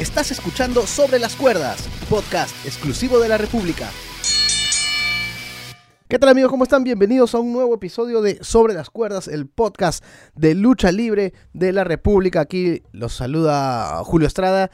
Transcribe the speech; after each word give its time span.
Estás 0.00 0.30
escuchando 0.30 0.86
Sobre 0.86 1.18
las 1.18 1.36
Cuerdas, 1.36 1.86
podcast 2.08 2.56
exclusivo 2.64 3.20
de 3.20 3.28
la 3.28 3.36
República. 3.36 3.90
¿Qué 6.08 6.18
tal 6.18 6.30
amigos? 6.30 6.50
¿Cómo 6.50 6.64
están? 6.64 6.84
Bienvenidos 6.84 7.34
a 7.34 7.38
un 7.38 7.52
nuevo 7.52 7.74
episodio 7.74 8.22
de 8.22 8.42
Sobre 8.42 8.72
las 8.72 8.88
Cuerdas, 8.88 9.28
el 9.28 9.46
podcast 9.46 10.02
de 10.34 10.54
lucha 10.54 10.90
libre 10.90 11.34
de 11.52 11.74
la 11.74 11.84
República. 11.84 12.40
Aquí 12.40 12.82
los 12.92 13.12
saluda 13.12 14.02
Julio 14.02 14.26
Estrada. 14.26 14.70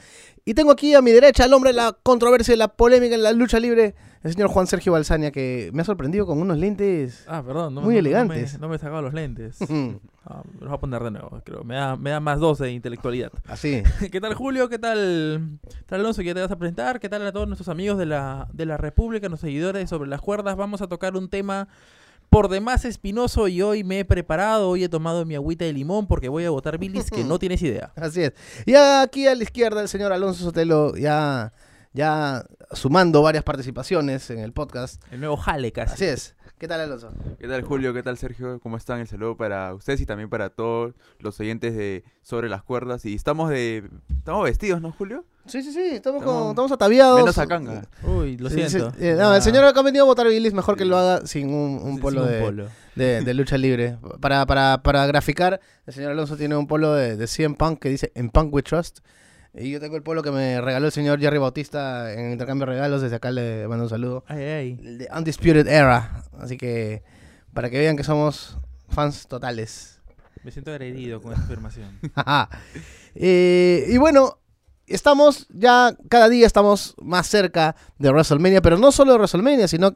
Y 0.47 0.53
tengo 0.53 0.71
aquí 0.71 0.93
a 0.93 1.01
mi 1.01 1.11
derecha 1.11 1.43
al 1.43 1.53
hombre 1.53 1.71
de 1.71 1.75
la 1.75 1.91
controversia 2.03 2.53
y 2.53 2.57
la 2.57 2.69
polémica 2.69 3.13
en 3.15 3.21
la 3.21 3.33
lucha 3.33 3.59
libre, 3.59 3.95
el 4.23 4.31
señor 4.31 4.47
Juan 4.47 4.65
Sergio 4.65 4.93
Balsania, 4.93 5.29
que 5.29 5.71
me 5.73 5.81
ha 5.81 5.85
sorprendido 5.85 6.25
con 6.25 6.39
unos 6.39 6.57
lentes 6.57 7.25
Ah, 7.27 7.43
perdón. 7.45 7.75
No, 7.75 7.81
muy 7.81 7.95
no- 7.95 7.99
elegantes. 7.99 8.53
No 8.53 8.59
me, 8.59 8.61
no 8.61 8.69
me 8.69 8.75
he 8.77 8.79
sacado 8.79 9.01
los 9.01 9.13
lentes. 9.13 9.57
Ah, 10.29 10.41
me 10.45 10.59
los 10.59 10.67
voy 10.67 10.75
a 10.75 10.79
poner 10.81 11.01
de 11.03 11.11
nuevo, 11.11 11.41
creo. 11.45 11.63
Me 11.63 11.75
da, 11.75 11.95
me 11.95 12.09
da 12.09 12.19
más 12.19 12.37
dos 12.37 12.57
de 12.59 12.69
intelectualidad. 12.73 13.31
Así. 13.47 13.81
¿Qué 14.11 14.19
tal, 14.19 14.33
Julio? 14.33 14.67
¿Qué 14.67 14.77
tal, 14.77 15.57
¿Qué 15.69 15.83
tal 15.85 16.01
Alonso? 16.01 16.21
¿Qué 16.21 16.33
te 16.33 16.41
vas 16.41 16.51
a 16.51 16.57
presentar? 16.57 16.99
¿Qué 16.99 17.07
tal 17.07 17.25
a 17.25 17.31
todos 17.31 17.47
nuestros 17.47 17.69
amigos 17.69 17.97
de 17.97 18.07
la, 18.07 18.49
de 18.51 18.65
la 18.65 18.75
República, 18.75 19.29
nuestros 19.29 19.47
seguidores 19.47 19.83
de 19.83 19.87
sobre 19.87 20.09
las 20.09 20.19
cuerdas? 20.19 20.57
Vamos 20.57 20.81
a 20.81 20.87
tocar 20.87 21.15
un 21.15 21.29
tema 21.29 21.69
por 22.29 22.49
demás 22.49 22.85
espinoso 22.85 23.47
y 23.47 23.61
hoy 23.61 23.83
me 23.83 23.99
he 23.99 24.05
preparado, 24.05 24.69
hoy 24.69 24.83
he 24.83 24.89
tomado 24.89 25.25
mi 25.25 25.35
agüita 25.35 25.65
de 25.65 25.73
limón 25.73 26.07
porque 26.07 26.29
voy 26.29 26.45
a 26.45 26.49
votar 26.49 26.77
bilis 26.77 27.09
que 27.09 27.23
no 27.23 27.39
tienes 27.39 27.61
idea. 27.61 27.91
Así 27.95 28.23
es. 28.23 28.33
Y 28.65 28.75
aquí 28.75 29.27
a 29.27 29.35
la 29.35 29.43
izquierda 29.43 29.81
el 29.81 29.87
señor 29.87 30.11
Alonso 30.11 30.43
Sotelo, 30.43 30.95
ya, 30.95 31.53
ya 31.93 32.45
sumando 32.71 33.21
varias 33.21 33.43
participaciones 33.43 34.29
en 34.29 34.39
el 34.39 34.53
podcast. 34.53 35.01
El 35.11 35.21
nuevo 35.21 35.37
jale 35.37 35.71
casi. 35.71 35.93
Así 35.93 36.05
es. 36.05 36.35
¿Qué 36.59 36.67
tal, 36.67 36.81
Alonso? 36.81 37.11
¿Qué 37.39 37.47
tal 37.47 37.61
Julio? 37.61 37.93
¿Qué 37.93 38.01
tal 38.01 38.17
Sergio? 38.17 38.59
¿Cómo 38.59 38.77
están? 38.77 38.99
El 38.99 39.07
saludo 39.07 39.37
para 39.37 39.75
ustedes 39.75 40.01
y 40.01 40.07
también 40.07 40.27
para 40.27 40.49
todos 40.49 40.95
los 41.19 41.39
oyentes 41.39 41.75
de 41.75 42.03
Sobre 42.23 42.49
las 42.49 42.63
Cuerdas. 42.63 43.05
Y 43.05 43.13
estamos 43.13 43.51
de... 43.51 43.87
Estamos 44.17 44.43
vestidos, 44.43 44.81
¿no, 44.81 44.91
Julio? 44.91 45.23
Sí, 45.45 45.61
sí, 45.61 45.71
sí, 45.71 45.79
estamos, 45.93 46.21
Estamos- 46.21 46.41
con- 46.41 46.49
estamos 46.49 46.71
ataviados. 46.71 47.19
Menos 47.19 47.37
a 47.37 47.45
Kanga. 47.45 47.83
Uy, 48.03 48.37
lo 48.37 48.49
Sí, 48.49 48.63
sí, 48.63 48.69
siento. 48.69 48.91
eh, 48.99 49.13
no, 49.15 49.31
el 49.35 49.37
Ah, 49.37 49.41
señor 49.41 49.65
acá 49.65 49.81
ha 49.81 49.83
venido 49.83 50.03
a 50.03 50.07
votar 50.07 50.27
bilis, 50.27 50.51
mejor 50.53 50.75
que 50.77 50.85
lo 50.85 50.97
haga 50.97 51.27
sin 51.27 51.49
un, 51.53 51.79
un 51.79 51.91
sin 51.93 51.99
polo, 51.99 52.23
un 52.23 52.27
de, 52.31 52.39
polo. 52.41 52.67
de- 52.95 53.21
de 53.21 53.33
lucha 53.35 53.55
libre. 53.59 53.97
Para, 54.19 54.43
para, 54.47 54.81
para 54.81 55.05
graficar, 55.05 55.61
el 55.85 55.93
señor 55.93 56.11
Alonso 56.13 56.37
tiene 56.37 56.55
un 56.57 56.65
polo 56.65 56.91
de, 56.95 57.17
de 57.17 57.27
CM 57.27 57.53
Punk 57.55 57.77
que 57.79 57.89
dice 57.89 58.11
En 58.15 58.31
Punk 58.31 58.51
We 58.51 58.63
Trust. 58.63 58.99
Y 59.59 59.71
yo 59.71 59.79
tengo 59.79 59.95
el 59.95 60.03
polo 60.03 60.21
que 60.21 60.31
me 60.31 60.61
regaló 60.61 60.85
el 60.85 60.91
señor 60.91 61.19
Jerry 61.19 61.39
Bautista 61.39 62.13
en 62.13 62.31
intercambio 62.31 62.67
de 62.67 62.73
regalos. 62.73 63.01
Desde 63.01 63.15
acá 63.15 63.31
le 63.31 63.67
mando 63.67 63.85
un 63.85 63.89
saludo. 63.89 64.23
Ay, 64.27 64.43
ay. 64.43 64.79
El 64.83 64.97
de 64.99 65.09
Undisputed 65.15 65.67
Era. 65.67 66.23
Así 66.39 66.57
que 66.57 67.03
para 67.53 67.69
que 67.69 67.79
vean 67.79 67.97
que 67.97 68.03
somos 68.03 68.57
fans 68.89 69.27
totales. 69.27 69.99
Me 70.43 70.51
siento 70.51 70.71
agredido 70.71 71.21
con 71.21 71.33
esta 71.33 71.45
afirmación. 71.45 71.99
Eh, 73.19 73.87
y 73.89 73.97
bueno, 73.97 74.37
estamos 74.85 75.47
ya, 75.49 75.97
cada 76.07 76.29
día 76.29 76.45
estamos 76.45 76.93
más 77.01 77.25
cerca 77.25 77.75
de 77.97 78.11
WrestleMania, 78.11 78.61
pero 78.61 78.77
no 78.77 78.91
solo 78.91 79.13
de 79.13 79.17
WrestleMania, 79.17 79.67
sino 79.67 79.95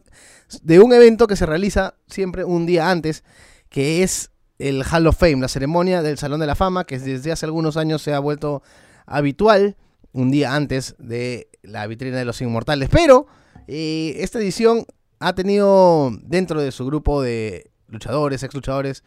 de 0.64 0.80
un 0.80 0.92
evento 0.92 1.28
que 1.28 1.36
se 1.36 1.45
realiza 1.45 1.94
siempre 2.08 2.44
un 2.44 2.66
día 2.66 2.89
antes, 2.89 3.23
que 3.70 4.02
es 4.02 4.32
el 4.58 4.84
Hall 4.92 5.06
of 5.06 5.17
Fame, 5.17 5.38
la 5.38 5.50
ceremonia 5.50 6.02
del 6.02 6.17
Salón 6.17 6.39
de 6.39 6.48
la 6.48 6.56
Fama, 6.56 6.86
que 6.86 6.98
desde 6.98 7.32
hace 7.32 7.45
algunos 7.45 7.78
años 7.78 8.02
se 8.02 8.12
ha 8.12 8.17
vuelto 8.20 8.64
habitual, 9.05 9.77
un 10.13 10.31
día 10.31 10.55
antes 10.55 10.95
de 10.99 11.49
la 11.61 11.88
vitrina 11.88 12.17
de 12.17 12.25
los 12.25 12.41
inmortales. 12.41 12.89
Pero 12.89 13.27
eh, 13.67 14.16
esta 14.19 14.39
edición 14.39 14.85
ha 15.19 15.33
tenido 15.33 16.11
dentro 16.23 16.61
de 16.61 16.71
su 16.71 16.85
grupo 16.85 17.21
de 17.21 17.71
luchadores, 17.88 18.43
ex 18.43 18.53
luchadores 18.53 19.03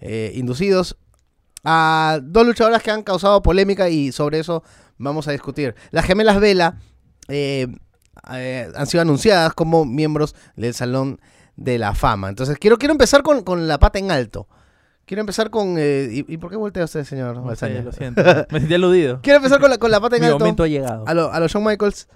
eh, 0.00 0.32
inducidos, 0.34 0.96
a 1.64 2.20
dos 2.22 2.46
luchadoras 2.46 2.82
que 2.82 2.90
han 2.90 3.02
causado 3.02 3.42
polémica 3.42 3.88
y 3.88 4.12
sobre 4.12 4.38
eso 4.38 4.62
vamos 4.98 5.26
a 5.26 5.32
discutir. 5.32 5.74
Las 5.90 6.04
gemelas 6.04 6.38
Vela 6.38 6.78
eh, 7.28 7.66
han 8.22 8.86
sido 8.86 9.02
anunciadas 9.02 9.52
como 9.54 9.84
miembros 9.84 10.34
del 10.54 10.74
Salón 10.74 11.20
de 11.56 11.78
la 11.78 11.94
Fama. 11.94 12.28
Entonces 12.28 12.58
quiero, 12.58 12.78
quiero 12.78 12.92
empezar 12.92 13.22
con, 13.22 13.42
con 13.42 13.66
la 13.66 13.78
pata 13.78 13.98
en 13.98 14.10
alto. 14.10 14.46
Quiero 15.06 15.20
empezar 15.20 15.50
con... 15.50 15.76
eh, 15.78 16.08
¿y, 16.10 16.34
y 16.34 16.36
por 16.36 16.50
qué 16.50 16.56
voltea 16.56 16.84
usted, 16.84 17.04
señor 17.04 17.36
No 17.36 17.54
sé, 17.56 17.80
lo 17.82 17.92
siento. 17.92 18.22
Me 18.50 18.58
sentí 18.60 18.74
aludido. 18.74 19.20
Quiero 19.22 19.38
empezar 19.38 19.60
con 19.60 19.70
la, 19.70 19.78
con 19.78 19.90
la 19.90 20.00
pata 20.00 20.16
en 20.16 20.22
Mi 20.22 20.26
alto 20.26 20.40
momento 20.40 20.64
ha 20.64 20.68
llegado. 20.68 21.04
a 21.06 21.14
lo, 21.14 21.32
a 21.32 21.40
lo 21.40 21.46
Shawn 21.48 21.64
Michaels. 21.64 22.08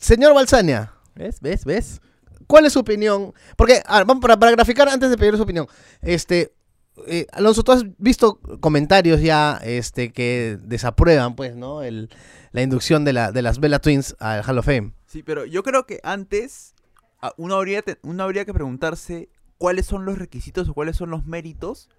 Señor 0.00 0.34
Balsania, 0.34 0.92
¿Ves? 1.14 1.40
¿Ves? 1.40 1.64
¿Ves? 1.64 2.00
¿cuál 2.46 2.64
es 2.66 2.72
su 2.72 2.80
opinión? 2.80 3.32
Porque, 3.56 3.82
a 3.86 3.98
ver, 3.98 4.06
vamos 4.06 4.22
para, 4.22 4.36
para 4.38 4.50
graficar 4.52 4.88
antes 4.88 5.08
de 5.10 5.16
pedir 5.18 5.36
su 5.36 5.42
opinión. 5.42 5.66
Este, 6.00 6.52
eh, 7.06 7.26
Alonso, 7.32 7.62
tú 7.62 7.70
has 7.72 7.84
visto 7.98 8.40
comentarios 8.60 9.20
ya 9.20 9.60
este, 9.62 10.10
que 10.12 10.58
desaprueban, 10.62 11.36
pues, 11.36 11.54
¿no? 11.54 11.82
El, 11.82 12.08
la 12.52 12.62
inducción 12.62 13.04
de, 13.04 13.12
la, 13.12 13.30
de 13.30 13.42
las 13.42 13.60
Bella 13.60 13.78
Twins 13.78 14.16
al 14.18 14.42
Hall 14.42 14.58
of 14.58 14.64
Fame. 14.66 14.94
Sí, 15.06 15.22
pero 15.22 15.44
yo 15.44 15.62
creo 15.62 15.86
que 15.86 16.00
antes 16.02 16.74
uno 17.36 17.54
habría, 17.56 17.82
te- 17.82 17.98
uno 18.02 18.22
habría 18.24 18.44
que 18.44 18.54
preguntarse 18.54 19.28
cuáles 19.60 19.84
son 19.84 20.06
los 20.06 20.16
requisitos 20.16 20.70
o 20.70 20.74
cuáles 20.74 20.96
son 20.96 21.10
los 21.10 21.26
méritos 21.26 21.90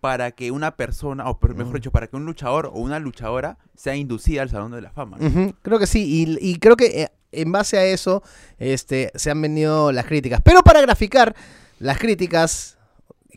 para 0.00 0.32
que 0.32 0.50
una 0.50 0.72
persona, 0.76 1.30
o 1.30 1.38
mejor 1.54 1.74
dicho, 1.74 1.92
para 1.92 2.08
que 2.08 2.16
un 2.16 2.26
luchador 2.26 2.66
o 2.66 2.80
una 2.80 2.98
luchadora 2.98 3.58
sea 3.76 3.94
inducida 3.94 4.42
al 4.42 4.50
Salón 4.50 4.72
de 4.72 4.80
la 4.80 4.90
Fama. 4.90 5.16
creo 5.62 5.78
que 5.78 5.86
sí, 5.86 6.02
y, 6.04 6.36
y 6.40 6.58
creo 6.58 6.76
que 6.76 7.02
eh, 7.02 7.08
en 7.30 7.52
base 7.52 7.78
a 7.78 7.84
eso 7.84 8.24
este, 8.58 9.12
se 9.14 9.30
han 9.30 9.40
venido 9.40 9.92
las 9.92 10.04
críticas. 10.06 10.40
Pero 10.42 10.64
para 10.64 10.80
graficar 10.80 11.36
las 11.78 11.98
críticas, 11.98 12.76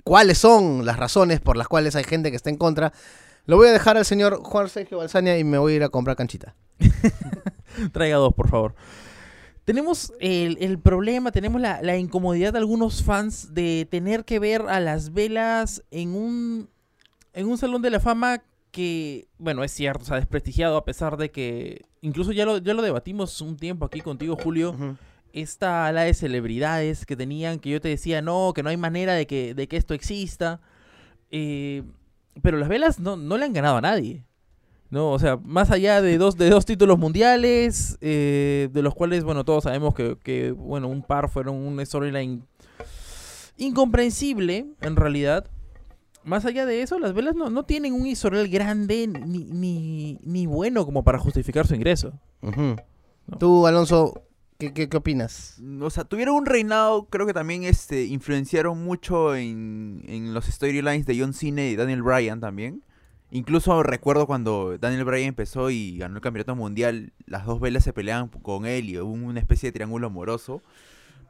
cuáles 0.03 0.39
son 0.39 0.83
las 0.83 0.97
razones 0.97 1.39
por 1.39 1.55
las 1.55 1.67
cuales 1.67 1.95
hay 1.95 2.05
gente 2.05 2.31
que 2.31 2.37
está 2.37 2.49
en 2.49 2.57
contra, 2.57 2.91
lo 3.45 3.57
voy 3.57 3.67
a 3.67 3.71
dejar 3.71 3.97
al 3.97 4.05
señor 4.05 4.39
Juan 4.41 4.67
Sergio 4.67 4.97
Balsania 4.97 5.37
y 5.37 5.43
me 5.43 5.59
voy 5.59 5.73
a 5.73 5.75
ir 5.75 5.83
a 5.83 5.89
comprar 5.89 6.17
canchita. 6.17 6.55
Traiga 7.91 8.17
dos, 8.17 8.33
por 8.33 8.49
favor. 8.49 8.73
Tenemos 9.65 10.11
el, 10.19 10.57
el 10.59 10.77
problema, 10.77 11.31
tenemos 11.31 11.61
la, 11.61 11.81
la 11.81 11.97
incomodidad 11.97 12.51
de 12.51 12.59
algunos 12.59 13.03
fans 13.03 13.53
de 13.53 13.87
tener 13.89 14.25
que 14.25 14.39
ver 14.39 14.63
a 14.63 14.79
las 14.79 15.13
velas 15.13 15.83
en 15.89 16.15
un, 16.15 16.69
en 17.33 17.47
un 17.47 17.57
salón 17.57 17.81
de 17.81 17.89
la 17.89 17.99
fama 17.99 18.43
que, 18.71 19.27
bueno, 19.37 19.63
es 19.63 19.71
cierto, 19.71 20.03
se 20.03 20.13
ha 20.13 20.17
desprestigiado 20.17 20.75
a 20.75 20.83
pesar 20.83 21.15
de 21.15 21.31
que, 21.31 21.85
incluso 22.01 22.31
ya 22.31 22.45
lo, 22.45 22.57
ya 22.57 22.73
lo 22.73 22.81
debatimos 22.81 23.39
un 23.39 23.55
tiempo 23.55 23.85
aquí 23.85 24.01
contigo, 24.01 24.35
Julio, 24.35 24.97
esta 25.31 25.87
ala 25.87 26.01
de 26.01 26.13
celebridades 26.13 27.05
que 27.05 27.15
tenían, 27.15 27.59
que 27.59 27.69
yo 27.69 27.79
te 27.79 27.89
decía, 27.89 28.21
no, 28.21 28.51
que 28.53 28.63
no 28.63 28.69
hay 28.69 28.77
manera 28.77 29.13
de 29.13 29.27
que, 29.27 29.53
de 29.53 29.67
que 29.67 29.77
esto 29.77 29.93
exista. 29.93 30.59
Eh, 31.31 31.83
pero 32.41 32.57
las 32.57 32.67
velas 32.67 32.99
no, 32.99 33.15
no 33.15 33.37
le 33.37 33.45
han 33.45 33.53
ganado 33.53 33.77
a 33.77 33.81
nadie. 33.81 34.23
No, 34.93 35.09
o 35.09 35.17
sea, 35.17 35.37
más 35.37 35.71
allá 35.71 36.03
de 36.03 36.19
dos, 36.19 36.37
de 36.37 36.51
dos 36.51 36.67
títulos 36.67 36.99
mundiales, 36.99 37.97
eh, 37.99 38.69
de 38.71 38.81
los 38.83 38.93
cuales, 38.93 39.23
bueno, 39.23 39.43
todos 39.43 39.63
sabemos 39.63 39.95
que, 39.95 40.19
que, 40.21 40.51
bueno, 40.51 40.87
un 40.87 41.01
par 41.01 41.29
fueron 41.29 41.55
una 41.55 41.83
storyline 41.83 42.43
incomprensible, 43.57 44.67
en 44.81 44.95
realidad. 44.95 45.49
Más 46.23 46.45
allá 46.45 46.67
de 46.67 46.83
eso, 46.83 46.99
las 46.99 47.15
velas 47.15 47.33
no, 47.33 47.49
no 47.49 47.63
tienen 47.63 47.95
un 47.95 48.05
historial 48.05 48.47
grande 48.49 49.07
ni, 49.07 49.45
ni, 49.45 50.19
ni 50.21 50.45
bueno 50.45 50.85
como 50.85 51.03
para 51.03 51.17
justificar 51.17 51.65
su 51.65 51.73
ingreso. 51.73 52.13
No. 52.43 52.75
Tú, 53.39 53.65
Alonso, 53.65 54.21
¿qué, 54.59 54.75
qué, 54.75 54.89
qué 54.89 54.97
opinas? 54.97 55.59
O 55.81 55.89
sea, 55.89 56.03
tuvieron 56.03 56.35
un 56.35 56.45
reinado, 56.45 57.05
creo 57.05 57.25
que 57.25 57.33
también 57.33 57.63
este, 57.63 58.05
influenciaron 58.05 58.83
mucho 58.83 59.35
en, 59.35 60.03
en 60.07 60.35
los 60.35 60.45
storylines 60.45 61.07
de 61.07 61.19
John 61.19 61.33
Cena 61.33 61.63
y 61.63 61.75
Daniel 61.75 62.03
Bryan 62.03 62.39
también. 62.39 62.83
Incluso 63.35 63.81
recuerdo 63.81 64.27
cuando 64.27 64.77
Daniel 64.77 65.05
Bryan 65.05 65.29
empezó 65.29 65.71
y 65.71 65.97
ganó 65.97 66.17
el 66.17 66.21
campeonato 66.21 66.55
mundial, 66.55 67.13
las 67.25 67.47
dos 67.47 67.59
velas 67.59 67.83
se 67.83 67.91
peleaban 67.91 68.27
con 68.27 68.67
él 68.67 68.91
y 68.91 68.99
hubo 68.99 69.11
una 69.11 69.39
especie 69.39 69.69
de 69.69 69.73
triángulo 69.73 70.05
amoroso. 70.05 70.61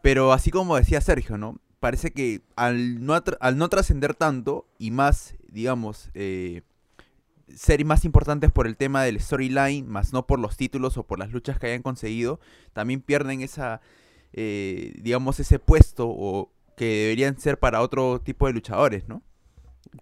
Pero 0.01 0.33
así 0.33 0.51
como 0.51 0.75
decía 0.75 0.99
Sergio, 0.99 1.37
¿no? 1.37 1.61
Parece 1.79 2.11
que 2.11 2.41
al 2.57 3.05
no, 3.05 3.17
al 3.39 3.57
no 3.57 3.69
trascender 3.69 4.15
tanto 4.15 4.67
y 4.77 4.91
más, 4.91 5.35
digamos, 5.47 6.09
eh, 6.13 6.63
ser 7.55 7.85
más 7.85 8.03
importantes 8.03 8.51
por 8.51 8.67
el 8.67 8.75
tema 8.75 9.03
del 9.03 9.21
storyline, 9.21 9.87
más 9.87 10.11
no 10.11 10.27
por 10.27 10.39
los 10.39 10.57
títulos 10.57 10.97
o 10.97 11.03
por 11.03 11.19
las 11.19 11.31
luchas 11.31 11.57
que 11.57 11.67
hayan 11.67 11.83
conseguido, 11.83 12.41
también 12.73 12.99
pierden 12.99 13.39
esa, 13.39 13.79
eh, 14.33 14.91
digamos, 14.97 15.39
ese 15.39 15.57
puesto 15.57 16.09
o 16.09 16.51
que 16.75 16.83
deberían 16.83 17.39
ser 17.39 17.59
para 17.59 17.79
otro 17.79 18.19
tipo 18.19 18.45
de 18.47 18.51
luchadores, 18.51 19.07
¿no? 19.07 19.23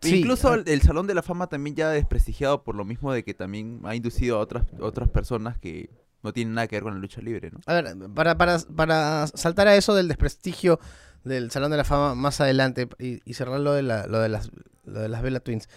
Sí, 0.01 0.19
Incluso 0.19 0.49
ah. 0.49 0.55
el, 0.55 0.63
el 0.67 0.81
Salón 0.81 1.07
de 1.07 1.13
la 1.13 1.21
Fama 1.23 1.47
también 1.47 1.75
ya 1.75 1.89
desprestigiado 1.89 2.63
por 2.63 2.75
lo 2.75 2.85
mismo 2.85 3.11
de 3.13 3.23
que 3.23 3.33
también 3.33 3.81
ha 3.83 3.95
inducido 3.95 4.37
a 4.37 4.39
otras, 4.39 4.65
otras 4.79 5.09
personas 5.09 5.57
que 5.57 5.89
no 6.23 6.31
tienen 6.33 6.53
nada 6.53 6.67
que 6.67 6.75
ver 6.77 6.83
con 6.83 6.93
la 6.93 6.99
lucha 6.99 7.19
libre, 7.21 7.51
¿no? 7.51 7.59
A 7.65 7.73
ver, 7.73 7.95
para, 8.13 8.37
para, 8.37 8.59
para 8.75 9.27
saltar 9.27 9.67
a 9.67 9.75
eso 9.75 9.93
del 9.95 10.07
desprestigio 10.07 10.79
del 11.23 11.51
Salón 11.51 11.71
de 11.71 11.77
la 11.77 11.83
Fama 11.83 12.15
más 12.15 12.39
adelante 12.41 12.87
y, 12.99 13.19
y 13.25 13.33
cerrar 13.33 13.59
lo 13.59 13.73
de, 13.73 13.81
la- 13.83 14.07
lo, 14.07 14.19
de 14.19 14.29
las, 14.29 14.49
lo 14.85 14.99
de 15.01 15.09
las 15.09 15.21
Bella 15.21 15.39
Twins. 15.39 15.67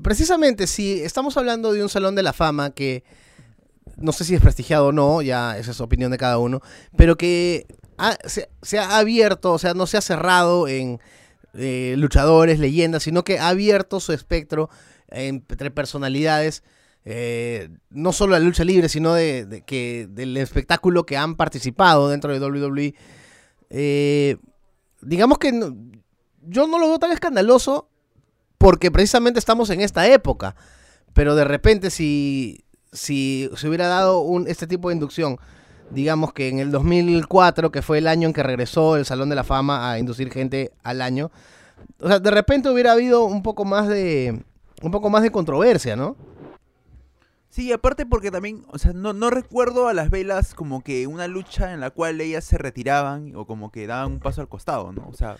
Precisamente, 0.00 0.66
si 0.66 1.00
estamos 1.02 1.36
hablando 1.36 1.72
de 1.72 1.82
un 1.82 1.88
Salón 1.88 2.14
de 2.14 2.22
la 2.22 2.32
Fama 2.32 2.70
que 2.70 3.04
no 3.96 4.12
sé 4.12 4.24
si 4.24 4.34
es 4.34 4.40
prestigiado 4.40 4.86
o 4.88 4.92
no, 4.92 5.20
ya 5.22 5.58
esa 5.58 5.70
es 5.72 5.80
opinión 5.80 6.10
de 6.10 6.18
cada 6.18 6.38
uno, 6.38 6.60
pero 6.96 7.16
que 7.16 7.66
ha- 7.98 8.16
se, 8.24 8.48
se 8.62 8.78
ha 8.78 8.96
abierto, 8.96 9.52
o 9.52 9.58
sea, 9.58 9.74
no 9.74 9.86
se 9.86 9.96
ha 9.96 10.00
cerrado 10.00 10.66
en 10.66 10.98
luchadores, 11.52 12.58
leyendas, 12.58 13.02
sino 13.02 13.24
que 13.24 13.38
ha 13.38 13.48
abierto 13.48 14.00
su 14.00 14.12
espectro 14.12 14.70
entre 15.08 15.70
personalidades 15.70 16.62
eh, 17.04 17.68
no 17.90 18.12
solo 18.12 18.34
de 18.34 18.40
la 18.40 18.46
lucha 18.46 18.64
libre, 18.64 18.88
sino 18.88 19.14
de, 19.14 19.64
que 19.66 20.06
del 20.08 20.36
espectáculo 20.36 21.04
que 21.04 21.16
han 21.16 21.36
participado 21.36 22.08
dentro 22.08 22.32
de 22.32 22.40
WWE. 22.40 22.94
Eh, 23.70 24.36
digamos 25.00 25.38
que 25.38 25.50
yo 26.42 26.66
no 26.66 26.78
lo 26.78 26.88
veo 26.88 26.98
tan 26.98 27.12
escandaloso 27.12 27.88
porque 28.58 28.90
precisamente 28.90 29.38
estamos 29.38 29.70
en 29.70 29.80
esta 29.80 30.06
época. 30.06 30.54
Pero 31.12 31.34
de 31.34 31.44
repente 31.44 31.90
si, 31.90 32.64
si 32.92 33.50
se 33.56 33.68
hubiera 33.68 33.88
dado 33.88 34.20
un, 34.20 34.46
este 34.46 34.66
tipo 34.66 34.88
de 34.88 34.94
inducción, 34.94 35.38
digamos 35.90 36.32
que 36.32 36.48
en 36.48 36.58
el 36.58 36.70
2004, 36.70 37.70
que 37.70 37.82
fue 37.82 37.98
el 37.98 38.06
año 38.08 38.26
en 38.28 38.34
que 38.34 38.42
regresó 38.42 38.96
el 38.96 39.04
Salón 39.04 39.28
de 39.28 39.34
la 39.36 39.44
Fama 39.44 39.90
a 39.90 39.98
inducir 39.98 40.30
gente 40.30 40.72
al 40.82 41.02
año, 41.02 41.30
o 42.00 42.08
sea, 42.08 42.18
de 42.18 42.30
repente 42.30 42.70
hubiera 42.70 42.92
habido 42.92 43.24
un 43.24 43.42
poco 43.42 43.64
más 43.64 43.88
de 43.88 44.42
un 44.82 44.90
poco 44.90 45.10
más 45.10 45.22
de 45.22 45.30
controversia, 45.30 45.94
¿no? 45.96 46.16
Sí, 47.50 47.70
aparte 47.70 48.06
porque 48.06 48.30
también, 48.30 48.64
o 48.68 48.78
sea, 48.78 48.92
no, 48.94 49.12
no 49.12 49.28
recuerdo 49.28 49.86
a 49.88 49.92
las 49.92 50.08
velas 50.10 50.54
como 50.54 50.82
que 50.82 51.06
una 51.06 51.28
lucha 51.28 51.74
en 51.74 51.80
la 51.80 51.90
cual 51.90 52.18
ellas 52.20 52.44
se 52.44 52.56
retiraban 52.56 53.32
o 53.36 53.46
como 53.46 53.70
que 53.70 53.86
daban 53.86 54.12
un 54.12 54.20
paso 54.20 54.40
al 54.40 54.48
costado, 54.48 54.92
¿no? 54.92 55.06
O 55.08 55.14
sea... 55.14 55.36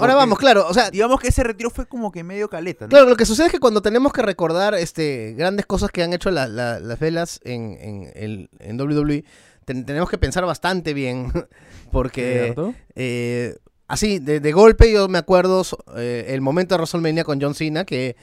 Ahora 0.00 0.14
vamos, 0.14 0.38
claro, 0.38 0.64
o 0.68 0.72
sea, 0.72 0.92
Digamos 0.92 1.18
que 1.18 1.26
ese 1.26 1.42
retiro 1.42 1.70
fue 1.70 1.86
como 1.86 2.12
que 2.12 2.22
medio 2.22 2.48
caleta, 2.48 2.84
¿no? 2.84 2.90
Claro, 2.90 3.08
lo 3.08 3.16
que 3.16 3.26
sucede 3.26 3.46
es 3.46 3.52
que 3.52 3.58
cuando 3.58 3.82
tenemos 3.82 4.12
que 4.12 4.22
recordar 4.22 4.74
este 4.74 5.34
grandes 5.36 5.66
cosas 5.66 5.90
que 5.90 6.04
han 6.04 6.12
hecho 6.12 6.30
la- 6.30 6.46
la- 6.46 6.78
las 6.78 7.00
velas 7.00 7.40
en, 7.42 7.76
en, 7.80 8.12
el- 8.14 8.48
en 8.60 8.80
WWE, 8.80 9.24
ten- 9.68 9.84
tenemos 9.84 10.08
que 10.10 10.16
pensar 10.18 10.44
bastante 10.46 10.94
bien, 10.94 11.30
porque 11.92 12.54
eh, 12.96 13.56
así, 13.86 14.18
de, 14.18 14.40
de 14.40 14.52
golpe 14.52 14.90
yo 14.92 15.08
me 15.08 15.18
acuerdo 15.18 15.62
eh, 15.96 16.26
el 16.30 16.40
momento 16.40 16.74
de 16.74 16.78
WrestleMania 16.78 17.24
con 17.24 17.40
John 17.40 17.54
Cena, 17.54 17.84
que, 17.84 18.16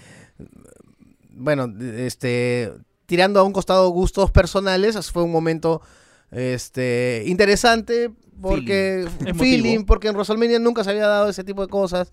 bueno, 1.32 1.72
este, 1.98 2.72
tirando 3.06 3.40
a 3.40 3.44
un 3.44 3.54
costado 3.54 3.90
gustos 3.90 4.32
personales, 4.32 5.12
fue 5.12 5.24
un 5.24 5.32
momento 5.32 5.82
este, 6.32 7.24
interesante, 7.28 8.12
porque 8.42 9.08
feeling, 9.38 9.86
porque 9.86 10.08
en 10.10 10.16
WrestleMania 10.16 10.60
nunca 10.60 10.84
se 10.84 10.90
había 10.92 11.08
dado 11.08 11.30
ese 11.30 11.44
tipo 11.44 11.62
de 11.62 11.68
cosas. 11.70 12.12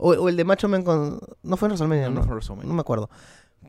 O, 0.00 0.10
o 0.12 0.28
el 0.28 0.36
de 0.36 0.44
Macho 0.44 0.68
Man 0.68 0.82
con... 0.84 1.18
No 1.42 1.56
fue 1.56 1.66
en 1.66 1.70
WrestleMania, 1.72 2.08
No, 2.08 2.20
¿no? 2.20 2.26
WrestleMania. 2.26 2.68
No 2.68 2.74
me 2.74 2.80
acuerdo. 2.80 3.10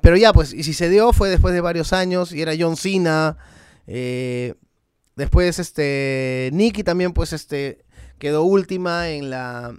Pero 0.01 0.15
ya, 0.15 0.31
pues, 0.31 0.53
y 0.53 0.63
si 0.63 0.73
se 0.73 0.88
dio 0.88 1.11
fue 1.11 1.27
después 1.29 1.53
de 1.56 1.61
varios 1.61 1.91
años 1.91 2.31
y 2.31 2.41
era 2.41 2.53
John 2.57 2.77
Cena. 2.77 3.35
eh, 3.88 4.53
después, 5.19 5.60
este, 5.60 6.50
Nikki 6.54 6.83
también, 6.83 7.13
pues, 7.13 7.33
este, 7.33 7.86
quedó 8.18 8.44
última 8.44 9.10
en 9.10 9.30
la, 9.30 9.77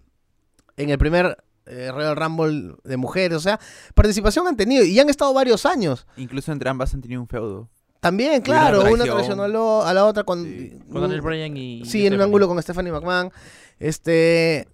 en 0.76 0.90
el 0.90 0.98
primer 0.98 1.42
eh, 1.66 1.90
Royal 1.92 2.14
Rumble 2.16 2.76
de 2.84 2.96
mujeres. 2.96 3.36
O 3.36 3.40
sea, 3.40 3.58
participación 3.94 4.46
han 4.46 4.56
tenido 4.56 4.84
y 4.84 4.98
han 5.00 5.08
estado 5.08 5.34
varios 5.34 5.66
años. 5.66 6.06
Incluso 6.16 6.52
entre 6.52 6.70
ambas 6.70 6.94
han 6.94 7.00
tenido 7.00 7.20
un 7.20 7.28
feudo. 7.28 7.68
También, 8.00 8.32
una 8.32 8.42
claro, 8.42 8.90
una 8.90 9.04
traicionó 9.04 9.42
a, 9.82 9.92
la 9.92 10.06
otra 10.06 10.24
con, 10.24 10.44
Sí. 10.44 10.78
Con 10.90 11.02
Daniel 11.02 11.20
Bryan 11.20 11.54
y. 11.56 11.84
Sí, 11.84 12.06
en 12.06 12.14
un 12.14 12.22
ángulo 12.22 12.48
con 12.48 12.60
Stephanie 12.62 12.92
McMahon. 12.92 13.30
Este. 13.78 14.68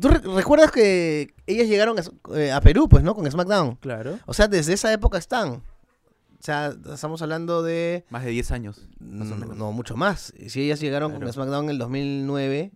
¿Tú 0.00 0.08
re- 0.08 0.20
recuerdas 0.20 0.70
que 0.70 1.34
ellas 1.46 1.66
llegaron 1.66 1.96
a, 1.98 2.02
eh, 2.36 2.52
a 2.52 2.60
Perú, 2.60 2.88
pues, 2.88 3.02
¿no? 3.02 3.14
Con 3.16 3.28
SmackDown. 3.30 3.76
Claro. 3.76 4.18
O 4.26 4.32
sea, 4.34 4.46
desde 4.46 4.72
esa 4.74 4.92
época 4.92 5.18
están. 5.18 5.62
O 6.44 6.46
sea, 6.46 6.74
estamos 6.92 7.22
hablando 7.22 7.62
de. 7.62 8.04
Más 8.10 8.22
de 8.22 8.30
10 8.30 8.50
años. 8.50 8.86
más 9.00 9.30
o 9.30 9.34
mm, 9.34 9.40
menos. 9.40 9.56
No, 9.56 9.72
mucho 9.72 9.96
más. 9.96 10.30
Y 10.38 10.50
Si 10.50 10.60
ellas 10.60 10.78
llegaron 10.78 11.12
Claro. 11.12 11.24
con 11.24 11.32
SmackDown 11.32 11.64
en 11.64 11.70
el 11.70 11.78
2009, 11.78 12.70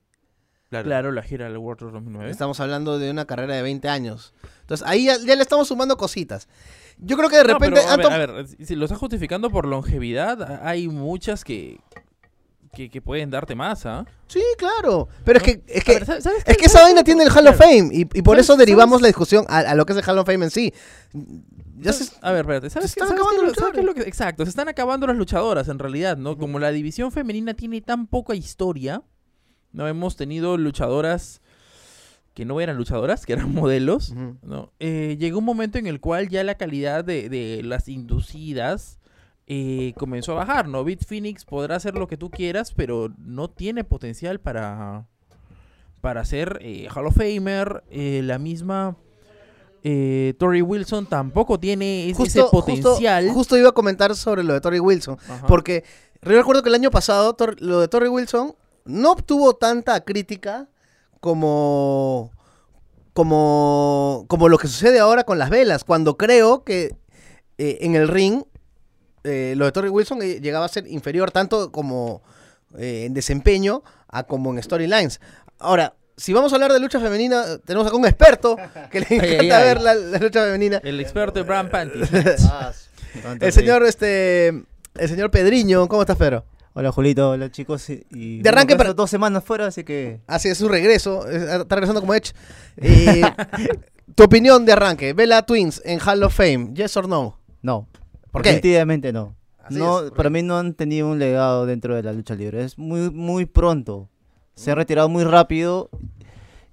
Claro. 0.70 0.84
Claro, 0.86 1.12
la 1.12 1.22
gira 1.22 1.44
del 1.46 1.58
World 1.58 1.78
Tour 1.78 1.92
2009. 1.92 2.30
estamos 2.30 2.60
hablando 2.60 2.98
de 2.98 3.10
una 3.10 3.26
carrera 3.26 3.54
de 3.56 3.60
20 3.62 3.88
años. 3.90 4.32
Entonces, 4.62 4.86
ahí 4.86 5.04
ya, 5.04 5.18
ya 5.18 5.34
le 5.36 5.42
estamos 5.42 5.68
sumando 5.68 5.98
cositas. 5.98 6.48
Yo 6.98 7.16
creo 7.18 7.28
que 7.28 7.36
de 7.36 7.44
No, 7.44 7.52
repente. 7.54 7.80
pero, 7.94 8.08
a, 8.10 8.16
ver, 8.18 8.30
a 8.30 8.32
ver, 8.32 8.46
si 8.48 8.74
lo 8.74 8.86
estás 8.86 8.98
justificando 8.98 9.50
por 9.50 9.66
longevidad, 9.66 10.66
hay 10.66 10.88
muchas 10.88 11.44
que, 11.44 11.78
que, 12.74 12.88
que 12.90 13.02
pueden 13.02 13.28
darte 13.30 13.54
más, 13.54 13.84
¿ah? 13.84 14.06
Sí, 14.28 14.42
claro. 14.56 15.08
Pero 15.24 15.40
es 15.40 15.46
¿No? 15.46 15.52
que. 15.52 15.62
Es 15.74 15.84
que 15.84 15.92
ver, 15.92 16.06
¿sabes- 16.06 16.24
sabes? 16.24 16.42
Es 16.46 16.56
que 16.56 16.64
esa 16.66 16.78
¿Sabes 16.78 16.86
vaina 16.88 17.04
tiene 17.04 17.24
el 17.24 17.30
Hall 17.30 17.46
of. 17.48 17.56
Fame 17.56 17.90
y, 17.92 18.00
y 18.00 18.22
por 18.22 18.36
¿Sabes- 18.36 18.40
eso 18.46 18.56
derivamos 18.56 18.92
sabes? 19.00 19.02
la 19.02 19.08
discusión 19.08 19.44
a, 19.48 19.58
a 19.58 19.74
lo 19.74 19.84
que 19.86 19.92
es 19.92 19.98
el 19.98 20.04
Hall 20.08 20.18
of 20.18 20.26
Fame 20.26 20.44
en 20.46 20.50
sí. 20.50 20.72
Ya 21.80 21.92
se, 21.92 22.12
A 22.22 22.32
ver, 22.32 22.40
espérate, 22.42 22.70
¿sabes, 22.70 22.90
se 22.90 22.94
qué, 23.00 23.04
están 23.04 23.16
sabes 23.18 23.20
qué 23.20 23.36
acabando 23.36 23.36
es 23.36 23.42
lo- 23.42 23.48
los 23.48 23.56
sabes 23.56 23.74
qué 23.74 23.80
es 23.80 23.86
lo 23.86 23.94
que- 23.94 24.08
Exacto, 24.08 24.44
se 24.44 24.50
están 24.50 24.68
acabando 24.68 25.06
las 25.06 25.16
luchadoras 25.16 25.68
en 25.68 25.78
realidad, 25.78 26.16
¿no? 26.16 26.36
Como 26.38 26.58
la 26.58 26.70
división 26.70 27.12
femenina 27.12 27.54
tiene 27.54 27.80
tan 27.80 28.06
poca 28.06 28.34
historia, 28.34 29.02
no 29.72 29.86
hemos 29.88 30.16
tenido 30.16 30.56
luchadoras 30.56 31.40
que 32.34 32.44
no 32.44 32.60
eran 32.60 32.76
luchadoras, 32.76 33.26
que 33.26 33.32
eran 33.32 33.52
modelos. 33.54 34.12
¿no? 34.42 34.72
Eh, 34.78 35.16
llegó 35.18 35.38
un 35.40 35.44
momento 35.44 35.78
en 35.78 35.86
el 35.88 36.00
cual 36.00 36.28
ya 36.28 36.44
la 36.44 36.54
calidad 36.56 37.04
de, 37.04 37.28
de 37.28 37.62
las 37.64 37.88
inducidas 37.88 38.98
eh, 39.48 39.92
comenzó 39.96 40.32
a 40.32 40.44
bajar, 40.44 40.68
¿no? 40.68 40.84
Beat 40.84 41.04
Phoenix 41.04 41.44
podrá 41.44 41.76
hacer 41.76 41.94
lo 41.94 42.06
que 42.06 42.16
tú 42.16 42.30
quieras, 42.30 42.72
pero 42.72 43.12
no 43.18 43.48
tiene 43.48 43.82
potencial 43.82 44.40
para, 44.40 45.06
para 46.00 46.24
ser 46.24 46.58
eh, 46.60 46.86
Hall 46.94 47.06
of 47.06 47.16
Famer. 47.16 47.82
eh, 47.90 48.20
la 48.24 48.38
misma 48.38 48.96
eh, 49.84 50.34
Tori 50.38 50.62
Wilson 50.62 51.06
tampoco 51.06 51.58
tiene 51.60 52.10
es- 52.10 52.18
ese 52.18 52.42
potencial. 52.44 53.24
Justo, 53.24 53.34
justo 53.38 53.56
iba 53.58 53.68
a 53.70 53.72
comentar 53.72 54.14
sobre 54.16 54.42
lo 54.42 54.54
de 54.54 54.60
Tori 54.60 54.80
Wilson. 54.80 55.18
Ajá. 55.28 55.46
Porque 55.46 55.84
yo 56.22 56.32
recuerdo 56.32 56.62
que 56.62 56.68
el 56.68 56.74
año 56.74 56.90
pasado 56.90 57.34
Tor- 57.34 57.60
lo 57.60 57.80
de 57.80 57.88
Tori 57.88 58.08
Wilson 58.08 58.54
no 58.84 59.12
obtuvo 59.12 59.54
tanta 59.54 60.00
crítica 60.04 60.68
como, 61.20 62.32
como, 63.12 64.24
como 64.28 64.48
lo 64.48 64.58
que 64.58 64.68
sucede 64.68 64.98
ahora 65.00 65.24
con 65.24 65.38
las 65.38 65.50
velas. 65.50 65.84
Cuando 65.84 66.16
creo 66.16 66.64
que 66.64 66.96
eh, 67.58 67.78
en 67.82 67.94
el 67.96 68.08
ring 68.08 68.42
eh, 69.24 69.54
lo 69.56 69.64
de 69.64 69.72
Tori 69.72 69.88
Wilson 69.88 70.22
eh, 70.22 70.40
llegaba 70.40 70.64
a 70.64 70.68
ser 70.68 70.86
inferior 70.88 71.30
tanto 71.30 71.72
como 71.72 72.22
en 72.76 73.14
desempeño 73.14 73.82
a 74.08 74.22
como 74.24 74.52
en 74.52 74.62
storylines. 74.62 75.20
Ahora, 75.58 75.96
si 76.18 76.32
vamos 76.34 76.52
a 76.52 76.56
hablar 76.56 76.70
de 76.72 76.80
lucha 76.80 77.00
femenina, 77.00 77.56
tenemos 77.64 77.86
acá 77.86 77.96
un 77.96 78.04
experto 78.06 78.56
que 78.90 79.00
le 79.00 79.06
encanta 79.10 79.40
ay, 79.40 79.50
ay. 79.50 79.64
ver 79.64 79.80
la, 79.80 79.94
la 79.94 80.18
lucha 80.18 80.44
femenina. 80.44 80.80
El 80.84 81.00
experto 81.00 81.38
de 81.38 81.44
Bram 81.44 81.70
Panty. 81.70 82.00
Ah, 82.50 82.72
El 83.40 83.52
señor, 83.52 83.84
este, 83.84 84.48
el 84.48 85.08
señor 85.08 85.30
Pedriño, 85.30 85.88
¿cómo 85.88 86.02
estás, 86.02 86.16
Pedro? 86.18 86.44
Hola 86.74 86.92
Julito, 86.92 87.30
hola 87.30 87.50
chicos. 87.50 87.88
y- 87.88 88.04
Y, 88.10 88.42
De 88.42 88.48
arranque 88.50 88.76
para- 88.76 88.92
dos 88.92 89.08
semanas 89.08 89.42
fuera, 89.42 89.66
así 89.66 89.82
que... 89.82 90.20
Así 90.26 90.48
es 90.48 90.58
su 90.58 90.68
regreso, 90.68 91.26
eh, 91.28 91.62
está 91.62 91.74
regresando 91.74 92.00
como 92.02 92.14
Edge. 92.14 92.32
Eh, 92.76 93.22
tu 94.14 94.24
opinión 94.24 94.64
de 94.66 94.72
arranque, 94.72 95.14
Bella 95.14 95.40
Twins 95.42 95.80
en 95.86 95.98
Hall 96.00 96.22
of 96.22 96.34
Fame, 96.34 96.72
yes 96.74 96.96
or 96.98 97.08
no? 97.08 97.40
No. 97.62 97.88
¿Por 98.30 98.42
qué? 98.42 98.50
Definitivamente 98.50 99.12
no. 99.12 99.34
Así 99.58 99.76
no 99.78 100.04
es, 100.04 100.10
para 100.12 100.28
mí 100.30 100.42
no 100.42 100.58
han 100.58 100.74
tenido 100.74 101.08
un 101.08 101.18
legado 101.18 101.64
dentro 101.66 101.96
de 101.96 102.02
la 102.02 102.12
lucha 102.12 102.34
libre. 102.34 102.62
Es 102.62 102.76
muy, 102.78 103.10
muy 103.10 103.46
pronto. 103.46 104.08
Se 104.58 104.70
ha 104.70 104.74
retirado 104.74 105.08
muy 105.08 105.24
rápido 105.24 105.88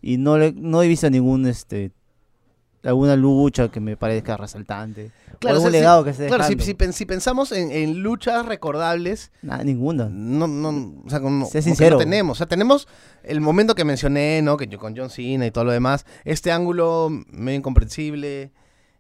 y 0.02 0.18
no, 0.18 0.38
le, 0.38 0.52
no 0.54 0.82
he 0.82 0.88
visto 0.88 1.10
ningún, 1.10 1.46
este, 1.48 1.92
alguna 2.84 3.16
lucha 3.16 3.70
que 3.70 3.80
me 3.80 3.96
parezca 3.98 4.38
resaltante. 4.38 5.12
Claro, 5.40 5.58
o 5.58 5.58
algún 5.58 5.68
o 5.68 5.72
sea, 5.72 5.72
si- 5.72 5.78
legado 5.78 6.04
que 6.04 6.10
esté 6.12 6.28
Claro, 6.28 6.44
si, 6.46 6.56
si 6.60 6.76
si 6.94 7.06
pensamos 7.06 7.52
en, 7.52 7.72
en 7.72 8.02
luchas 8.02 8.46
recordables, 8.46 9.32
Nada, 9.42 9.64
ninguna. 9.64 10.08
no, 10.10 10.48
no, 10.48 11.02
o 11.06 11.10
sea, 11.10 11.20
como, 11.20 11.46
Sé 11.48 11.62
como 11.64 11.76
que 11.76 11.90
no 11.90 11.98
tenemos. 11.98 12.38
O 12.38 12.40
sea, 12.40 12.48
tenemos 12.48 12.88
el 13.24 13.42
momento 13.42 13.76
que 13.76 13.84
mencioné, 13.86 14.42
¿no? 14.42 14.56
Que 14.58 14.68
yo 14.68 14.80
con 14.80 14.96
John 14.96 15.10
Cena 15.10 15.46
y 15.46 15.52
todo 15.52 15.64
lo 15.66 15.72
demás. 15.72 16.06
Este 16.24 16.52
ángulo 16.52 17.10
medio 17.30 17.58
incomprensible. 17.58 18.52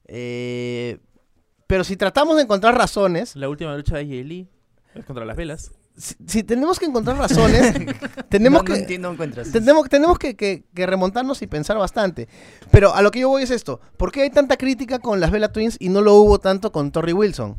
eh, 0.07 0.99
pero 1.67 1.83
si 1.83 1.95
tratamos 1.97 2.35
de 2.35 2.43
encontrar 2.43 2.77
razones, 2.77 3.35
La 3.35 3.49
última 3.49 3.75
lucha 3.75 3.97
de 3.97 4.05
Yeli 4.05 4.47
es 4.93 5.03
contra 5.05 5.25
las 5.25 5.35
velas. 5.35 5.71
Si, 5.97 6.15
si 6.27 6.43
tenemos 6.43 6.77
que 6.79 6.85
encontrar 6.85 7.17
razones, 7.17 7.73
tenemos 8.29 8.61
no, 8.61 8.65
que... 8.65 8.71
no 8.73 8.77
entiendo, 8.79 9.07
no 9.09 9.13
encuentras. 9.13 9.51
Tenemos, 9.51 9.87
tenemos 9.89 10.19
que, 10.19 10.35
que- 10.35 10.63
que 10.73 10.85
remontarnos 10.85 11.41
y 11.41 11.47
pensar 11.47 11.77
bastante. 11.77 12.27
Pero 12.71 12.93
a 12.93 13.01
lo 13.01 13.11
que 13.11 13.19
yo 13.21 13.29
voy 13.29 13.43
es 13.43 13.51
esto. 13.51 13.79
¿Por 13.97 14.11
qué 14.11 14.21
hay 14.23 14.29
tanta 14.29 14.57
crítica 14.57 14.99
con 14.99 15.19
las 15.19 15.31
Bella 15.31 15.51
Twins 15.51 15.77
y 15.79 15.89
no 15.89 16.01
lo 16.01 16.13
hubo 16.15 16.39
tanto 16.39 16.71
con 16.71 16.91
Torrey 16.91 17.13
Wilson? 17.13 17.57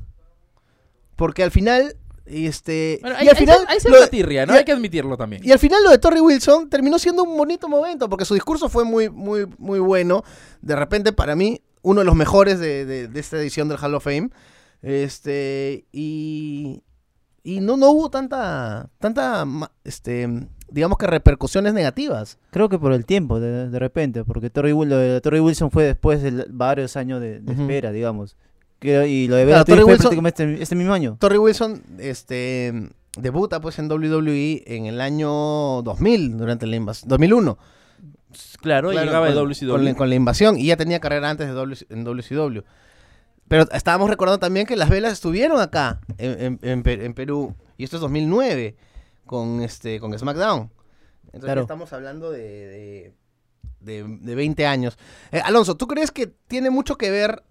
Porque 1.17 1.43
al 1.43 1.51
final... 1.51 1.97
Este, 2.29 2.99
Bueno, 3.03 3.17
y 3.19 3.21
hay, 3.21 3.29
al 3.29 3.35
hay 3.37 3.41
final, 3.41 3.59
hay 3.69 3.79
lo 3.89 4.09
tirria, 4.09 4.47
¿no? 4.47 4.55
y- 4.55 4.57
Hay 4.59 4.65
que 4.65 4.73
admitirlo 4.73 5.17
también. 5.17 5.43
y 5.45 5.53
al 5.53 5.61
final 5.61 5.83
lo 5.85 5.91
de 5.91 5.99
Torrey 5.99 6.21
Wilson 6.21 6.69
terminó 6.69 6.99
siendo 6.99 7.23
un 7.23 7.37
bonito 7.37 7.69
momento, 7.69 8.09
porque 8.09 8.25
su 8.25 8.35
discurso 8.35 8.69
fue 8.69 8.85
muy, 8.85 9.09
muy, 9.09 9.47
muy 9.59 9.79
bueno. 9.79 10.25
De 10.61 10.75
repente, 10.75 11.13
para 11.13 11.37
mí, 11.37 11.63
uno 11.83 12.01
de 12.01 12.05
los 12.05 12.17
mejores 12.17 12.59
de, 12.59 12.85
de- 12.85 13.07
de 13.07 13.21
esta 13.21 13.37
edición 13.39 13.69
del 13.69 13.79
Hall 13.79 13.95
of 13.95 14.03
Fame. 14.03 14.31
Este, 14.83 15.87
y, 15.93 16.83
y 17.47 17.61
no, 17.61 17.77
no 17.77 17.91
hubo 17.91 18.11
tanta, 18.11 18.89
tanta, 18.99 19.47
este, 19.85 20.29
digamos 20.71 20.99
que 20.99 21.07
repercusiones 21.07 21.75
negativas. 21.75 22.39
Creo 22.51 22.69
que 22.69 22.79
por 22.79 22.93
el 22.93 23.07
tiempo, 23.07 23.39
de, 23.39 23.69
de 23.69 23.79
repente, 23.79 24.25
porque 24.25 24.51
lo 24.55 24.97
de 24.99 25.21
Torrey 25.21 25.41
Wilson 25.41 25.71
fue 25.71 25.85
después 25.85 26.23
de 26.23 26.45
varios 26.51 26.97
años 26.97 27.21
de, 27.21 27.41
de 27.41 27.53
espera, 27.53 27.93
digamos. 27.93 28.37
Que- 28.81 29.09
y 29.09 29.29
lo 29.29 29.37
de 29.37 29.45
Claro, 29.45 29.65
fue 29.85 29.95
Wilson- 29.95 29.99
prácticamente 30.03 30.45
este, 30.53 30.63
este 30.65 30.75
mismo 30.75 30.93
año. 30.93 31.17
Torrey 31.21 31.39
Wilson, 31.39 31.83
este, 31.99 32.91
debuta 33.17 33.61
pues 33.61 33.79
en 33.79 33.89
WWE 33.91 34.65
en 34.67 34.87
el 34.87 35.01
año 35.01 35.31
2000, 35.83 36.37
durante 36.37 36.67
la 36.67 36.77
invasión, 36.77 37.09
2001. 37.09 37.59
Claro, 38.61 38.91
Claro, 38.91 39.07
llegaba 39.07 39.27
de 39.29 39.35
con- 39.35 39.45
WCW. 39.45 39.71
Con 39.71 39.85
la, 39.85 39.95
con 39.95 40.09
la 40.09 40.15
invasión 40.15 40.59
y 40.59 40.67
ya 40.67 40.77
tenía 40.77 41.01
carrera 41.01 41.31
antes 41.31 41.47
de 41.47 41.53
W, 41.55 41.77
en 41.91 42.05
WCW. 42.05 42.63
Pero 43.49 43.65
estábamos 43.73 44.11
recordando 44.11 44.39
también 44.41 44.67
que 44.67 44.77
las 44.77 44.89
velas 44.91 45.13
estuvieron 45.13 45.61
acá, 45.61 46.01
en, 46.19 46.41
en- 46.41 46.59
en 46.63 46.83
Pe- 46.83 47.05
en 47.05 47.15
Perú. 47.15 47.55
Y 47.77 47.85
esto 47.85 47.97
es 47.97 48.01
2009, 48.01 48.75
con, 49.25 49.63
este, 49.63 50.01
con 50.01 50.17
SmackDown. 50.19 50.71
Entonces 51.27 51.41
Claro. 51.45 51.61
estamos 51.63 51.93
hablando 51.93 52.31
de, 52.31 52.41
de, 52.41 53.15
de- 53.81 54.19
de 54.21 54.35
20 54.35 54.67
años. 54.67 54.99
Eh, 55.33 55.41
Alonso, 55.45 55.77
¿tú 55.77 55.87
crees 55.87 56.11
que 56.11 56.27
tiene 56.27 56.71
mucho 56.71 56.97
que 56.97 57.11
ver 57.11 57.43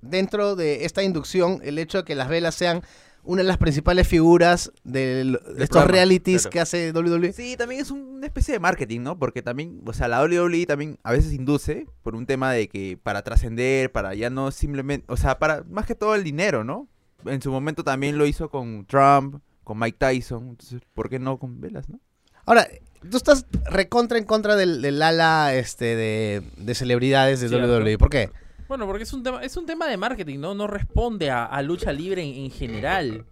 dentro 0.00 0.56
de 0.56 0.84
esta 0.84 1.02
inducción 1.02 1.60
el 1.64 1.78
hecho 1.78 1.98
de 1.98 2.04
que 2.04 2.14
las 2.14 2.28
velas 2.28 2.54
sean 2.54 2.82
una 3.26 3.42
de 3.42 3.48
las 3.48 3.58
principales 3.58 4.08
figuras 4.08 4.72
del- 4.84 5.32
de 5.32 5.38
estos 5.64 5.68
programa, 5.68 5.92
realities 5.92 6.42
claro. 6.42 6.52
que 6.52 6.60
hace 6.60 6.92
WWE? 6.92 7.32
Sí, 7.32 7.56
también 7.56 7.80
es 7.82 7.90
un- 7.90 8.00
una 8.16 8.26
especie 8.26 8.52
de 8.54 8.60
marketing, 8.60 9.00
¿no? 9.00 9.18
Porque 9.18 9.42
también, 9.42 9.82
o 9.84 9.92
sea, 9.92 10.08
la 10.08 10.20
WWE 10.22 10.64
también 10.66 10.98
a 11.02 11.12
veces 11.12 11.32
induce 11.32 11.86
por 12.02 12.14
un 12.14 12.24
tema 12.26 12.52
de 12.52 12.68
que 12.68 12.98
para 13.02 13.22
trascender, 13.22 13.92
para 13.92 14.14
ya 14.14 14.30
no 14.30 14.50
simplemente, 14.50 15.04
o 15.08 15.16
sea, 15.16 15.38
para 15.38 15.64
más 15.64 15.86
que 15.86 15.94
todo 15.94 16.14
el 16.14 16.24
dinero, 16.24 16.64
¿no? 16.64 16.88
En 17.24 17.42
su 17.42 17.50
momento 17.50 17.82
también 17.84 18.16
lo 18.18 18.26
hizo 18.26 18.48
con 18.48 18.86
Trump, 18.86 19.40
con 19.64 19.78
Mike 19.78 19.96
Tyson, 19.98 20.50
entonces, 20.50 20.80
¿por 20.94 21.08
qué 21.10 21.18
no 21.18 21.38
con 21.38 21.60
velas, 21.60 21.88
no? 21.88 21.98
Ahora, 22.44 22.68
tú 23.10 23.16
estás 23.16 23.46
recontra 23.70 24.16
en 24.18 24.24
contra 24.24 24.54
del, 24.54 24.80
del 24.80 25.02
ala 25.02 25.52
este, 25.54 25.96
de, 25.96 26.42
de 26.56 26.74
celebridades 26.76 27.40
de 27.40 27.48
Cierto. 27.48 27.66
WWE. 27.66 27.98
¿Por 27.98 28.08
qué? 28.10 28.30
Bueno, 28.68 28.86
porque 28.86 29.04
es 29.04 29.12
un 29.12 29.22
tema, 29.22 29.42
es 29.42 29.56
un 29.56 29.66
tema 29.66 29.86
de 29.86 29.96
marketing, 29.96 30.38
¿no? 30.40 30.54
No 30.54 30.66
responde 30.66 31.30
a, 31.30 31.44
a 31.44 31.62
lucha 31.62 31.92
libre 31.92 32.22
en, 32.22 32.44
en 32.44 32.50
general. 32.50 33.24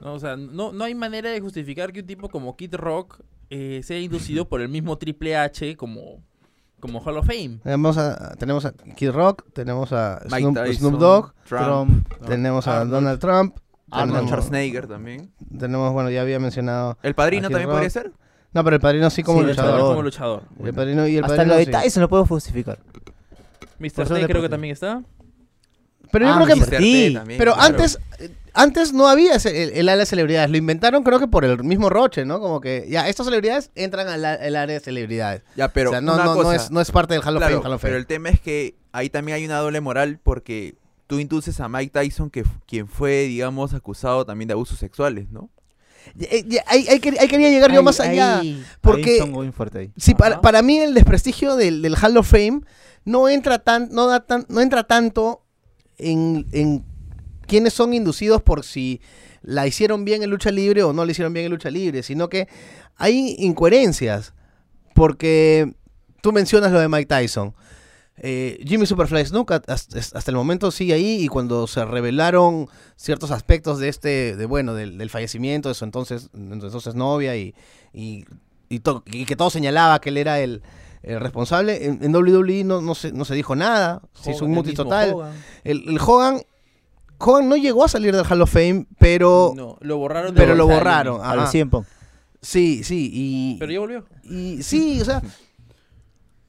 ¿no? 0.00 0.14
O 0.14 0.18
sea, 0.18 0.36
no, 0.36 0.72
no 0.72 0.84
hay 0.84 0.94
manera 0.94 1.30
de 1.30 1.40
justificar 1.40 1.92
que 1.92 2.00
un 2.00 2.06
tipo 2.06 2.28
como 2.28 2.56
Kid 2.56 2.74
Rock 2.76 3.20
eh, 3.50 3.80
sea 3.82 3.98
inducido 3.98 4.48
por 4.48 4.60
el 4.60 4.68
mismo 4.68 4.96
Triple 4.98 5.36
H 5.36 5.76
como, 5.76 6.22
como 6.80 7.00
Hall 7.00 7.16
of 7.18 7.26
Fame. 7.26 7.58
Tenemos 7.64 7.98
a, 7.98 8.34
tenemos 8.36 8.64
a 8.64 8.72
Kid 8.72 9.10
Rock, 9.10 9.44
tenemos 9.52 9.92
a 9.92 10.20
Mike 10.30 10.38
Snoop, 10.42 10.54
Tyson, 10.54 10.74
Snoop 10.76 11.00
Dogg, 11.00 11.32
Trump, 11.48 12.06
Trump, 12.08 12.26
tenemos 12.28 12.68
a 12.68 12.80
Arnold. 12.82 12.92
Donald 12.92 13.18
Trump, 13.20 13.56
Arnold 13.90 14.12
tenemos, 14.12 14.30
Schwarzenegger 14.30 14.86
también. 14.86 15.32
tenemos, 15.58 15.92
bueno, 15.92 16.10
ya 16.10 16.20
había 16.20 16.38
mencionado. 16.38 16.96
¿El 17.02 17.14
padrino 17.14 17.48
también 17.48 17.66
Rock. 17.68 17.74
podría 17.76 17.90
ser? 17.90 18.12
No, 18.52 18.62
pero 18.64 18.76
el 18.76 18.80
padrino 18.82 19.10
sí 19.10 19.22
como 19.22 19.38
Sí, 19.40 19.44
el 19.44 19.50
luchador. 19.50 19.72
luchador. 19.74 19.90
Como 19.90 20.02
luchador. 20.02 20.42
El 20.64 20.74
padrino 20.74 21.06
y 21.08 21.16
el 21.16 21.24
Hasta 21.24 21.36
padrino 21.36 21.54
lo 21.54 21.58
de 21.58 21.64
sí. 21.66 21.70
Tyson 21.72 22.00
lo 22.02 22.08
puedo 22.08 22.24
justificar. 22.26 22.78
Mr. 23.78 24.08
T 24.08 24.26
creo 24.26 24.42
que 24.42 24.48
también 24.48 24.72
está. 24.72 25.02
Pero 26.10 26.24
yo 26.26 26.32
Ah, 26.32 26.42
creo 26.42 26.46
que. 26.46 26.60
Mr. 26.60 26.70
T. 26.78 27.10
también, 27.12 27.38
Pero 27.38 27.52
claro. 27.54 27.68
antes, 27.74 27.98
eh, 28.18 28.30
antes 28.54 28.92
no 28.94 29.08
había 29.08 29.34
ese- 29.34 29.64
el, 29.64 29.70
el 29.72 29.88
área 29.90 30.00
de 30.00 30.06
celebridades. 30.06 30.50
Lo 30.50 30.56
inventaron, 30.56 31.02
creo 31.02 31.18
que 31.18 31.28
por 31.28 31.44
el 31.44 31.62
mismo 31.64 31.90
Roche, 31.90 32.24
¿no? 32.24 32.40
Como 32.40 32.60
que 32.62 32.86
ya, 32.88 33.08
estas 33.08 33.26
celebridades 33.26 33.70
entran 33.74 34.08
al 34.08 34.24
área 34.24 34.66
de 34.66 34.80
celebridades. 34.80 35.42
Ya, 35.54 35.68
pero 35.68 35.90
o 35.90 35.92
sea, 35.92 36.00
no, 36.00 36.14
una 36.14 36.24
no, 36.24 36.42
no 36.42 36.52
es, 36.52 36.70
no 36.70 36.80
es 36.80 36.90
parte 36.90 37.12
del 37.14 37.22
Hall 37.22 37.36
of 37.36 37.40
claro, 37.40 37.56
Fame. 37.56 37.66
Hall 37.68 37.74
of 37.74 37.80
Fame. 37.82 37.90
pero 37.90 37.98
el 37.98 38.06
tema 38.06 38.30
es 38.30 38.40
que 38.40 38.76
ahí 38.92 39.10
también 39.10 39.36
hay 39.36 39.44
una 39.44 39.58
doble 39.58 39.80
moral 39.82 40.18
porque 40.22 40.76
tú 41.06 41.18
induces 41.18 41.60
a 41.60 41.68
Mike 41.68 41.90
Tyson, 41.92 42.30
que 42.30 42.44
quien 42.66 42.88
fue, 42.88 43.24
digamos, 43.24 43.74
acusado 43.74 44.24
también 44.24 44.48
de 44.48 44.54
abusos 44.54 44.78
sexuales, 44.78 45.28
¿no? 45.30 45.50
Eh, 46.20 46.44
eh, 46.50 46.58
ahí, 46.66 46.86
ahí 46.88 46.98
quer- 47.00 47.18
ahí 47.20 47.28
quería 47.28 47.50
llegar 47.50 47.70
yo 47.72 47.78
Ahí- 47.80 47.84
más 47.84 48.00
allá. 48.00 48.38
ahí- 48.40 48.64
porque- 48.80 49.12
ahí 49.14 49.18
son 49.18 49.30
muy 49.32 49.50
fuerte 49.52 49.78
ahí. 49.78 49.90
Sí, 49.96 50.14
para, 50.14 50.40
para 50.40 50.62
mí 50.62 50.78
el 50.78 50.94
desprestigio 50.94 51.56
del, 51.56 51.82
del 51.82 51.94
Hall 52.02 52.16
of 52.16 52.28
Fame 52.30 52.60
no 53.04 53.28
entra 53.28 53.58
tan, 53.58 53.88
no 53.92 54.06
da 54.06 54.20
tan, 54.20 54.44
no 54.48 54.60
entra 54.60 54.84
tanto 54.84 55.42
en, 55.98 56.46
en 56.52 56.84
quiénes 57.46 57.72
son 57.74 57.92
inducidos 57.94 58.42
por 58.42 58.64
si 58.64 59.00
la 59.42 59.66
hicieron 59.66 60.04
bien 60.04 60.22
en 60.22 60.30
lucha 60.30 60.50
libre 60.50 60.82
o 60.82 60.92
no 60.92 61.04
la 61.04 61.12
hicieron 61.12 61.32
bien 61.32 61.46
en 61.46 61.52
lucha 61.52 61.70
libre, 61.70 62.02
sino 62.02 62.28
que 62.28 62.48
hay 62.96 63.36
incoherencias. 63.38 64.34
Porque 64.94 65.72
tú 66.22 66.32
mencionas 66.32 66.72
lo 66.72 66.80
de 66.80 66.88
Mike 66.88 67.06
Tyson. 67.06 67.54
Eh, 68.20 68.58
Jimmy 68.66 68.84
Superfly 68.86 69.24
Snook 69.26 69.52
hasta, 69.52 69.74
hasta 69.98 70.30
el 70.30 70.36
momento 70.36 70.70
sigue 70.70 70.94
ahí 70.94 71.22
y 71.22 71.28
cuando 71.28 71.66
se 71.66 71.84
revelaron 71.84 72.68
ciertos 72.96 73.30
aspectos 73.30 73.78
de 73.78 73.88
este, 73.88 74.34
de 74.36 74.46
bueno, 74.46 74.74
del, 74.74 74.98
del 74.98 75.08
fallecimiento 75.10 75.68
de 75.68 75.74
su 75.76 75.84
entonces, 75.84 76.30
de 76.32 76.46
su 76.48 76.52
entonces 76.66 76.94
novia 76.96 77.36
y, 77.36 77.54
y, 77.92 78.24
y 78.68 78.80
to- 78.80 79.02
y 79.06 79.24
que 79.24 79.36
todo 79.36 79.50
señalaba 79.50 80.00
que 80.00 80.08
él 80.08 80.16
era 80.16 80.40
el, 80.40 80.62
el 81.04 81.20
responsable, 81.20 81.86
en, 81.86 82.02
en 82.02 82.14
WWE 82.14 82.64
no, 82.64 82.80
no, 82.80 82.94
se, 82.96 83.12
no 83.12 83.24
se 83.24 83.34
dijo 83.36 83.54
nada, 83.54 84.02
se 84.20 84.32
hizo 84.32 84.44
un 84.44 84.52
Hogan, 84.52 84.66
mismo 84.66 84.84
total. 84.84 85.12
Hogan. 85.14 85.32
El, 85.62 85.88
el 85.88 85.98
Hogan, 86.00 86.40
Hogan 87.18 87.48
no 87.48 87.56
llegó 87.56 87.84
a 87.84 87.88
salir 87.88 88.16
del 88.16 88.26
Hall 88.28 88.42
of 88.42 88.50
Fame, 88.52 88.86
pero 88.98 89.52
No, 89.54 89.78
lo 89.80 89.96
borraron. 89.96 90.34
de 90.34 90.40
pero 90.40 90.54
lo 90.56 90.66
borraron. 90.66 91.20
A 91.24 91.34
lo 91.36 91.42
ajá. 91.42 91.50
100 91.52 91.70
Punk. 91.70 91.86
Sí, 92.40 92.82
sí, 92.84 93.10
y, 93.12 93.56
Pero 93.58 93.72
ya 93.72 93.80
volvió. 93.80 94.04
y 94.24 94.62
sí, 94.62 95.00
o 95.00 95.04
sea, 95.04 95.22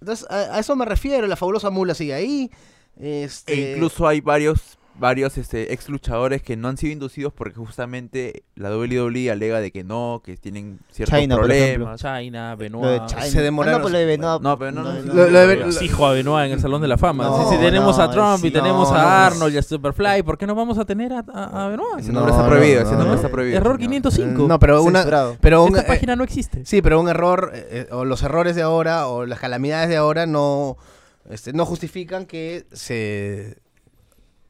entonces 0.01 0.25
a, 0.29 0.55
a 0.55 0.59
eso 0.59 0.75
me 0.75 0.85
refiero, 0.85 1.27
la 1.27 1.35
fabulosa 1.35 1.69
mula 1.69 1.93
sigue 1.93 2.13
ahí. 2.13 2.49
Este, 2.97 3.53
E 3.53 3.73
incluso 3.73 4.07
hay 4.07 4.21
varios 4.21 4.78
varios 4.99 5.37
este, 5.37 5.73
ex 5.73 5.87
luchadores 5.89 6.41
que 6.41 6.57
no 6.57 6.67
han 6.67 6.77
sido 6.77 6.91
inducidos 6.93 7.31
porque 7.33 7.55
justamente 7.55 8.43
la 8.55 8.69
WWE 8.75 9.31
alega 9.31 9.59
de 9.61 9.71
que 9.71 9.83
no, 9.83 10.21
que 10.23 10.37
tienen 10.37 10.79
ciertos 10.91 11.17
China, 11.17 11.35
por 11.35 11.45
problemas. 11.45 12.01
China, 12.01 12.51
Lo 12.51 12.57
de 12.57 12.63
Benoit. 12.69 13.05
China. 13.07 13.21
Se 13.25 13.41
demoraron- 13.41 13.75
Ah, 13.75 13.77
no, 13.77 13.81
pues 13.81 13.93
lo 13.93 13.99
de 13.99 14.05
Benoit. 14.05 14.41
No, 14.41 14.59
pero 14.59 14.71
no, 14.71 14.83
no, 14.83 14.93
No, 14.93 15.13
no, 15.13 15.27
Lo- 15.29 15.81
Hijo 15.83 16.05
a 16.05 16.11
Benoit 16.13 16.45
en 16.47 16.51
el 16.53 16.59
Salón 16.59 16.81
de 16.81 16.87
la 16.87 16.97
Fama. 16.97 17.23
No, 17.25 17.49
si, 17.49 17.57
tenemos 17.57 17.97
no, 17.97 18.03
a 18.03 18.11
Trump 18.11 18.43
y 18.45 18.51
tenemos 18.51 18.91
no, 18.91 18.97
a 18.97 19.01
no. 19.01 19.07
Arnold 19.09 19.53
y 19.53 19.57
a 19.57 19.61
Superfly, 19.61 20.23
¿por 20.23 20.37
qué 20.37 20.45
no 20.45 20.55
vamos 20.55 20.77
a 20.77 20.85
tener 20.85 21.13
a, 21.13 21.23
a- 21.33 21.65
a 21.65 21.69
Benoit? 21.69 21.99
Ese 21.99 22.11
No, 22.11 22.19
nombre 22.19 22.35
está 22.35 22.47
prohibido, 22.47 22.81
no, 22.81 22.85
ese 22.87 22.91
nombre 22.95 23.09
no. 23.09 23.15
está 23.15 23.29
prohibido. 23.29 23.57
Error 23.57 23.75
señor. 23.77 23.89
505. 23.89 24.47
No, 24.47 24.59
pero 24.59 24.83
una, 24.83 24.99
Censurado. 24.99 25.37
pero 25.39 25.63
un, 25.63 25.69
Esta 25.75 25.81
eh, 25.81 25.87
página 25.95 26.15
no 26.15 26.23
existe. 26.23 26.65
sí, 26.65 26.81
pero 26.81 26.99
un 26.99 27.07
error 27.09 27.51
eh, 27.53 27.67
eh, 27.89 27.93
o 27.93 28.05
los 28.05 28.21
errores 28.23 28.55
de 28.55 28.61
ahora 28.61 29.07
o 29.07 29.25
las 29.25 29.39
calamidades 29.39 29.89
de 29.89 29.95
ahora 29.97 30.25
no, 30.25 30.77
este, 31.29 31.53
no 31.53 31.65
justifican 31.65 32.25
que 32.25 32.65
se, 32.71 33.57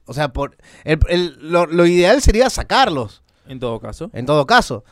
o 0.09 0.13
sea, 0.13 0.33
por 0.33 0.57
el- 0.83 0.99
el- 1.07 1.37
lo, 1.39 1.65
lo 1.67 1.85
ideal 1.85 2.21
sería 2.21 2.49
sacarlos. 2.49 3.21
En 3.47 3.59
todo 3.59 3.79
caso. 3.79 4.09
en 4.13 4.25
todo 4.25 4.45
caso. 4.45 4.83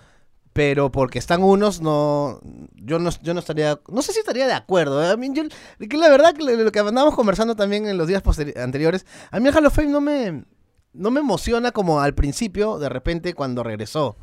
Pero 0.54 0.92
porque 0.92 1.20
están 1.20 1.44
unos, 1.44 1.82
no. 1.82 2.40
Yo 2.76 2.98
no, 2.98 3.12
yo 3.22 3.34
no 3.36 3.40
estaría. 3.40 3.80
No 3.90 4.02
sé 4.02 4.14
si 4.14 4.20
estaría 4.20 4.48
de 4.48 4.54
acuerdo. 4.54 5.04
¿eh? 5.04 5.12
A 5.12 5.18
mí, 5.18 5.30
yo- 5.34 5.44
que 5.88 5.98
la 5.98 6.10
verdad, 6.10 6.34
que 6.34 6.44
lo 6.44 6.72
que 6.72 6.80
andábamos 6.80 7.14
conversando 7.16 7.56
también 7.56 7.88
en 7.88 7.98
los 7.98 8.08
días 8.08 8.24
anteriores, 8.56 9.06
a 9.30 9.40
mí 9.40 9.48
el 9.50 9.56
Hall 9.56 9.66
of 9.68 9.76
Fame 9.76 9.90
no 9.90 10.02
me, 10.02 10.46
no 10.94 11.12
me 11.12 11.20
emociona 11.20 11.72
como 11.72 12.02
al 12.02 12.16
principio, 12.16 12.80
de 12.80 12.90
repente, 12.90 13.36
cuando 13.36 13.62
regresó. 13.62 14.16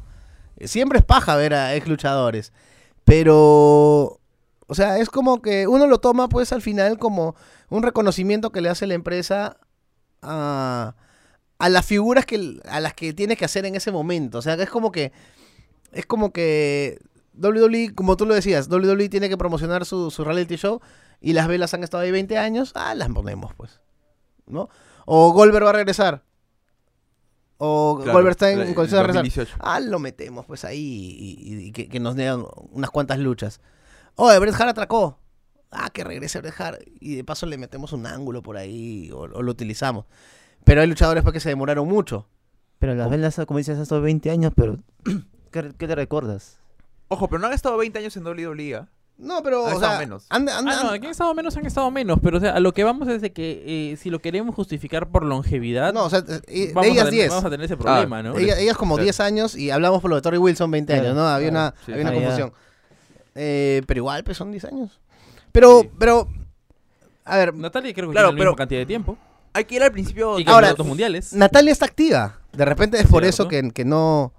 Eh, 0.57 0.67
Siempre 0.67 0.99
es 0.99 1.05
paja 1.05 1.37
ver 1.37 1.55
a 1.55 1.75
ex 1.77 1.87
luchadores. 1.87 2.53
Pero. 3.05 4.21
O 4.67 4.75
sea, 4.75 4.99
es 4.99 5.11
como 5.11 5.43
que 5.43 5.69
uno 5.69 5.87
lo 5.87 5.99
toma, 5.99 6.29
pues, 6.29 6.51
al 6.53 6.63
final 6.63 6.99
como 6.99 7.37
un 7.69 7.83
reconocimiento 7.83 8.51
que 8.51 8.63
le 8.63 8.71
hace 8.71 8.87
la 8.87 8.95
empresa 8.95 9.59
a, 10.25 10.97
a 11.59 11.69
las 11.69 11.85
figuras 11.87 12.27
que 12.27 12.61
a 12.69 12.81
las 12.81 12.95
que 12.95 13.13
tienes 13.13 13.39
que 13.39 13.45
hacer 13.45 13.65
en 13.67 13.75
ese 13.77 13.93
momento. 13.93 14.39
O 14.39 14.43
sea, 14.43 14.57
que 14.57 14.63
es 14.65 14.71
como 14.71 14.91
que 14.93 15.13
es 15.93 16.07
como 16.07 16.33
que 16.33 16.99
WWE, 17.37 17.95
como 17.95 18.17
tú 18.17 18.27
lo 18.27 18.35
decías, 18.35 18.69
WWE 18.69 19.09
tiene 19.09 19.29
que 19.29 19.37
promocionar 19.37 19.85
su, 19.85 20.11
su 20.11 20.25
reality 20.25 20.57
show 20.57 20.81
y 21.21 21.33
las 21.33 21.47
velas 21.49 21.75
han 21.75 21.83
estado 21.85 22.03
ahí 22.03 22.11
20 22.11 22.37
años, 22.39 22.73
ah, 22.75 22.95
las 22.95 23.09
ponemos 23.11 23.53
pues. 23.55 23.81
¿No? 24.47 24.69
O 25.07 25.33
Goldberg 25.33 25.65
va 25.67 25.71
a 25.71 25.75
regresar. 25.75 26.23
O 27.59 27.97
Claro, 28.03 28.13
Goldberg 28.13 28.33
está 28.33 28.51
en, 28.51 28.61
en 28.61 28.75
condición 28.75 28.99
de 29.01 29.07
regresar. 29.07 29.25
2018. 29.25 29.57
Ah, 29.61 29.81
lo 29.81 29.99
metemos 29.99 30.45
pues 30.47 30.65
ahí 30.65 30.79
y, 31.19 31.39
y- 31.55 31.67
y 31.69 31.73
que, 31.73 31.89
que 31.89 32.01
nos 32.01 32.17
den 32.17 32.45
unas 32.73 32.91
cuantas 32.91 33.19
luchas. 33.19 33.61
Oye, 34.17 34.39
Bret 34.39 34.55
Hart 34.55 34.71
atracó. 34.71 35.19
Ah, 35.75 35.91
que 35.91 36.05
regrese 36.05 36.41
Bret 36.41 36.55
Hart. 36.61 36.81
Y 37.01 37.17
de 37.17 37.25
paso 37.25 37.47
le 37.47 37.59
metemos 37.59 37.93
un 37.93 38.07
ángulo 38.07 38.43
por 38.43 38.57
ahí 38.57 39.11
o, 39.13 39.21
o 39.21 39.43
lo 39.43 39.51
utilizamos. 39.51 40.07
Pero 40.65 40.81
hay 40.81 40.87
luchadores 40.87 41.23
pues, 41.23 41.33
que 41.33 41.41
se 41.41 41.49
demoraron 41.51 41.87
mucho. 41.89 42.27
Pero 42.79 42.95
las 42.95 43.11
velas, 43.11 43.41
como 43.47 43.59
dices, 43.59 43.77
han 43.77 43.83
estado 43.83 44.01
20 44.03 44.31
años, 44.31 44.53
pero 44.57 44.79
¿qué, 45.51 45.73
qué 45.77 45.87
te 45.87 45.95
recuerdas? 45.95 46.59
Ojo, 47.09 47.29
pero 47.29 47.39
no 47.41 47.47
han 47.49 47.53
estado 47.53 47.77
20 47.77 47.99
años 47.99 48.17
en 48.17 48.25
WWE. 48.27 48.75
¿ah? 48.77 48.89
No, 49.17 49.43
pero. 49.45 49.65
Han 49.67 49.73
o 49.73 49.75
estado 49.77 49.93
sea, 49.93 49.99
menos. 50.01 50.27
han- 50.29 50.49
han- 50.49 50.69
Ah, 50.69 50.81
no, 50.83 50.89
han- 50.89 50.95
aquí 50.95 51.07
han 51.07 51.13
estado 51.13 51.33
menos, 51.35 51.57
han 51.57 51.67
estado 51.67 51.91
menos. 51.91 52.19
Pero, 52.23 52.39
o 52.39 52.41
sea, 52.41 52.51
a 52.55 52.61
lo 52.61 52.73
que 52.73 52.83
vamos 52.83 53.07
es 53.09 53.21
de 53.23 53.33
que 53.33 53.93
eh, 53.93 53.97
si 53.97 54.11
lo 54.11 54.19
queremos 54.19 54.55
justificar 54.57 55.09
por 55.09 55.25
longevidad, 55.25 55.93
no, 55.93 56.05
o 56.05 56.11
sea, 56.11 56.25
eh, 56.49 56.73
vamos, 56.75 56.89
a 56.89 56.93
ellas 56.93 57.05
tener, 57.05 57.13
10. 57.21 57.29
vamos 57.31 57.45
a 57.45 57.51
tener 57.51 57.65
ese 57.67 57.77
problema, 57.77 58.23
¿no? 58.23 58.37
Ellas, 58.39 58.59
ellas 58.59 58.77
como 58.77 58.97
Claro. 58.97 59.05
10 59.05 59.21
años 59.21 59.55
y 59.57 59.71
hablamos 59.71 60.01
por 60.03 60.11
lo 60.11 60.17
de 60.17 60.23
Tori 60.23 60.39
Wilson 60.39 60.71
20 60.71 60.93
Claro, 60.93 61.09
años, 61.09 61.17
¿no? 61.17 61.29
Había 61.29 61.51
claro. 61.51 61.67
una, 61.69 61.75
Sí. 61.87 61.93
había 61.93 62.05
una 62.05 62.11
Ah, 62.11 62.15
confusión. 62.15 62.53
Eh, 63.37 63.83
pero 63.87 63.99
igual, 63.99 64.25
pues 64.25 64.37
son 64.37 64.51
10 64.51 64.65
años. 64.65 65.01
Pero, 65.55 65.83
Sí. 65.83 65.91
pero. 65.99 66.29
A 67.25 67.37
ver, 67.39 67.55
Natalia 67.55 67.95
creo 67.95 68.09
que 68.09 68.13
Claro, 68.13 68.29
tiene 68.31 68.39
la 68.39 68.43
pero- 68.43 68.51
misma 68.51 68.57
cantidad 68.59 68.81
de 68.81 68.87
tiempo. 68.87 69.17
Hay 69.53 69.65
que 69.67 69.77
ir 69.77 69.83
al 69.85 69.93
principio. 69.93 70.41
Y 70.41 70.43
Ahora- 70.43 70.67
campeonatos 70.67 70.87
mundiales. 70.87 71.33
Natalia 71.33 71.71
está 71.73 71.87
activa. 71.87 72.41
De 72.53 72.65
repente 72.65 72.99
es 73.01 73.07
por 73.07 73.25
eso 73.25 73.47
que, 73.47 73.71
que 73.71 73.85
no 73.85 74.35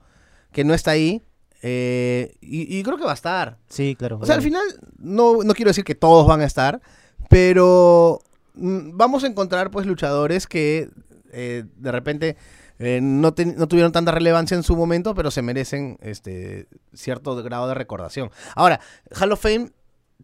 que 0.51 0.65
no 0.65 0.73
está 0.73 0.91
ahí. 0.91 1.23
Eh, 1.61 2.35
y, 2.41 2.77
y 2.77 2.83
creo 2.83 2.97
que 2.97 3.05
va 3.05 3.11
a 3.11 3.15
estar. 3.15 3.57
Sí, 3.69 3.95
claro. 3.97 4.19
O 4.21 4.25
sea, 4.25 4.35
al 4.35 4.41
final, 4.41 4.61
no, 4.99 5.41
no 5.43 5.53
quiero 5.53 5.69
decir 5.69 5.83
que 5.85 5.95
todos 5.95 6.27
van 6.27 6.41
a 6.41 6.45
estar, 6.45 6.81
pero 7.29 8.19
mm, 8.55 8.95
vamos 8.97 9.23
a 9.23 9.27
encontrar 9.27 9.71
pues 9.71 9.85
luchadores 9.85 10.47
que 10.47 10.89
eh, 11.31 11.63
de 11.77 11.91
repente 11.91 12.37
eh, 12.79 12.99
no, 13.01 13.33
no 13.55 13.67
tuvieron 13.67 13.91
tanta 13.93 14.11
relevancia 14.11 14.55
en 14.55 14.63
su 14.63 14.75
momento, 14.75 15.15
pero 15.15 15.31
se 15.31 15.41
merecen 15.41 15.97
este 16.01 16.67
cierto 16.93 17.35
grado 17.41 17.67
de 17.69 17.73
recordación. 17.73 18.31
Ahora, 18.53 18.79
Hall 19.19 19.31
of 19.31 19.41
Fame 19.41 19.71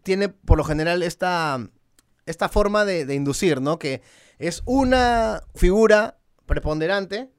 tiene 0.02 0.28
por 0.28 0.58
lo 0.58 0.64
general 0.64 1.02
esta, 1.02 1.70
esta 2.26 2.48
forma 2.48 2.84
de, 2.84 3.06
de 3.06 3.14
inducir, 3.14 3.60
¿no? 3.60 3.78
Que 3.78 4.02
es 4.38 4.62
una 4.64 5.42
figura, 5.54 6.18
preponderante, 6.46 7.30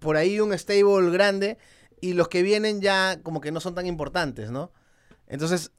por 0.00 0.16
ahí 0.16 0.40
un 0.40 0.56
stable 0.56 1.10
grande, 1.10 1.58
y 2.00 2.12
los 2.12 2.28
que 2.28 2.42
vienen 2.42 2.80
ya 2.80 3.20
como 3.22 3.40
que 3.40 3.52
no 3.52 3.60
son 3.60 3.74
tan 3.74 3.86
importantes, 3.86 4.50
¿no? 4.50 4.72
Entonces, 5.26 5.72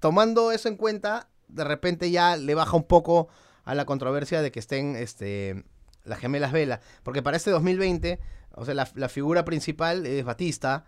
tomando 0.00 0.52
eso 0.52 0.68
en 0.68 0.76
cuenta, 0.76 1.28
de 1.48 1.64
repente 1.64 2.10
ya 2.10 2.36
le 2.36 2.54
baja 2.54 2.76
un 2.76 2.84
poco 2.84 3.28
a 3.64 3.74
la 3.74 3.84
controversia 3.84 4.42
de 4.42 4.50
que 4.50 4.60
estén 4.60 4.96
este, 4.96 5.64
las 6.04 6.18
gemelas 6.18 6.52
Vela. 6.52 6.80
Porque 7.02 7.22
para 7.22 7.36
este 7.36 7.50
2020, 7.50 8.20
o 8.52 8.64
sea, 8.64 8.74
la, 8.74 8.88
la 8.94 9.08
figura 9.08 9.44
principal 9.44 10.06
es 10.06 10.24
Batista 10.24 10.84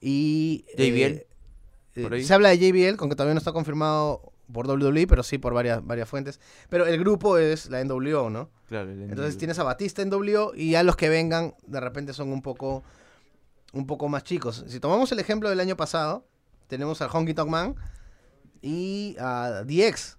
y... 0.00 0.64
Eh, 0.76 1.26
ahí. 1.96 2.24
se 2.24 2.34
habla 2.34 2.50
de 2.50 2.58
JBL, 2.58 2.96
con 2.96 3.08
que 3.08 3.16
todavía 3.16 3.34
no 3.34 3.38
está 3.38 3.52
confirmado 3.52 4.32
por 4.52 4.66
WWE, 4.68 5.06
pero 5.06 5.22
sí 5.22 5.38
por 5.38 5.54
varias, 5.54 5.84
varias 5.84 6.08
fuentes. 6.08 6.40
Pero 6.68 6.86
el 6.86 6.98
grupo 6.98 7.38
es 7.38 7.70
la 7.70 7.82
NWO, 7.82 8.30
¿no? 8.30 8.50
Claro, 8.68 8.90
el 8.90 9.02
Entonces 9.02 9.34
NWO. 9.34 9.38
tienes 9.38 9.58
a 9.58 9.64
Batista 9.64 10.02
en 10.02 10.10
W 10.10 10.50
y 10.54 10.72
ya 10.72 10.82
los 10.82 10.96
que 10.96 11.08
vengan 11.08 11.54
de 11.66 11.80
repente 11.80 12.12
son 12.12 12.32
un 12.32 12.42
poco 12.42 12.82
un 13.72 13.86
poco 13.86 14.08
más 14.08 14.22
chicos. 14.24 14.64
Si 14.68 14.80
tomamos 14.80 15.10
el 15.12 15.18
ejemplo 15.18 15.48
del 15.50 15.60
año 15.60 15.76
pasado, 15.76 16.26
tenemos 16.68 17.02
al 17.02 17.10
Honky 17.12 17.34
Tonk 17.34 17.50
Man 17.50 17.74
y 18.62 19.16
a 19.18 19.64
DX. 19.64 20.18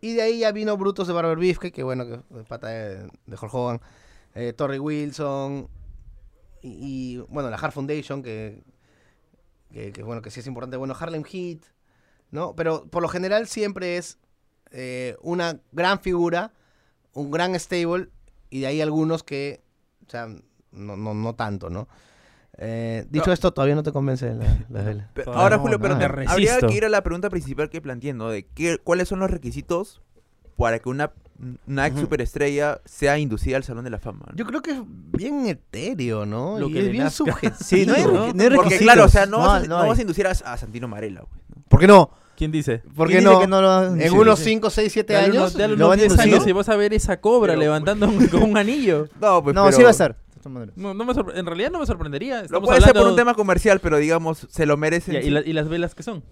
Y 0.00 0.14
de 0.14 0.22
ahí 0.22 0.38
ya 0.40 0.52
vino 0.52 0.76
Brutos 0.78 1.06
de 1.06 1.12
Barber 1.12 1.36
Beef, 1.36 1.58
que, 1.58 1.70
que 1.70 1.82
bueno, 1.82 2.06
que 2.06 2.18
pata 2.44 2.68
de, 2.68 2.96
de 3.26 3.36
Hulk 3.40 3.52
Hogan, 3.54 3.80
eh, 4.34 4.54
Torrey 4.54 4.78
Wilson 4.78 5.68
y, 6.62 6.68
y, 6.70 7.18
bueno, 7.28 7.50
la 7.50 7.56
Hart 7.56 7.74
Foundation, 7.74 8.22
que, 8.22 8.62
que, 9.72 9.92
que, 9.92 10.02
bueno, 10.02 10.22
que 10.22 10.30
sí 10.30 10.40
es 10.40 10.46
importante. 10.46 10.76
Bueno, 10.76 10.94
Harlem 10.98 11.24
Heat, 11.24 11.60
¿no? 12.30 12.54
Pero 12.56 12.86
por 12.86 13.02
lo 13.02 13.08
general 13.08 13.46
siempre 13.46 13.96
es 13.96 14.18
eh, 14.72 15.16
una 15.22 15.60
gran 15.72 16.00
figura 16.00 16.52
un 17.12 17.30
gran 17.32 17.58
stable 17.58 18.08
y 18.50 18.60
de 18.60 18.66
ahí 18.68 18.80
algunos 18.80 19.24
que, 19.24 19.62
o 20.06 20.10
sea, 20.10 20.28
no, 20.70 20.96
no, 20.96 21.12
no 21.12 21.34
tanto, 21.34 21.68
¿no? 21.70 21.88
Eh, 22.56 23.04
dicho 23.10 23.26
No. 23.28 23.32
esto, 23.32 23.52
todavía 23.52 23.74
no 23.74 23.82
te 23.82 23.90
convence 23.90 24.32
la, 24.34 24.58
la 24.68 24.82
vela. 24.82 25.10
Ahora, 25.26 25.56
no, 25.56 25.62
Julio, 25.62 25.80
pero 25.80 25.98
te- 25.98 26.04
habría 26.04 26.58
que 26.60 26.72
ir 26.74 26.84
a 26.84 26.88
la 26.88 27.02
pregunta 27.02 27.30
principal 27.30 27.68
que 27.68 27.80
planteé, 27.80 28.12
¿no? 28.12 28.28
De 28.28 28.46
qué, 28.46 28.78
cuáles 28.78 29.08
son 29.08 29.18
los 29.18 29.30
requisitos 29.30 30.02
para 30.60 30.78
que 30.78 30.88
una, 30.88 31.10
una 31.66 31.86
ex 31.86 31.98
superestrella 31.98 32.80
sea 32.84 33.18
inducida 33.18 33.56
al 33.56 33.64
Salón 33.64 33.84
de 33.84 33.90
la 33.90 33.98
Fama. 33.98 34.26
¿no? 34.30 34.36
Yo 34.36 34.44
creo 34.46 34.62
que 34.62 34.70
es 34.72 34.80
bien 34.84 35.46
etéreo, 35.46 36.26
¿no? 36.26 36.58
Lo 36.58 36.68
y 36.68 36.72
que 36.72 36.80
es 36.86 36.90
bien 36.92 37.04
nazca. 37.04 37.24
subjetivo. 37.24 37.56
Sí, 37.64 37.86
no 37.86 37.94
hay, 37.94 38.04
¿no? 38.04 38.32
no 38.32 38.42
hay 38.42 38.50
Porque 38.56 38.78
claro, 38.78 39.04
o 39.04 39.08
sea, 39.08 39.26
no, 39.26 39.38
vas, 39.38 39.64
a, 39.64 39.66
no 39.66 39.76
no 39.76 39.82
hay. 39.82 39.88
vas 39.88 39.98
a 39.98 40.02
inducir 40.02 40.26
a, 40.26 40.30
a 40.30 40.56
Santino 40.56 40.86
Marella, 40.88 41.22
pues, 41.22 41.40
¿no? 41.56 41.62
¿Por 41.68 41.80
qué 41.80 41.86
no? 41.86 42.10
¿Quién 42.36 42.52
dice? 42.52 42.78
¿Por 42.96 43.08
qué 43.08 43.18
¿Quién 43.18 43.28
dice 43.30 43.46
no? 43.46 43.60
no 43.60 43.62
lo 43.90 44.00
En 44.00 44.12
unos 44.14 44.38
sí. 44.38 44.46
5, 44.46 44.70
6, 44.70 44.92
7 44.92 45.12
Dale 45.12 45.26
años. 45.26 45.54
unos, 45.54 45.78
lo 45.78 45.88
van 45.88 45.98
10 45.98 46.10
induciendo. 46.12 46.36
años 46.36 46.48
y 46.48 46.52
vas 46.52 46.68
a 46.70 46.76
ver 46.76 46.94
esa 46.94 47.20
cobra 47.20 47.52
Pero- 47.52 47.60
levantando 47.60 48.08
un- 48.08 48.26
con 48.28 48.42
un 48.42 48.56
anillo. 48.56 49.08
No, 49.20 49.42
pues 49.42 49.54
No, 49.54 49.64
pero 49.64 49.76
sí 49.76 49.82
va 49.82 49.88
a 49.88 49.92
estar. 49.92 50.16
No, 50.74 50.94
no 50.94 51.04
me 51.04 51.12
sorpre- 51.12 51.36
en 51.38 51.44
realidad 51.44 51.70
no 51.70 51.80
me 51.80 51.86
sorprendería. 51.86 52.44
Lo 52.48 52.62
puede 52.62 52.80
ser 52.80 52.88
por 52.92 52.98
hablando- 52.98 53.10
un 53.10 53.16
tema 53.16 53.34
comercial, 53.34 53.78
pero 53.80 53.98
digamos, 53.98 54.46
se 54.50 54.64
lo 54.64 54.78
merecen. 54.78 55.14
Ya, 55.14 55.20
¿y, 55.20 55.28
la- 55.28 55.40
y 55.42 55.52
las 55.52 55.68
velas 55.68 55.94
que 55.94 56.02
son? 56.02 56.22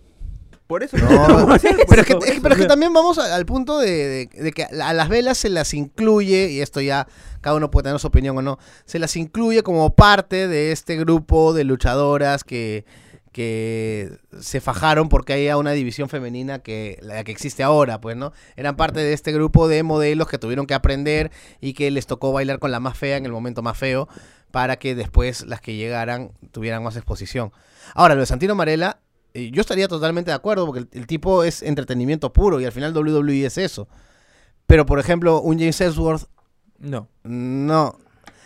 Por 0.68 0.82
eso. 0.84 0.96
No, 0.98 1.48
pero 1.48 1.54
es 1.56 2.06
que, 2.06 2.12
es 2.12 2.34
que- 2.34 2.40
pero 2.40 2.54
es 2.54 2.60
que 2.60 2.66
también 2.66 2.92
vamos 2.92 3.18
a- 3.18 3.34
al 3.34 3.44
punto 3.46 3.78
de, 3.78 4.28
de- 4.30 4.42
de 4.42 4.52
que 4.52 4.64
a 4.64 4.92
las 4.92 5.08
velas 5.08 5.38
se 5.38 5.48
las 5.48 5.72
incluye, 5.75 6.50
y 6.50 6.60
esto 6.60 6.80
ya 6.80 7.08
cada 7.40 7.56
uno 7.56 7.70
puede 7.70 7.84
tener 7.84 7.98
su 7.98 8.06
opinión 8.06 8.37
o 8.38 8.42
no, 8.42 8.58
se 8.84 8.98
las 9.00 9.16
incluye 9.16 9.62
como 9.62 9.94
parte 9.94 10.46
de 10.46 10.70
este 10.70 10.96
grupo 10.96 11.54
de 11.54 11.64
luchadoras 11.64 12.44
que, 12.44 12.84
que 13.32 14.10
se 14.40 14.60
fajaron 14.60 15.08
porque 15.08 15.32
haya 15.32 15.56
una 15.56 15.72
división 15.72 16.08
femenina 16.08 16.58
que 16.58 16.98
la 17.02 17.25
que 17.25 17.32
existe 17.32 17.62
ahora, 17.62 18.00
pues, 18.00 18.16
¿no? 18.16 18.32
Eran 18.56 18.76
parte 18.76 19.00
de 19.00 19.12
este 19.14 19.32
grupo 19.32 19.68
de 19.68 19.82
modelos 19.82 20.28
que 20.28 20.38
tuvieron 20.38 20.66
que 20.66 20.75
aprender 20.75 21.30
y 21.60 21.72
que 21.72 21.90
les 21.90 22.06
tocó 22.06 22.32
bailar 22.32 22.58
con 22.58 22.70
la 22.72 22.80
más 22.80 22.98
fea 22.98 23.16
en 23.16 23.25
el 23.26 23.32
momento 23.32 23.62
más 23.62 23.78
feo 23.78 24.08
para 24.50 24.76
que 24.76 24.94
después 24.94 25.46
las 25.46 25.60
que 25.60 25.76
llegaran 25.76 26.32
tuvieran 26.52 26.82
más 26.82 26.96
exposición. 26.96 27.52
Ahora, 27.94 28.14
lo 28.14 28.20
de 28.20 28.26
Santino 28.26 28.54
Marella, 28.54 28.98
eh, 29.35 29.50
yo 29.52 29.61
estaría 29.61 29.88
totalmente 29.88 30.31
de 30.31 30.35
acuerdo 30.37 30.64
porque 30.66 30.81
el, 30.81 30.88
el 30.92 31.07
tipo 31.07 31.44
es 31.44 31.62
entretenimiento 31.62 32.33
puro 32.33 32.61
y 32.61 32.64
al 32.64 32.72
final 32.72 32.96
WWE 32.96 33.44
es 33.46 33.59
eso. 33.59 33.88
Pero, 34.66 34.85
por 34.87 34.98
ejemplo, 34.98 35.40
un 35.40 35.59
James 35.59 35.81
Ellsworth, 35.81 36.24
No. 36.79 37.09
no. 37.24 37.98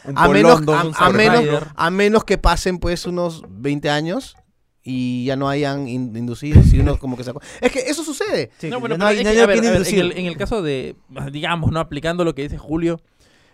Un 0.05 0.19
A 0.19 0.29
menos, 0.29 0.53
London, 0.65 0.93
a- 0.97 1.11
menos, 1.11 1.45
a 1.77 1.91
menos 1.91 2.25
que 2.25 2.37
pasen 2.37 2.79
pues 2.79 3.07
unos 3.07 3.45
20 3.49 3.89
años 3.89 4.35
y 4.83 5.27
ya 5.27 5.37
no 5.37 5.49
hayan 5.49 5.87
in- 5.87 6.17
inducidos 6.17 6.73
y 6.73 6.81
uno 6.81 6.99
como 6.99 7.17
que 7.17 7.23
se... 7.23 7.33
acu- 7.33 7.41
Es 7.61 7.71
que 7.71 7.79
eso 7.81 8.03
sucede. 8.03 8.51
Sí, 8.59 8.69
no, 8.69 8.81
bueno, 8.81 8.97
no 8.97 9.05
pero 9.07 9.09
hay, 9.11 9.19
es 9.19 9.25
no 9.25 9.31
que, 9.31 9.37
hay 9.37 9.41
a 9.41 9.45
a 9.45 9.47
ver, 9.47 9.61
quién 9.61 9.67
a 9.67 9.71
ver, 9.71 9.77
en, 9.77 9.87
inducir. 9.95 10.01
el, 10.01 10.19
en 10.19 10.27
el 10.27 10.37
caso 10.37 10.61
de, 10.61 10.97
digamos, 11.31 11.71
no 11.71 11.79
aplicando 11.79 12.25
lo 12.25 12.35
que 12.35 12.43
dice 12.43 12.59
Julio, 12.59 13.01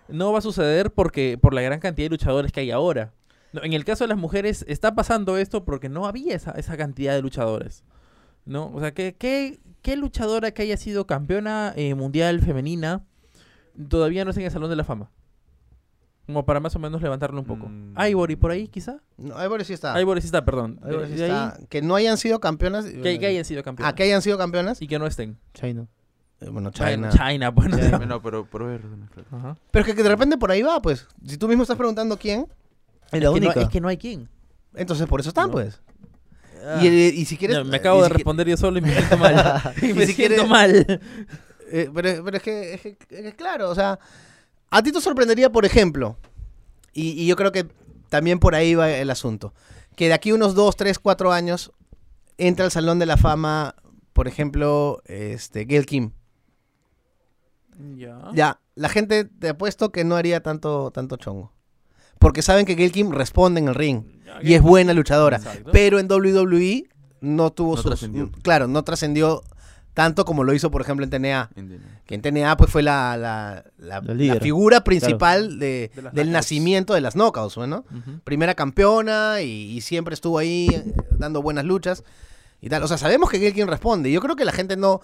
no 0.08 0.32
va 0.32 0.38
a 0.38 0.42
suceder 0.42 0.90
porque 0.90 1.36
por 1.38 1.52
la 1.52 1.60
gran 1.60 1.80
cantidad 1.80 2.06
de 2.06 2.10
luchadores 2.10 2.50
que 2.50 2.60
hay 2.60 2.70
ahora. 2.70 3.12
No, 3.52 3.62
en 3.62 3.72
el 3.72 3.84
caso 3.84 4.04
de 4.04 4.08
las 4.08 4.18
mujeres 4.18 4.64
está 4.68 4.94
pasando 4.94 5.36
esto 5.38 5.64
porque 5.64 5.88
no 5.88 6.06
había 6.06 6.34
esa, 6.34 6.52
esa 6.52 6.76
cantidad 6.76 7.14
de 7.14 7.22
luchadores. 7.22 7.84
¿No? 8.44 8.70
O 8.72 8.80
sea, 8.80 8.92
¿qué, 8.92 9.14
qué, 9.18 9.58
qué 9.82 9.96
luchadora 9.96 10.52
que 10.52 10.62
haya 10.62 10.76
sido 10.76 11.06
campeona 11.06 11.72
eh, 11.76 11.94
mundial 11.94 12.40
femenina 12.40 13.04
todavía 13.88 14.24
no 14.24 14.30
está 14.30 14.40
en 14.40 14.46
el 14.46 14.52
Salón 14.52 14.70
de 14.70 14.76
la 14.76 14.84
Fama? 14.84 15.10
Como 16.26 16.44
para 16.44 16.60
más 16.60 16.76
o 16.76 16.78
menos 16.78 17.00
levantarlo 17.00 17.40
un 17.40 17.46
poco. 17.46 17.68
Mm. 17.68 17.94
Ivory 18.10 18.36
por 18.36 18.50
ahí, 18.50 18.68
quizá. 18.68 19.00
No, 19.16 19.42
Ivory 19.42 19.64
sí 19.64 19.72
está. 19.72 19.98
Ivory 19.98 20.20
sí 20.20 20.26
está, 20.26 20.44
perdón. 20.44 20.78
Ivory 20.86 21.16
sí 21.16 21.22
ahí. 21.22 21.66
Que 21.70 21.80
no 21.80 21.94
hayan 21.94 22.18
sido 22.18 22.38
campeonas. 22.38 22.84
que, 22.84 23.18
que 23.18 23.26
hayan 23.26 23.46
sido 23.46 23.62
campeonas. 23.62 23.92
Ah, 23.92 23.94
que 23.94 24.02
hayan 24.02 24.20
sido 24.20 24.36
campeonas. 24.36 24.82
Y 24.82 24.88
que 24.88 24.98
no 24.98 25.06
estén. 25.06 25.38
China. 25.54 25.86
Eh, 26.40 26.50
bueno, 26.50 26.70
China. 26.70 27.10
China. 27.10 27.10
China, 27.10 27.50
bueno. 27.50 27.78
China. 27.78 27.98
No, 28.06 28.20
pero 28.20 28.46
claro. 28.46 28.78
Ajá. 29.30 29.56
Pero 29.70 29.86
es 29.86 29.94
que 29.94 30.02
de 30.02 30.08
repente 30.08 30.36
por 30.36 30.50
ahí 30.50 30.60
va, 30.60 30.82
pues. 30.82 31.06
Si 31.24 31.38
tú 31.38 31.48
mismo 31.48 31.62
estás 31.62 31.78
preguntando 31.78 32.18
quién, 32.18 32.46
Es 33.12 33.20
la 33.22 33.28
es, 33.28 33.34
que 33.34 33.40
no, 33.40 33.46
única. 33.46 33.60
es 33.62 33.68
que 33.68 33.80
no 33.80 33.88
hay 33.88 33.96
quien. 33.96 34.28
entonces 34.74 35.06
por 35.06 35.20
eso 35.20 35.30
están, 35.30 35.46
No. 35.46 35.52
pues. 35.52 35.80
Ah. 36.64 36.80
Y, 36.82 36.86
eh, 36.88 37.12
y 37.14 37.24
si 37.24 37.36
quieres... 37.36 37.56
No, 37.58 37.64
me 37.64 37.76
acabo 37.76 38.00
y 38.00 38.02
de 38.02 38.08
si 38.08 38.14
responder 38.14 38.48
yo 38.48 38.56
solo 38.56 38.78
y 38.78 38.82
me 38.82 38.92
siento 38.96 39.16
mal. 39.16 39.74
y 39.80 39.86
Y 39.90 39.94
me 39.94 40.06
si 40.06 40.12
siento 40.12 40.46
mal. 40.46 41.00
Eh, 41.70 41.90
pero, 41.94 42.24
pero 42.24 42.36
es, 42.36 42.42
que, 42.42 42.74
es, 42.74 42.80
que, 42.80 42.96
es 43.10 43.22
que 43.22 43.36
claro, 43.36 43.70
o 43.70 43.74
sea, 43.74 43.98
a 44.70 44.82
ti 44.82 44.90
te 44.90 45.00
sorprendería, 45.00 45.50
por 45.52 45.64
ejemplo, 45.66 46.16
y, 46.92 47.10
y 47.22 47.26
yo 47.26 47.36
creo 47.36 47.52
que 47.52 47.66
también 48.08 48.38
por 48.38 48.54
ahí 48.54 48.74
va 48.74 48.90
el 48.90 49.10
asunto, 49.10 49.52
que 49.94 50.08
de 50.08 50.14
aquí 50.14 50.32
unos 50.32 50.54
2, 50.54 50.76
3, 50.76 50.98
4 50.98 51.30
años 51.32 51.72
entra 52.38 52.64
al 52.64 52.70
Salón 52.70 52.98
de 52.98 53.06
la 53.06 53.16
Fama, 53.18 53.74
por 54.14 54.28
ejemplo, 54.28 55.02
este, 55.04 55.64
Gail 55.66 55.84
Kim. 55.86 56.12
Ya. 57.96 58.18
Ya, 58.34 58.60
la 58.74 58.88
gente 58.88 59.24
te 59.26 59.50
apuesto 59.50 59.92
que 59.92 60.04
no 60.04 60.16
haría 60.16 60.42
tanto, 60.42 60.90
tanto 60.90 61.16
chongo. 61.16 61.52
Porque 62.18 62.42
saben 62.42 62.66
que 62.66 62.74
Gail 62.74 62.92
Kim 62.92 63.10
responde 63.12 63.60
en 63.60 63.68
el 63.68 63.74
ring 63.74 64.02
y 64.42 64.54
es 64.54 64.62
buena 64.62 64.92
luchadora. 64.94 65.36
Exacto. 65.38 65.70
Pero 65.72 65.98
en 65.98 66.10
WWE 66.10 66.88
no 67.20 67.50
tuvo 67.50 67.76
No 67.76 67.82
sus... 67.82 68.08
Claro, 68.42 68.68
no 68.68 68.82
trascendió 68.84 69.42
tanto 69.94 70.24
como 70.24 70.44
lo 70.44 70.54
hizo, 70.54 70.70
por 70.70 70.80
ejemplo, 70.80 71.04
en 71.04 71.10
TNA. 71.10 71.50
Que 72.06 72.14
en 72.14 72.22
TNA 72.22 72.56
pues 72.56 72.70
fue 72.70 72.82
la, 72.82 73.16
la, 73.16 73.64
la- 73.78 74.00
La 74.00 74.14
líder. 74.14 74.36
la 74.36 74.40
figura 74.40 74.84
principal 74.84 75.58
de, 75.58 75.90
del 76.12 76.30
nacimiento 76.30 76.94
de 76.94 77.00
las 77.00 77.14
knockouts, 77.16 77.56
¿no? 77.58 77.84
Ujú. 77.90 78.20
Primera 78.24 78.54
campeona 78.54 79.40
y, 79.42 79.72
y 79.76 79.80
siempre 79.80 80.14
estuvo 80.14 80.38
ahí 80.38 80.68
eh, 80.72 80.94
dando 81.18 81.42
buenas 81.42 81.64
luchas 81.64 82.04
y 82.60 82.68
tal. 82.68 82.82
O 82.84 82.88
sea, 82.88 82.96
sabemos 82.98 83.28
que 83.30 83.38
Gail 83.38 83.66
responde. 83.66 84.10
Yo 84.12 84.20
creo 84.20 84.36
que 84.36 84.44
la 84.44 84.52
gente 84.52 84.76
no, 84.76 85.00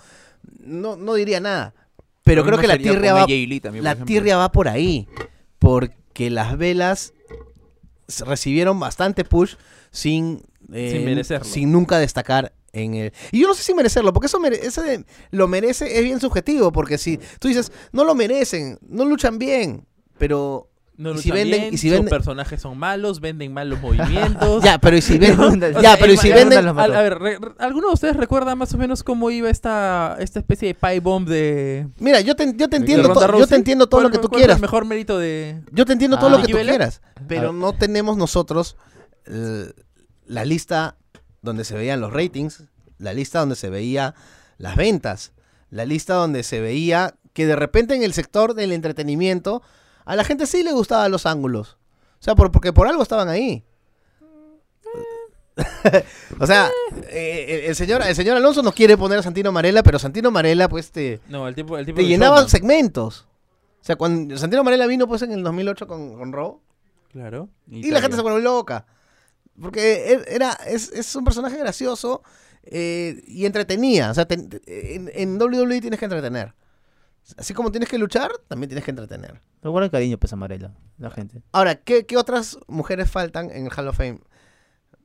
no, 0.60 0.96
no 0.96 1.14
diría 1.14 1.40
nada. 1.40 1.74
Pero 2.22 2.44
creo 2.44 2.58
que 2.58 2.66
la 2.68 2.78
tirria 2.78 3.12
va, 3.14 3.26
la 3.82 3.96
tirria 3.96 4.36
va 4.36 4.50
por 4.52 4.68
ahí. 4.68 5.06
Porque 5.58 5.94
las 6.30 6.56
velas 6.56 7.12
recibieron 8.26 8.78
bastante 8.80 9.24
push 9.24 9.54
sin, 9.90 10.42
eh, 10.72 10.90
Sin 10.92 11.04
merecerlo. 11.04 11.44
sin 11.44 11.72
nunca 11.72 11.98
destacar 11.98 12.52
en 12.72 12.94
el... 12.94 13.12
Y 13.32 13.40
yo 13.40 13.48
no 13.48 13.54
sé 13.54 13.62
si 13.62 13.72
merecerlo, 13.74 14.12
porque 14.12 14.26
eso 14.26 14.38
mere- 14.40 14.64
ese 14.66 14.82
de 14.82 15.04
lo 15.30 15.46
merece 15.48 15.96
es 15.98 16.04
bien 16.04 16.20
subjetivo, 16.20 16.72
porque 16.72 16.98
si 16.98 17.18
tú 17.38 17.48
dices, 17.48 17.70
no 17.92 18.04
lo 18.04 18.14
merecen, 18.14 18.78
no 18.88 19.04
luchan 19.04 19.38
bien, 19.38 19.86
pero... 20.18 20.68
No 20.96 21.12
Y 21.12 21.18
si 21.18 21.30
venden- 21.32 21.60
bien, 21.60 21.74
y 21.74 21.76
si 21.76 21.88
sus 21.88 21.98
venden- 21.98 22.08
personajes 22.10 22.60
son 22.62 22.78
malos, 22.78 23.18
venden 23.20 23.52
mal 23.52 23.68
los 23.68 23.80
movimientos. 23.82 24.62
Ya, 24.62 24.78
pero 24.78 24.96
y 24.96 25.02
si 25.02 25.18
venden... 25.18 25.76
O 25.76 25.80
ya, 25.80 25.90
sea, 25.90 25.96
pero 25.98 26.12
y 26.12 26.16
si 26.16 26.30
venden... 26.30 26.64
mató. 26.72 26.92
a 26.94 27.02
ver, 27.02 27.18
re- 27.18 27.38
re- 27.40 27.52
¿alguno 27.58 27.88
de 27.88 27.94
ustedes 27.94 28.16
recuerda 28.16 28.54
más 28.54 28.72
o 28.74 28.78
menos 28.78 29.02
cómo 29.02 29.28
iba 29.30 29.50
esta, 29.50 30.16
esta 30.20 30.38
especie 30.38 30.68
de 30.68 30.74
pie 30.74 31.00
bomb 31.00 31.28
de, 31.28 31.88
Mira, 31.98 32.20
yo 32.20 32.36
te, 32.36 32.54
yo 32.56 32.68
te 32.68 32.76
entiendo, 32.76 33.12
to- 33.12 33.38
yo 33.38 33.46
te 33.48 33.56
entiendo 33.56 33.88
todo 33.88 34.02
¿Cuál 34.02 34.04
lo 34.04 34.10
que 34.12 34.18
tú 34.22 34.28
quieras. 34.28 34.56
el 34.56 34.62
mejor 34.62 34.84
mérito 34.84 35.18
de... 35.18 35.60
Yo 35.72 35.84
te 35.84 35.92
entiendo 35.94 36.16
todo 36.16 36.28
Ah. 36.28 36.30
lo 36.30 36.36
que 36.36 36.42
¿Nikki 36.52 36.52
tú 36.62 36.68
quieras, 36.68 37.00
pero 37.26 37.52
no 37.52 37.72
tenemos 37.72 38.16
nosotros 38.16 38.76
eh, 39.26 39.72
la 40.26 40.44
lista 40.44 40.96
donde 41.42 41.64
se 41.64 41.74
veían 41.74 42.00
los 42.00 42.12
ratings, 42.12 42.62
la 42.98 43.12
lista 43.12 43.40
donde 43.40 43.56
se 43.56 43.68
veía 43.68 44.14
las 44.58 44.76
ventas, 44.76 45.32
la 45.70 45.84
lista 45.86 46.14
donde 46.14 46.44
se 46.44 46.60
veía 46.60 47.16
que 47.32 47.46
de 47.46 47.56
repente 47.56 47.96
en 47.96 48.04
el 48.04 48.12
sector 48.12 48.54
del 48.54 48.70
entretenimiento 48.70 49.60
a 50.04 50.16
la 50.16 50.24
gente 50.24 50.46
sí 50.46 50.62
le 50.62 50.72
gustaban 50.72 51.10
los 51.10 51.26
ángulos. 51.26 51.78
O 52.20 52.22
sea, 52.24 52.34
por- 52.34 52.50
porque 52.50 52.72
por 52.72 52.86
algo 52.88 53.02
estaban 53.02 53.28
ahí. 53.28 53.64
o 56.40 56.46
sea, 56.46 56.68
eh, 57.10 57.46
el, 57.48 57.60
el 57.70 57.76
señor, 57.76 58.02
el 58.02 58.14
señor 58.16 58.36
Alonso 58.36 58.62
no 58.62 58.72
quiere 58.72 58.96
poner 58.96 59.20
a 59.20 59.22
Santino 59.22 59.52
Marella, 59.52 59.82
pero 59.84 59.98
Santino 60.00 60.30
Marella 60.32 60.68
pues 60.68 60.90
te, 60.90 61.20
No, 61.28 61.46
el 61.46 61.54
tipo, 61.54 61.78
el 61.78 61.86
tipo 61.86 61.96
te 61.96 62.06
llenaba 62.06 62.48
segmentos. 62.48 63.28
O 63.80 63.84
sea, 63.84 63.94
cuando 63.96 64.36
Santino 64.36 64.64
Marella 64.64 64.86
vino 64.86 65.06
pues 65.06 65.22
en 65.22 65.30
el 65.32 65.42
2008 65.44 65.86
con, 65.86 66.16
con 66.16 66.32
Raw 66.32 66.60
Claro. 67.12 67.48
y 67.70 67.90
la 67.92 68.00
gente 68.00 68.16
se 68.16 68.22
volvió 68.22 68.40
loca. 68.40 68.86
Porque 69.60 70.20
era, 70.26 70.52
es, 70.66 70.90
es 70.90 71.14
un 71.14 71.24
personaje 71.24 71.56
gracioso 71.56 72.24
eh, 72.64 73.22
y 73.28 73.46
entretenía. 73.46 74.10
O 74.10 74.14
sea, 74.14 74.24
ten- 74.26 74.50
en, 74.66 75.08
en 75.14 75.40
WWE 75.40 75.80
tienes 75.80 76.00
que 76.00 76.06
entretener. 76.06 76.54
Así 77.38 77.54
como 77.54 77.70
tienes 77.70 77.88
que 77.88 77.98
luchar, 77.98 78.30
también 78.48 78.68
tienes 78.68 78.84
que 78.84 78.90
entretener. 78.90 79.40
Me 79.62 79.70
guarda 79.70 79.88
cariño, 79.88 80.18
pues, 80.18 80.32
Amarela, 80.32 80.72
la 80.98 81.10
gente. 81.10 81.42
Ahora, 81.52 81.74
¿qué, 81.76 82.04
qué 82.06 82.16
otras 82.16 82.58
mujeres 82.68 83.10
faltan 83.10 83.50
en 83.50 83.66
el 83.66 83.72
Hall 83.74 83.88
of 83.88 83.96
Fame? 83.96 84.20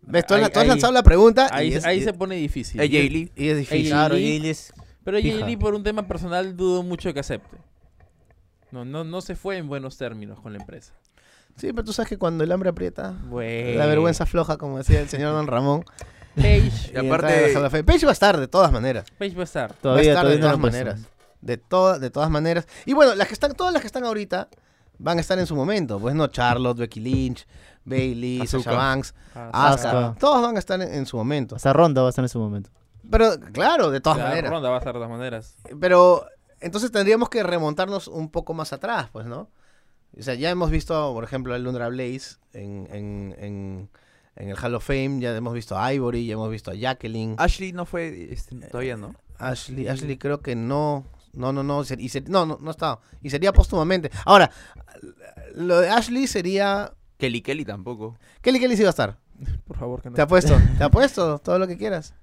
¿Ves? 0.02 0.26
Tú, 0.28 0.34
has- 0.34 0.42
Ahí- 0.44 0.52
tú 0.52 0.60
has 0.60 0.64
ahí- 0.64 0.70
lanzado 0.70 0.94
la 0.94 1.04
pregunta 1.04 1.48
Ahí, 1.52 1.70
y, 1.70 1.74
es, 1.76 1.86
ahí 1.86 2.00
y- 2.00 2.04
se 2.04 2.14
pone 2.14 2.36
difícil. 2.36 2.80
AJ 2.82 2.90
Lee. 3.10 3.32
y 3.36 3.50
es 3.50 3.58
difícil. 3.58 3.88
Claro, 3.90 4.18
y 4.18 4.48
es... 4.50 4.74
Pero 5.04 5.18
Fija. 5.18 5.38
AJ 5.38 5.46
Lee 5.48 5.58
por 5.58 5.74
un 5.76 5.84
tema 5.84 6.08
personal 6.08 6.56
dudo 6.58 6.84
mucho 6.84 7.14
que 7.14 7.20
acepte. 7.22 7.58
No, 8.72 8.86
no, 8.86 9.04
no 9.04 9.22
se 9.22 9.36
fue 9.36 9.58
en 9.58 9.68
buenos 9.68 9.98
términos 9.98 10.40
con 10.42 10.54
la 10.54 10.60
empresa. 10.60 10.94
Sí, 11.56 11.72
pero 11.74 11.84
tú 11.84 11.94
sabes 11.94 12.10
que 12.10 12.18
cuando 12.18 12.44
el 12.44 12.52
hambre 12.52 12.70
aprieta, 12.70 13.12
Bueno. 13.26 13.78
la 13.80 13.86
vergüenza 13.88 14.26
floja, 14.26 14.58
como 14.58 14.78
decía 14.78 15.00
el 15.02 15.10
señor 15.10 15.34
Don 15.34 15.48
Ramón. 15.48 15.84
Paige, 16.36 16.92
Y 16.92 16.96
y 16.96 17.08
aparte-. 17.08 17.84
Paige 17.84 18.06
va 18.06 18.12
a 18.12 18.14
estar 18.14 18.40
de 18.40 18.48
todas 18.48 18.72
maneras. 18.72 19.06
Paige 19.18 19.36
va 19.36 19.42
a 19.42 19.46
estar. 19.46 19.74
Todavía, 19.74 20.14
va 20.14 20.22
a 20.22 20.24
estar 20.24 20.24
todavía 20.24 20.36
de 20.36 20.42
todas 20.42 20.60
maneras. 20.60 21.02
De, 21.42 21.58
todas 21.58 22.00
de 22.02 22.10
todas 22.10 22.30
maneras. 22.30 22.68
Y 22.86 22.94
bueno, 22.94 23.16
las 23.16 23.28
que 23.28 23.34
están, 23.34 23.54
todas 23.54 23.74
las 23.74 23.82
que 23.82 23.88
están 23.88 24.04
ahorita 24.04 24.50
van 24.98 25.18
a 25.18 25.22
estar 25.22 25.40
en 25.40 25.48
su 25.48 25.56
momento. 25.56 26.00
Pues 26.00 26.16
no, 26.16 26.28
Charlotte, 26.28 26.78
Becky 26.78 27.00
Lynch, 27.00 27.48
Bailey. 27.86 28.46
Sasha 28.46 28.72
Banks, 28.72 29.16
Asuka. 29.34 29.68
Asuka. 29.68 30.16
Todos 30.20 30.42
van 30.42 30.56
a 30.56 30.60
estar 30.60 30.82
en, 30.82 30.94
en 30.94 31.06
su 31.06 31.18
momento. 31.18 31.56
Hasta 31.56 31.74
Ronda 31.74 32.02
va 32.02 32.08
a 32.08 32.12
estar 32.12 32.26
en 32.26 32.30
su 32.30 32.40
momento. 32.40 32.70
Pero, 33.10 33.40
claro, 33.54 33.90
de 33.90 34.02
todas 34.02 34.20
la 34.20 34.26
maneras. 34.26 34.52
Ronda 34.52 34.70
va 34.70 34.76
a 34.76 34.80
estar 34.80 34.94
de 34.94 35.00
todas 35.00 35.10
maneras. 35.10 35.56
Pero 35.80 36.26
entonces 36.60 36.92
tendríamos 36.92 37.30
que 37.30 37.42
remontarnos 37.42 38.08
un 38.08 38.30
poco 38.30 38.54
más 38.54 38.74
atrás, 38.74 39.10
pues, 39.12 39.26
¿no? 39.26 39.50
O 40.18 40.22
sea, 40.22 40.34
ya 40.34 40.50
hemos 40.50 40.70
visto, 40.72 41.14
por 41.14 41.24
ejemplo, 41.24 41.54
a 41.54 41.58
Lundra 41.60 41.88
Blaze 41.88 42.38
en, 42.54 42.88
en, 42.92 43.36
en, 43.40 43.90
en 44.36 44.50
el 44.50 44.58
Hall 44.58 44.76
of 44.76 44.86
Fame, 44.86 45.20
ya 45.20 45.36
hemos 45.36 45.54
visto 45.54 45.78
a 45.78 45.94
Ivory, 45.94 46.26
ya 46.26 46.34
hemos 46.34 46.50
visto 46.50 46.72
a 46.72 46.74
Jacqueline. 46.74 47.36
Ashley 47.38 47.72
no 47.72 47.86
fue 47.86 48.34
este, 48.34 48.56
todavía, 48.68 48.98
¿no? 48.98 49.16
Ashley, 49.38 49.88
Ashley 49.88 50.18
creo 50.18 50.42
que 50.42 50.56
no. 50.56 51.06
No, 51.34 51.54
no, 51.54 51.64
no. 51.64 51.82
y 51.82 52.10
ser- 52.10 52.30
no, 52.30 52.46
no, 52.46 52.58
no 52.62 52.72
está. 52.72 53.00
Y 53.22 53.30
sería 53.30 53.54
póstumamente. 53.54 54.12
Ahora, 54.26 54.52
lo 55.56 55.80
de 55.80 55.90
Ashley 55.90 56.28
sería. 56.28 56.94
Kelly 57.18 57.42
Kelly 57.42 57.66
tampoco. 57.66 58.18
Kelly 58.42 58.60
Kelly 58.60 58.78
sí 58.78 58.84
va 58.84 58.90
a 58.90 58.92
estar. 58.92 59.18
Por 59.68 59.78
favor, 59.78 60.02
que 60.02 60.10
no. 60.10 60.16
Te 60.16 60.22
apuesto. 60.22 60.58
Te 60.78 60.84
apuesto 60.84 61.40
todo 61.40 61.60
lo 61.60 61.68
que 61.68 61.78
quieras. 61.78 62.14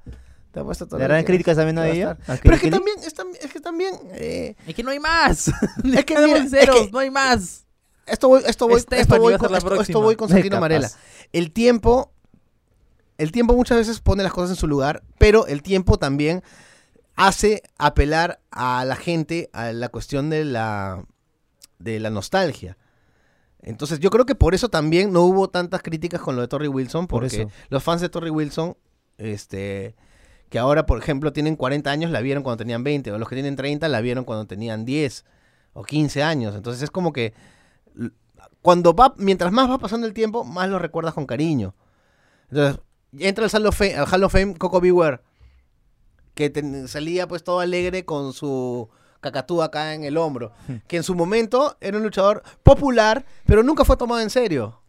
Te 0.52 0.60
apuesto 0.60 0.86
todo 0.86 0.98
¿Le 0.98 1.04
lo 1.04 1.08
que 1.08 1.12
harán 1.14 1.24
críticas 1.24 1.56
también 1.56 1.78
a 1.78 1.86
ella? 1.88 2.12
estar. 2.18 2.36
¿A 2.36 2.40
Pero 2.40 2.54
es 2.54 2.60
que 2.62 2.70
Kelly? 2.70 2.78
también, 2.78 2.98
es, 3.00 3.14
tam- 3.16 3.36
es 3.40 3.52
que 3.52 3.60
también. 3.60 3.94
eh, 4.12 4.56
Es 4.66 4.74
que 4.74 4.82
no 4.82 4.90
hay 4.90 4.98
más. 5.00 5.48
Es 5.84 6.04
que 6.04 6.16
mira, 6.16 6.38
es 6.38 6.40
sinceros, 6.42 6.86
que- 6.86 6.90
no 6.90 6.98
hay 6.98 7.10
más. 7.10 7.66
Esto 8.06 8.28
voy, 8.28 8.42
esto 8.46 8.68
voy, 8.68 8.78
esto 8.78 9.18
voy, 9.18 9.36
con, 9.36 9.54
esto, 9.54 9.80
esto 9.82 10.00
voy 10.00 10.14
con 10.16 10.28
Santino 10.28 10.56
Capaz. 10.56 10.60
Marella. 10.60 10.88
El 11.32 11.50
tiempo, 11.50 12.12
el 13.18 13.32
tiempo 13.32 13.54
muchas 13.54 13.78
veces 13.78 14.00
pone 14.00 14.22
las 14.22 14.32
cosas 14.32 14.50
en 14.50 14.56
su 14.56 14.66
lugar, 14.68 15.02
pero 15.18 15.46
el 15.48 15.60
tiempo 15.62 15.98
también 15.98 16.42
hace 17.16 17.62
apelar 17.78 18.40
a 18.50 18.84
la 18.84 18.96
gente 18.96 19.50
a 19.52 19.72
la 19.72 19.88
cuestión 19.88 20.30
de 20.30 20.44
la, 20.44 21.04
de 21.78 21.98
la 21.98 22.10
nostalgia. 22.10 22.76
Entonces 23.62 23.98
yo 23.98 24.10
creo 24.10 24.26
que 24.26 24.34
por 24.34 24.54
eso 24.54 24.68
también 24.68 25.12
no 25.12 25.22
hubo 25.22 25.48
tantas 25.48 25.82
críticas 25.82 26.20
con 26.20 26.36
lo 26.36 26.42
de 26.42 26.48
Torrey 26.48 26.68
Wilson, 26.68 27.08
Por 27.08 27.22
porque 27.22 27.48
los 27.68 27.82
fans 27.82 28.00
de 28.00 28.08
Torrey 28.08 28.30
Wilson, 28.30 28.76
este, 29.18 29.96
que 30.50 30.58
ahora 30.58 30.86
por 30.86 30.98
ejemplo 30.98 31.32
tienen 31.32 31.56
40 31.56 31.90
años, 31.90 32.10
la 32.10 32.20
vieron 32.20 32.44
cuando 32.44 32.58
tenían 32.58 32.84
20, 32.84 33.10
o 33.10 33.18
los 33.18 33.28
que 33.28 33.34
tienen 33.34 33.56
30 33.56 33.88
la 33.88 34.00
vieron 34.00 34.24
cuando 34.24 34.46
tenían 34.46 34.84
10 34.84 35.24
o 35.72 35.82
15 35.82 36.22
años. 36.22 36.54
Entonces 36.54 36.82
es 36.82 36.90
como 36.90 37.12
que 37.12 37.34
cuando 38.62 38.94
va, 38.94 39.14
mientras 39.16 39.52
más 39.52 39.70
va 39.70 39.78
pasando 39.78 40.06
el 40.06 40.12
tiempo, 40.12 40.44
más 40.44 40.68
lo 40.68 40.78
recuerdas 40.78 41.14
con 41.14 41.26
cariño. 41.26 41.74
Entonces, 42.50 42.80
entra 43.18 43.44
al 43.44 43.50
Hall 43.52 43.66
of 43.66 43.76
Fame, 43.76 43.94
al 43.94 44.12
Hall 44.12 44.24
of 44.24 44.32
Fame 44.32 44.54
Coco 44.56 44.80
Beware, 44.80 45.20
que 46.36 46.50
ten- 46.50 46.86
salía 46.86 47.26
pues 47.26 47.42
todo 47.42 47.58
alegre 47.58 48.04
con 48.04 48.32
su 48.32 48.88
cacatúa 49.20 49.64
acá 49.64 49.94
en 49.94 50.04
el 50.04 50.16
hombro, 50.18 50.52
que 50.86 50.98
en 50.98 51.02
su 51.02 51.14
momento 51.16 51.76
era 51.80 51.96
un 51.96 52.04
luchador 52.04 52.44
popular, 52.62 53.24
pero 53.46 53.64
nunca 53.64 53.84
fue 53.84 53.96
tomado 53.96 54.20
en 54.20 54.30
serio. 54.30 54.80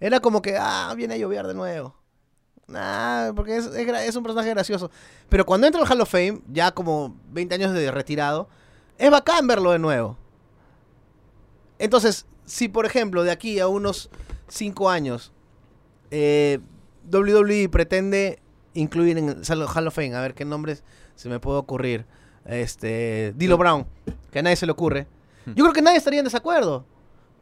Era 0.00 0.20
como 0.20 0.42
que, 0.42 0.56
ah, 0.58 0.92
viene 0.96 1.14
a 1.14 1.16
llover 1.16 1.46
de 1.46 1.54
nuevo. 1.54 1.94
Nah, 2.66 3.32
porque 3.34 3.56
es, 3.56 3.66
es 3.66 4.16
un 4.16 4.22
personaje 4.22 4.50
gracioso. 4.50 4.90
Pero 5.30 5.46
cuando 5.46 5.66
entra 5.66 5.80
al 5.80 5.88
Hall 5.90 6.00
of 6.02 6.10
Fame, 6.10 6.42
ya 6.48 6.72
como 6.72 7.16
20 7.30 7.54
años 7.54 7.72
de 7.72 7.90
retirado, 7.90 8.48
es 8.98 9.10
bacán 9.10 9.46
verlo 9.46 9.70
de 9.72 9.78
nuevo. 9.78 10.18
Entonces, 11.78 12.26
si 12.44 12.68
por 12.68 12.86
ejemplo 12.86 13.22
de 13.24 13.30
aquí 13.30 13.60
a 13.60 13.68
unos 13.68 14.10
5 14.48 14.90
años 14.90 15.32
eh, 16.10 16.58
WWE 17.10 17.68
pretende 17.68 18.40
incluir 18.78 19.18
en 19.18 19.28
el 19.28 19.44
Hall 19.74 19.86
of 19.86 19.94
Fame, 19.94 20.14
a 20.14 20.20
ver 20.20 20.34
qué 20.34 20.44
nombres 20.44 20.82
se 21.14 21.28
me 21.28 21.40
puede 21.40 21.58
ocurrir, 21.58 22.06
este, 22.44 23.32
Dilo 23.36 23.56
Brown, 23.58 23.86
que 24.30 24.38
a 24.38 24.42
nadie 24.42 24.56
se 24.56 24.66
le 24.66 24.72
ocurre, 24.72 25.06
yo 25.46 25.64
creo 25.64 25.72
que 25.72 25.82
nadie 25.82 25.98
estaría 25.98 26.20
en 26.20 26.24
desacuerdo. 26.24 26.84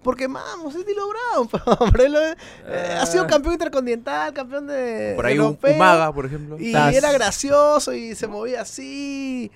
Porque, 0.03 0.29
vamos, 0.29 0.73
es 0.77 0.87
Dilo 0.87 1.03
Brown, 1.09 1.49
hombre. 1.81 2.09
lo- 2.09 2.21
eh, 2.23 2.37
ha 3.01 3.05
sido 3.07 3.25
Ah. 3.25 3.27
campeón 3.27 3.55
intercontinental, 3.55 4.33
campeón 4.33 4.69
de. 4.69 5.15
Por 5.17 5.27
ahí 5.27 5.37
un, 5.39 5.47
europeo, 5.47 5.73
un 5.73 5.79
maga, 5.79 6.13
por 6.13 6.27
ejemplo. 6.27 6.61
Y 6.61 6.73
era 6.75 7.11
gracioso 7.11 7.93
y 7.93 8.15
se 8.15 8.29
movía 8.29 8.61
así. 8.61 9.51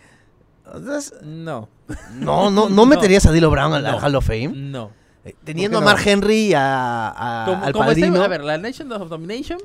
Entonces, 0.66 1.14
No. 1.22 1.68
no, 2.14 2.50
no, 2.50 2.68
no 2.68 2.68
No. 2.68 2.86
meterías 2.86 3.24
a 3.26 3.32
Dilo 3.32 3.48
Brown 3.50 3.72
al, 3.74 3.82
No. 3.84 3.98
Hall 4.00 4.14
of 4.16 4.26
Fame. 4.26 4.48
No. 4.48 4.90
Eh, 5.24 5.36
Teniendo 5.44 5.78
a. 5.78 5.82
Mark 5.82 6.00
Henry 6.04 6.48
y 6.48 6.54
a, 6.54 7.42
a- 7.42 7.44
Como, 7.46 7.64
al 7.64 7.72
como 7.72 7.84
padrino. 7.86 8.20
a 8.22 8.26
ver, 8.28 8.42
la 8.42 8.58
Nation 8.58 8.90
of 8.90 9.08
Domination 9.08 9.60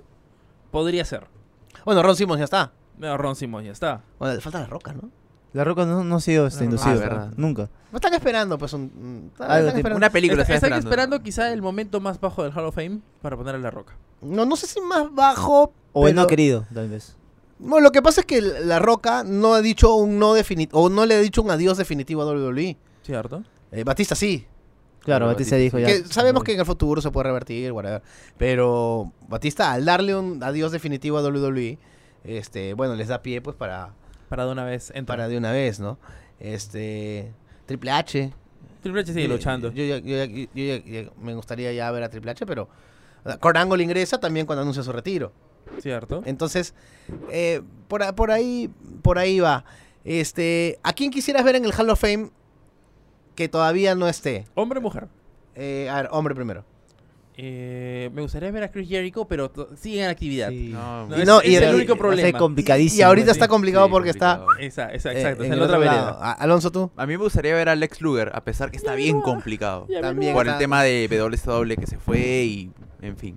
podría 0.70 1.04
ser. 1.04 1.26
Bueno, 1.84 2.02
Ron 2.04 2.16
Simmons 2.16 2.40
ya 2.40 2.46
está. 2.46 2.72
No, 2.98 3.18
Ron 3.18 3.36
Simmons 3.36 3.66
ya 3.66 3.72
está. 3.72 4.02
Bueno, 4.20 4.36
le 4.36 4.42
falta 4.42 4.60
la 4.60 4.68
roca, 4.68 4.94
¿no? 4.94 5.10
La 5.54 5.64
Roca 5.64 5.86
no, 5.86 6.04
no 6.04 6.16
ha 6.18 6.20
sido 6.20 6.48
este, 6.48 6.66
inducido. 6.66 6.92
ah, 6.92 6.96
verdad. 6.96 7.34
Nunca. 7.38 7.70
No 7.90 7.96
están 7.98 8.14
esperando, 8.14 8.58
pues, 8.58 8.74
un... 8.74 9.30
están 9.32 9.50
Algo 9.52 9.68
esperando. 9.70 9.96
Una 9.96 10.10
película 10.10 10.42
Está- 10.42 10.56
está 10.56 10.68
están 10.68 10.80
esperando. 10.80 10.90
esperando 11.16 11.24
quizá 11.24 11.54
el 11.54 11.62
momento 11.62 12.02
más 12.02 12.20
bajo 12.20 12.44
del 12.44 12.52
Hall 12.52 12.66
of 12.66 12.76
Fame 12.76 13.00
para 13.22 13.38
poner 13.38 13.56
a 13.56 13.58
la 13.60 13.72
roca. 13.72 13.96
No, 14.22 14.46
no 14.46 14.58
sé 14.58 14.68
si 14.68 14.82
más 14.82 15.14
bajo, 15.16 15.72
O 15.94 16.10
él 16.10 16.16
no 16.16 16.22
ha 16.22 16.24
pero- 16.26 16.30
querido, 16.30 16.66
tal 16.74 16.90
vez. 16.90 17.16
Bueno, 17.58 17.86
lo 17.86 17.92
que 17.94 18.02
pasa 18.02 18.20
es 18.20 18.28
que 18.28 18.42
La 18.42 18.80
Roca 18.80 19.24
no 19.26 19.54
ha 19.54 19.62
dicho 19.62 19.96
un 19.96 20.20
no 20.20 20.34
definitivo, 20.34 20.78
o 20.82 20.90
no 20.90 21.06
le 21.06 21.16
ha 21.16 21.20
dicho 21.22 21.42
un 21.42 21.50
adiós 21.52 21.78
definitivo 21.78 22.22
a 22.24 22.26
WWE. 22.26 22.76
¿Cierto? 23.02 23.42
Eh, 23.72 23.86
Batista 23.86 24.14
sí. 24.14 24.46
Claro, 25.06 25.28
Batista 25.28 25.56
Batista 25.56 25.78
dijo 25.78 25.80
ya. 25.80 25.88
Que 25.88 26.04
sabemos 26.12 26.44
que 26.44 26.54
en 26.54 26.60
el 26.60 26.66
futuro 26.66 27.00
se 27.02 27.12
puede 27.12 27.26
revertir, 27.28 27.72
whatever. 27.72 28.02
Pero 28.38 29.12
Batista, 29.28 29.72
al 29.72 29.86
darle 29.86 30.16
un 30.16 30.44
adiós 30.44 30.72
definitivo 30.72 31.18
a 31.18 31.22
WWE, 31.24 31.78
este, 32.24 32.74
bueno, 32.74 32.96
les 32.96 33.08
da 33.08 33.22
pie 33.22 33.40
pues 33.42 33.56
para, 33.56 33.94
Para 34.30 34.46
de 34.46 34.52
una 34.52 34.66
vez. 34.66 34.90
Entra. 34.96 35.16
para 35.16 35.28
de 35.28 35.38
una 35.38 35.52
vez, 35.52 35.80
¿no? 35.80 35.98
Este. 36.40 37.32
Triple 37.68 37.92
H. 37.92 38.34
Triple 38.82 39.02
H 39.02 39.14
sigue 39.14 39.28
Yo- 39.28 39.34
luchando. 39.34 39.72
Yo, 39.72 39.98
yo 39.98 40.26
yo 40.56 41.12
me 41.22 41.34
gustaría 41.36 41.72
ya 41.72 41.90
ver 41.92 42.04
a 42.04 42.10
Triple 42.10 42.32
H, 42.32 42.46
pero. 42.46 42.68
Kurt 43.40 43.58
Angle 43.58 43.84
ingresa 43.84 44.20
también 44.20 44.46
cuando 44.46 44.62
anuncia 44.62 44.84
su 44.84 44.92
retiro. 44.92 45.32
¿Cierto? 45.80 46.22
Entonces, 46.26 46.76
eh, 47.32 47.62
por, 47.88 48.14
por 48.16 48.32
ahí, 48.32 48.70
por 49.02 49.18
ahí 49.18 49.40
va. 49.40 49.66
Este, 50.04 50.80
¿a 50.84 50.94
quién 50.94 51.10
quisieras 51.10 51.44
ver 51.44 51.56
en 51.56 51.66
el 51.66 51.74
Hall 51.74 51.90
of 51.90 52.00
Fame 52.00 52.30
que 53.36 53.48
todavía 53.50 53.94
no 53.96 54.08
esté? 54.08 54.46
Hombre 54.56 54.80
o 54.80 54.82
mujer. 54.82 55.08
Eh, 55.56 55.88
a 55.90 55.96
ver, 55.98 56.10
hombre 56.12 56.34
primero. 56.36 56.64
Eh, 57.38 58.10
me 58.14 58.22
gustaría 58.22 58.50
ver 58.50 58.64
a 58.64 58.72
Chris 58.72 58.88
Jericho, 58.88 59.26
pero 59.26 59.52
sigue 59.76 60.02
en 60.02 60.10
actividad. 60.10 60.50
Sí. 60.50 60.70
No, 60.72 61.08
No, 61.08 61.18
Y 61.18 61.22
es, 61.22 61.28
no, 61.28 61.42
es 61.42 61.50
y 61.50 61.56
el 61.58 61.64
el- 61.64 61.76
único 61.76 61.98
problema. 61.98 62.38
complicadísimo. 62.40 63.00
Y 63.00 63.04
ahorita 63.04 63.26
sí. 63.26 63.32
está 63.34 63.48
complicado 63.50 63.88
Sí, 63.88 63.92
porque 63.92 64.10
complicado. 64.12 64.48
Esa, 64.58 64.84
esa, 64.86 64.94
está. 64.94 65.12
exacto, 65.12 65.44
eh, 65.44 65.48
está 65.48 65.58
en 65.58 65.62
otra 65.62 65.78
vereda. 65.78 66.32
Alonso, 66.34 66.72
tú. 66.72 66.92
A 66.96 67.06
mí 67.06 67.18
me 67.18 67.24
gustaría 67.24 67.54
ver 67.54 67.68
a 67.68 67.76
Lex 67.76 68.00
Luger, 68.00 68.32
a 68.34 68.42
pesar 68.46 68.72
que 68.72 68.78
está 68.78 68.92
Ya, 68.92 68.96
bien 68.98 69.20
complicado. 69.22 69.86
Ya, 69.90 70.00
También. 70.00 70.34
Por 70.34 70.44
el 70.46 70.50
está- 70.52 70.60
tema 70.60 70.82
de 70.84 71.08
WSW 71.10 71.76
que 71.78 71.88
se 71.88 71.98
fue 71.98 72.20
y, 72.46 72.72
en 73.02 73.18
fin. 73.18 73.36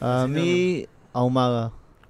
A 0.00 0.24
Sí, 0.26 0.32
mí, 0.32 0.86
a 1.12 1.22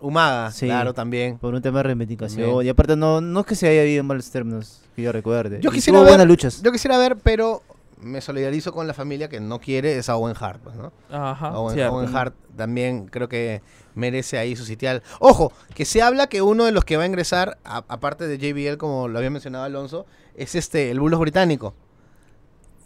Umaga, 0.01 0.51
Sí. 0.53 0.67
claro, 0.67 0.95
también. 0.95 1.39
Por 1.39 1.55
un 1.55 1.63
tema 1.63 1.79
de 1.79 1.83
reivindicación. 1.85 2.43
También. 2.47 2.67
Y 2.67 2.69
aparte, 2.69 2.97
no, 2.97 3.21
no 3.21 3.41
es 3.41 3.47
que 3.47 3.55
se 3.57 3.69
haya 3.69 3.85
ido 3.85 4.01
en 4.01 4.07
malos 4.07 4.31
términos, 4.31 4.81
que 4.95 5.03
yo 5.03 5.11
recuerde. 5.13 5.59
Yo 5.61 5.71
Y 5.71 5.75
quisiera 5.75 5.99
ver- 6.01 6.09
buenas 6.11 6.27
luchas. 6.27 6.63
Yo 6.63 6.71
quisiera 6.73 6.97
ver, 6.99 7.17
pero 7.17 7.63
me 8.01 8.21
solidarizo 8.21 8.73
con 8.73 8.87
la 8.87 8.95
familia 8.95 9.29
que 9.29 9.41
no 9.41 9.59
quiere, 9.61 9.99
es 9.99 10.09
a 10.09 10.17
Owen 10.17 10.37
Hart, 10.39 10.61
pues, 10.63 10.77
¿no? 10.77 10.93
Ajá, 11.11 11.59
Owen, 11.59 12.15
Hart 12.17 12.33
también 12.57 13.07
creo 13.07 13.29
que 13.29 13.61
merece 13.97 14.39
ahí 14.39 14.55
su 14.55 14.65
sitial. 14.65 15.03
Ojo, 15.19 15.53
que 15.75 15.85
se 15.85 16.01
habla 16.01 16.29
que 16.29 16.43
uno 16.43 16.65
de 16.65 16.71
los 16.71 16.85
que 16.85 16.97
va 16.97 17.03
a 17.03 17.07
ingresar, 17.07 17.59
aparte 17.65 18.29
de 18.29 18.39
JBL, 18.39 18.77
como 18.79 19.09
lo 19.09 19.19
había 19.19 19.31
mencionado 19.31 19.65
Alonso, 19.65 20.07
es 20.37 20.55
este, 20.55 20.93
el 20.93 21.01
Bulldog 21.01 21.23
británico. 21.23 21.75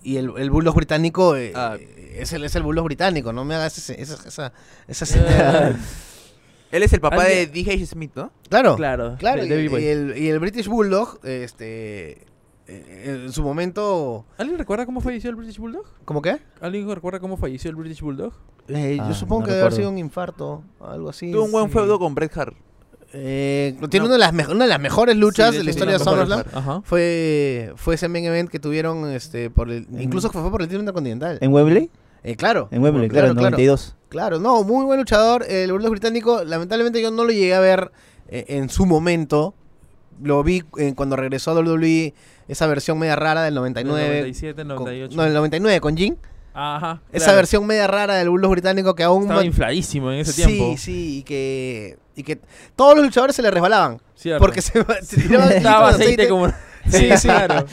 Y 0.03 0.17
el, 0.17 0.33
el 0.39 0.51
Bulldog 0.51 0.75
británico 0.77 1.37
eh, 1.37 1.53
Ah. 1.55 1.77
es, 2.17 2.33
el, 2.33 2.45
es 2.45 2.57
el 2.57 2.63
Bulldog 2.63 2.87
británico, 2.87 3.35
no 3.35 3.45
me 3.45 3.55
hagas 3.55 3.77
ese- 3.77 4.01
esa, 4.01 4.15
esa, 4.27 4.53
esa 4.89 5.07
señal. 5.07 5.77
Él 6.73 6.83
es 6.83 6.93
el 6.93 7.01
papá 7.01 7.25
de 7.25 7.47
D.H. 7.47 7.87
Smith, 7.87 8.11
¿no? 8.17 8.33
claro, 8.49 8.75
Claro, 8.77 9.15
claro. 9.19 9.45
de 9.45 9.65
Y, 9.65 9.87
el, 9.87 10.19
y 10.19 10.29
el 10.29 10.39
British 10.41 10.67
Bulldog, 10.67 11.21
este, 11.23 12.23
eh, 12.67 13.23
en 13.27 13.33
su 13.33 13.43
momento, 13.43 14.25
¿Alguien 14.39 14.59
recuerda 14.59 14.85
cómo 14.87 15.01
falleció 15.01 15.31
el 15.31 15.37
British 15.37 15.59
Bulldog? 15.59 15.85
¿cómo 16.05 16.21
qué? 16.23 16.39
¿Alguien 16.61 16.89
recuerda 16.93 17.21
cómo 17.21 17.37
falleció 17.37 17.69
el 17.71 17.77
British 17.77 18.01
Bulldog? 18.01 18.33
Eh, 18.69 18.99
Ah, 19.01 19.09
yo 19.09 19.15
supongo 19.15 19.43
no 19.43 19.47
que 19.47 19.53
debe 19.53 19.63
haber 19.63 19.75
sido 19.75 19.91
un 19.91 19.99
infarto, 19.99 20.63
algo 20.81 21.11
así. 21.11 21.31
Tuvo 21.31 21.45
un 21.45 21.53
buen 21.53 21.67
Sí. 21.67 21.73
feudo 21.73 21.99
con 21.99 22.15
Bret 22.15 22.37
Hart. 22.37 22.57
Eh, 23.15 23.77
tiene 23.91 24.05
No. 24.05 24.07
una, 24.07 24.15
de 24.15 24.19
las 24.21 24.33
mejo- 24.33 24.53
una 24.53 24.65
de 24.65 24.71
las 24.71 24.81
mejores 24.81 25.17
luchas 25.17 25.51
Sí, 25.51 25.59
de 25.59 25.65
la 25.65 25.71
historia 25.71 25.99
de 25.99 26.05
SummerSlam. 26.05 26.83
Fue, 26.85 27.73
fue 27.77 27.97
ese 27.97 28.09
main 28.09 28.25
event 28.25 28.49
que 28.49 28.59
tuvieron 28.59 29.11
este, 29.11 29.51
por 29.51 29.71
el, 29.71 29.87
incluso 30.01 30.31
fue 30.31 30.51
por 30.51 30.63
el 30.63 30.69
título 30.69 30.81
intercontinental. 30.81 31.37
¿En 31.43 31.53
Wembley? 31.53 31.91
Eh, 32.23 32.37
claro. 32.37 32.69
En 32.71 32.83
Wembley, 32.83 33.09
Claro, 33.11 33.27
claro, 33.35 33.35
claro. 33.35 33.51
92. 33.57 33.81
Claro, 33.85 34.02
no, 34.15 34.63
muy 34.65 34.85
buen 34.85 34.99
luchador. 34.99 35.45
El 35.49 35.73
Bulldog 35.73 35.91
británico, 35.93 36.45
lamentablemente 36.45 37.01
yo 37.01 37.11
no 37.11 37.25
lo 37.25 37.31
llegué 37.31 37.55
a 37.55 37.61
ver 37.61 37.91
eh, 38.29 38.45
en 38.49 38.69
su 38.69 38.87
momento. 38.87 39.55
Lo 40.23 40.43
vi 40.43 40.63
eh, 40.79 40.93
cuando 40.95 41.17
regresó 41.17 41.51
a 41.53 41.55
WWE, 41.55 42.15
esa 42.49 42.67
versión 42.67 42.99
media 42.99 43.17
rara 43.17 43.43
del 43.43 43.55
99. 43.55 44.05
97, 44.09 44.55
con- 44.63 44.69
98. 44.69 45.17
no, 45.17 45.25
el 45.25 45.35
99 45.35 45.81
con 45.81 45.97
Jin. 45.97 46.19
Ajá. 46.55 47.01
Esa 47.13 47.25
claro. 47.27 47.37
versión 47.37 47.67
media 47.67 47.87
rara 47.87 48.15
del 48.17 48.29
Bulldog 48.29 48.51
británico 48.53 48.95
que 48.95 49.03
aún... 49.03 49.23
Estaba 49.23 49.45
infladísimo 49.45 50.13
en 50.13 50.19
ese 50.21 50.33
sí, 50.33 50.45
tiempo. 50.45 50.75
sí, 50.77 51.19
y 51.19 51.23
que, 51.23 51.99
y 52.15 52.23
que 52.23 52.39
todos 52.77 52.95
los 52.95 53.05
luchadores 53.07 53.35
se 53.35 53.41
le 53.43 53.51
resbalaban. 53.51 54.03
Cierto. 54.15 54.45
Porque 54.45 54.61
se, 54.61 54.85
se 55.03 55.17
tiraban 55.23 55.51
estaba 55.53 55.89
aceite 55.89 56.29
como. 56.29 56.49
Sí, 56.91 57.09
sí. 57.17 57.29
claro. 57.29 57.65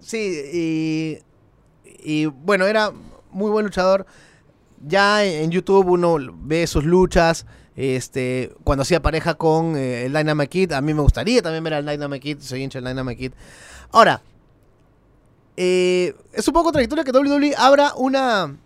Sí, 0.00 0.42
y, 0.52 1.18
y 2.02 2.26
bueno, 2.26 2.66
era 2.66 2.92
muy 3.30 3.50
buen 3.50 3.64
luchador. 3.64 4.04
Ya 4.86 5.24
en 5.24 5.50
YouTube 5.50 5.88
uno 5.88 6.18
ve 6.42 6.66
sus 6.66 6.84
luchas. 6.84 7.46
Este, 7.76 8.52
cuando 8.64 8.82
hacía 8.82 9.00
pareja 9.00 9.34
con 9.34 9.76
eh, 9.76 10.06
el 10.06 10.12
Dynamite 10.12 10.48
Kid, 10.48 10.72
a 10.72 10.80
mí 10.80 10.94
me 10.94 11.02
gustaría 11.02 11.40
también 11.42 11.62
ver 11.62 11.74
al 11.74 11.86
Dynamite 11.86 12.20
Kid, 12.20 12.38
soy 12.40 12.64
hincha 12.64 12.80
del 12.80 12.88
Dynamite. 12.88 13.32
Ahora, 13.92 14.20
eh, 15.56 16.14
es 16.32 16.46
un 16.48 16.54
poco 16.54 16.64
contradictorio 16.64 17.04
que 17.04 17.12
WWE 17.12 17.54
abra 17.56 17.92
una, 17.96 18.56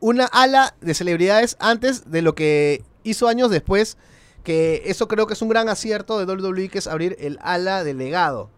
una 0.00 0.26
ala 0.26 0.74
de 0.82 0.92
celebridades 0.92 1.56
antes 1.58 2.10
de 2.10 2.20
lo 2.20 2.34
que 2.34 2.82
hizo 3.02 3.28
años 3.28 3.50
después, 3.50 3.96
que 4.44 4.82
eso 4.84 5.08
creo 5.08 5.26
que 5.26 5.32
es 5.32 5.42
un 5.42 5.48
gran 5.48 5.68
acierto 5.68 6.18
de 6.18 6.30
WWE, 6.30 6.68
que 6.68 6.78
es 6.78 6.86
abrir 6.86 7.16
el 7.20 7.38
ala 7.40 7.82
de 7.82 7.94
legado. 7.94 8.50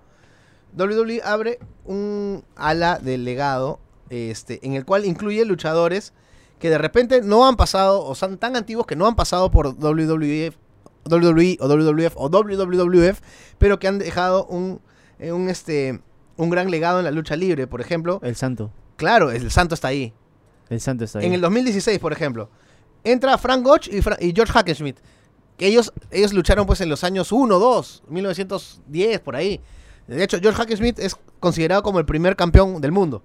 WWE 0.77 1.21
abre 1.25 1.59
un 1.85 2.45
ala 2.57 2.99
de 2.99 3.19
legado 3.19 3.81
este, 4.09 4.65
en 4.67 4.75
el 4.75 4.85
cual 4.85 5.05
incluye 5.05 5.45
luchadores 5.45 6.13
que 6.61 6.71
de 6.71 6.79
repente 6.79 7.23
no 7.23 7.49
han 7.49 7.57
pasado 7.57 8.05
o 8.05 8.15
son 8.15 8.39
tan 8.39 8.55
antiguos 8.55 8.87
que 8.87 8.95
no 8.95 9.07
han 9.09 9.17
pasado 9.17 9.51
por 9.51 9.75
WWF, 9.77 10.55
WWE 11.11 11.57
o 11.61 11.67
WWF 11.67 12.13
o 12.17 12.29
WWF, 12.29 13.21
pero 13.59 13.79
que 13.81 13.89
han 13.89 13.99
dejado 13.99 14.45
un, 14.47 14.81
eh, 15.19 15.33
un, 15.33 15.49
este, 15.49 16.01
un 16.37 16.51
gran 16.51 16.71
legado 16.71 16.99
en 17.01 17.05
la 17.07 17.11
lucha 17.11 17.35
libre. 17.35 17.67
Por 17.67 17.81
ejemplo, 17.81 18.21
El 18.23 18.37
santo. 18.37 18.71
claro, 18.97 19.31
el 19.33 19.51
Santo 19.51 19.75
está 19.75 19.89
ahí. 19.89 20.13
El 20.69 20.81
santo 20.81 21.05
está 21.05 21.19
ahí. 21.19 21.27
En 21.27 21.33
el 21.33 21.41
2016, 21.41 21.99
por 21.99 22.13
ejemplo, 22.13 22.49
entra 23.03 23.37
Frank 23.39 23.65
Gotch 23.65 23.89
y, 23.89 24.03
Fra- 24.03 24.19
y 24.21 24.33
George 24.33 24.53
Hackenschmidt. 24.53 24.99
Que 25.57 25.67
ellos, 25.67 25.93
ellos 26.11 26.33
lucharon 26.33 26.65
pues 26.67 26.81
en 26.81 26.89
los 26.89 27.03
años 27.05 27.33
1, 27.33 27.59
2, 27.59 28.03
1910, 28.09 29.21
por 29.21 29.37
ahí. 29.37 29.61
De 30.07 30.23
hecho, 30.23 30.39
George 30.41 30.59
Hackenschmidt 30.59 30.99
es 30.99 31.17
considerado 31.39 31.83
como 31.83 31.99
el 31.99 32.05
primer 32.07 32.37
campeón 32.37 32.81
del 32.81 32.93
mundo. 32.93 33.23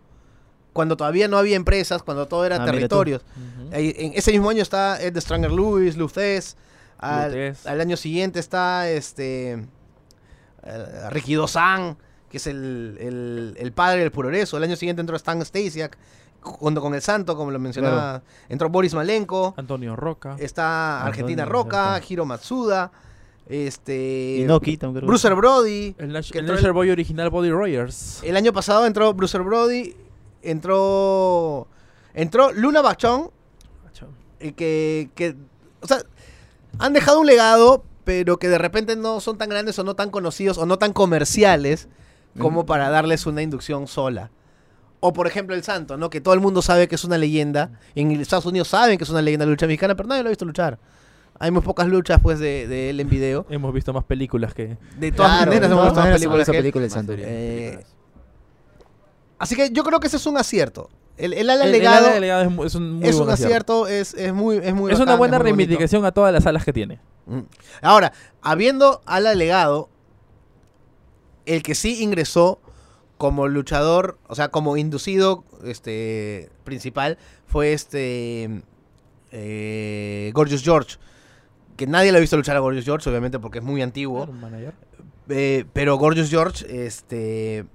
Cuando 0.76 0.98
todavía 0.98 1.30
no 1.30 1.38
había 1.38 1.56
empresas, 1.56 2.04
cuando 2.04 2.28
todo 2.28 2.44
era 2.46 2.58
Ah, 2.58 2.66
territorios. 2.66 3.22
En 3.72 4.12
ese 4.14 4.34
mismo 4.34 4.50
año 4.50 4.62
está 4.62 5.02
Ed 5.02 5.18
Stranger 5.22 5.50
Lewis, 5.50 5.96
Luthez. 5.96 6.58
Al, 7.00 7.56
al 7.64 7.80
año 7.82 7.96
siguiente 7.96 8.42
está 8.42 8.90
este 8.90 9.54
eh, 10.64 11.10
Ricky 11.12 11.38
que 12.30 12.38
es 12.38 12.48
el, 12.48 12.98
el- 13.00 13.56
el 13.58 13.72
padre 13.72 14.02
del 14.02 14.12
puroreso. 14.12 14.58
El 14.58 14.64
año 14.64 14.76
siguiente 14.76 15.00
entró 15.00 15.16
Stan 15.16 15.40
Stasiak, 15.46 15.98
junto 16.42 16.82
con 16.82 16.94
el 16.94 17.02
Santo, 17.02 17.38
como 17.38 17.52
lo 17.52 17.60
mencionaba. 17.60 18.22
Entró 18.50 18.68
Boris 18.68 18.94
Malenko. 18.94 19.54
Antonio 19.56 19.96
Roca. 19.96 20.36
Está 20.40 21.06
Argentina 21.06 21.46
Roca, 21.46 21.94
Roca. 21.96 22.06
Hiro 22.06 22.26
Matsuda. 22.26 22.92
Este. 23.48 24.40
Inoki. 24.42 24.76
Brucer 24.76 25.36
Brody. 25.36 25.96
El, 25.98 26.14
el 26.14 26.72
Boy 26.74 26.90
original 26.90 27.30
Body 27.30 27.50
Rogers. 27.52 28.22
El 28.24 28.36
año 28.36 28.52
pasado 28.52 28.86
entró 28.86 29.14
Brucer 29.14 29.42
Brody. 29.42 29.96
Entró. 30.52 31.68
Entró 32.14 32.52
Luna 32.54 32.82
Bachón. 32.82 33.30
eh, 34.40 34.54
que, 34.54 35.10
que, 35.16 35.36
o 35.82 35.88
sea, 35.88 36.00
han 36.80 36.94
dejado 36.94 37.20
un 37.20 37.26
legado, 37.28 37.84
pero 38.04 38.38
que 38.38 38.48
de 38.50 38.58
repente 38.58 38.96
no 38.96 39.20
son 39.20 39.38
tan 39.38 39.50
grandes 39.50 39.78
o 39.80 39.84
no 39.84 39.96
tan 39.96 40.10
conocidos 40.10 40.58
o 40.58 40.66
no 40.66 40.78
tan 40.78 40.94
comerciales 40.94 41.88
como 42.38 42.66
para 42.66 42.90
darles 42.90 43.26
una 43.26 43.42
inducción 43.42 43.88
sola. 43.88 44.30
O 45.00 45.14
por 45.14 45.26
ejemplo 45.28 45.56
el 45.56 45.64
Santo, 45.64 45.98
¿no? 45.98 46.10
Que 46.10 46.20
todo 46.20 46.34
el 46.34 46.40
mundo 46.42 46.62
sabe 46.62 46.88
que 46.88 46.96
es 46.96 47.04
una 47.06 47.18
leyenda. 47.18 47.80
En 47.96 48.12
Estados 48.12 48.46
Unidos 48.46 48.68
saben 48.68 48.98
que 48.98 49.04
es 49.06 49.10
una 49.10 49.22
leyenda 49.22 49.46
de 49.46 49.52
lucha 49.52 49.68
mexicana, 49.68 49.96
pero 49.96 50.10
nadie 50.10 50.24
lo 50.24 50.30
ha 50.30 50.32
visto 50.32 50.46
luchar. 50.46 50.80
Hay 51.40 51.52
muy 51.52 51.62
pocas 51.62 51.88
luchas 51.88 52.20
pues 52.22 52.40
de, 52.40 52.68
de 52.68 52.90
él 52.90 53.00
en 53.00 53.10
video. 53.10 53.46
Hemos 53.50 53.74
visto 53.74 53.94
más 53.94 54.04
películas 54.06 54.54
que. 54.54 54.78
De 54.98 55.12
todas 55.12 55.32
Claro, 55.32 55.52
maneras 55.52 55.72
hemos 55.72 55.84
visto 55.86 56.00
más 56.00 56.10
películas 56.14 56.42
esa 56.42 56.52
que 56.52 56.58
él. 56.58 56.64
película 56.64 56.82
del 56.82 56.90
Más 56.90 56.94
santo. 56.94 57.12
series, 57.14 57.28
Eh, 57.30 57.72
películas. 57.72 57.95
Así 59.38 59.56
que 59.56 59.70
yo 59.72 59.84
creo 59.84 60.00
que 60.00 60.08
ese 60.08 60.18
es 60.18 60.26
un 60.26 60.38
acierto. 60.38 60.90
El, 61.18 61.34
el 61.34 61.50
ala 61.50 61.64
El- 61.64 61.74
el 61.74 61.80
legado 61.80 62.06
ala 62.06 62.14
de 62.16 62.20
legado 62.20 62.42
es, 62.66 62.76
un 62.76 62.94
muy 62.94 63.08
es 63.08 63.16
un 63.16 63.30
acierto. 63.30 63.88
es, 63.88 64.14
es 64.16 64.34
muy 64.34 64.58
es 64.58 64.74
muy 64.74 64.92
Es 64.92 65.00
una 65.00 65.16
buena 65.16 65.38
bonito. 65.38 65.44
reivindicación 65.56 66.06
a 66.06 66.12
todas 66.12 66.34
las 66.34 66.46
alas 66.46 66.66
que 66.66 66.74
tiene. 66.74 67.00
Mm. 67.26 67.40
Ahora, 67.82 68.12
habiendo 68.42 69.02
ala 69.06 69.34
legado, 69.34 69.90
el 71.46 71.64
que 71.64 71.76
sí 71.76 72.02
ingresó 72.04 72.60
como 73.18 73.48
luchador, 73.48 74.18
o 74.28 74.36
sea, 74.36 74.50
como 74.50 74.76
inducido 74.78 75.46
este 75.64 76.50
principal, 76.66 77.18
fue 77.48 77.72
este 77.74 78.62
eh, 79.32 80.32
Gorgeous 80.34 80.64
George. 80.64 80.98
Que 81.78 81.88
nadie 81.88 82.12
lo 82.12 82.18
ha 82.18 82.22
visto 82.22 82.38
luchar 82.38 82.56
a 82.56 82.60
Gorgeous 82.60 82.86
George, 82.86 83.10
obviamente, 83.10 83.40
porque 83.40 83.60
es 83.60 83.64
muy 83.64 83.82
antiguo. 83.82 84.28
Eh, 85.30 85.66
pero 85.74 85.98
Gorgeous 85.98 86.30
George 86.30 86.86
este, 86.86 87.66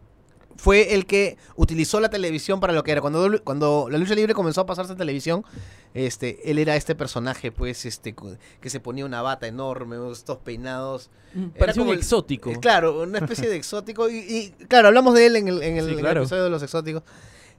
fue 0.60 0.94
el 0.94 1.06
que 1.06 1.38
utilizó 1.56 2.00
la 2.00 2.10
televisión 2.10 2.60
para 2.60 2.74
lo 2.74 2.82
que 2.82 2.92
era. 2.92 3.00
Cuando, 3.00 3.42
cuando 3.44 3.88
la 3.90 3.96
lucha 3.96 4.14
libre 4.14 4.34
comenzó 4.34 4.60
a 4.60 4.66
pasarse 4.66 4.92
en 4.92 4.98
televisión, 4.98 5.42
este, 5.94 6.50
él 6.50 6.58
era 6.58 6.76
este 6.76 6.94
personaje, 6.94 7.50
pues, 7.50 7.86
este, 7.86 8.14
que 8.60 8.68
se 8.68 8.78
ponía 8.78 9.06
una 9.06 9.22
bata 9.22 9.46
enorme, 9.46 9.96
estos 10.12 10.36
peinados. 10.38 11.08
Era 11.34 11.48
Parecía 11.58 11.82
un 11.82 11.88
el- 11.88 11.98
exótico. 11.98 12.50
Eh, 12.50 12.58
claro, 12.60 13.02
una 13.02 13.18
especie 13.18 13.48
de 13.48 13.56
exótico. 13.56 14.10
Y, 14.10 14.18
y, 14.18 14.50
claro, 14.66 14.88
hablamos 14.88 15.14
de 15.14 15.26
él 15.26 15.36
en 15.36 15.48
el, 15.48 15.62
en 15.62 15.78
el- 15.78 15.84
Sí, 15.86 15.90
en 15.92 15.96
el 15.96 16.00
claro. 16.04 16.20
episodio 16.20 16.44
de 16.44 16.50
los 16.50 16.62
exóticos. 16.62 17.02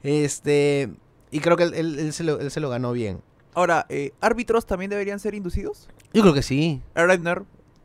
Este, 0.03 0.91
y 1.31 1.39
creo 1.39 1.57
que 1.57 1.63
él, 1.63 1.73
él- 1.73 1.99
él 1.99 2.13
se, 2.13 2.23
lo, 2.23 2.39
él 2.39 2.51
se 2.51 2.59
lo 2.59 2.69
ganó 2.69 2.91
bien. 2.91 3.21
Ahora, 3.53 3.85
eh, 3.89 4.11
¿árbitros 4.21 4.65
también 4.65 4.89
deberían 4.91 5.19
ser 5.19 5.33
inducidos? 5.35 5.87
Yo 6.13 6.21
creo 6.21 6.33
que 6.33 6.41
sí. 6.43 6.81
Aaron 6.95 7.11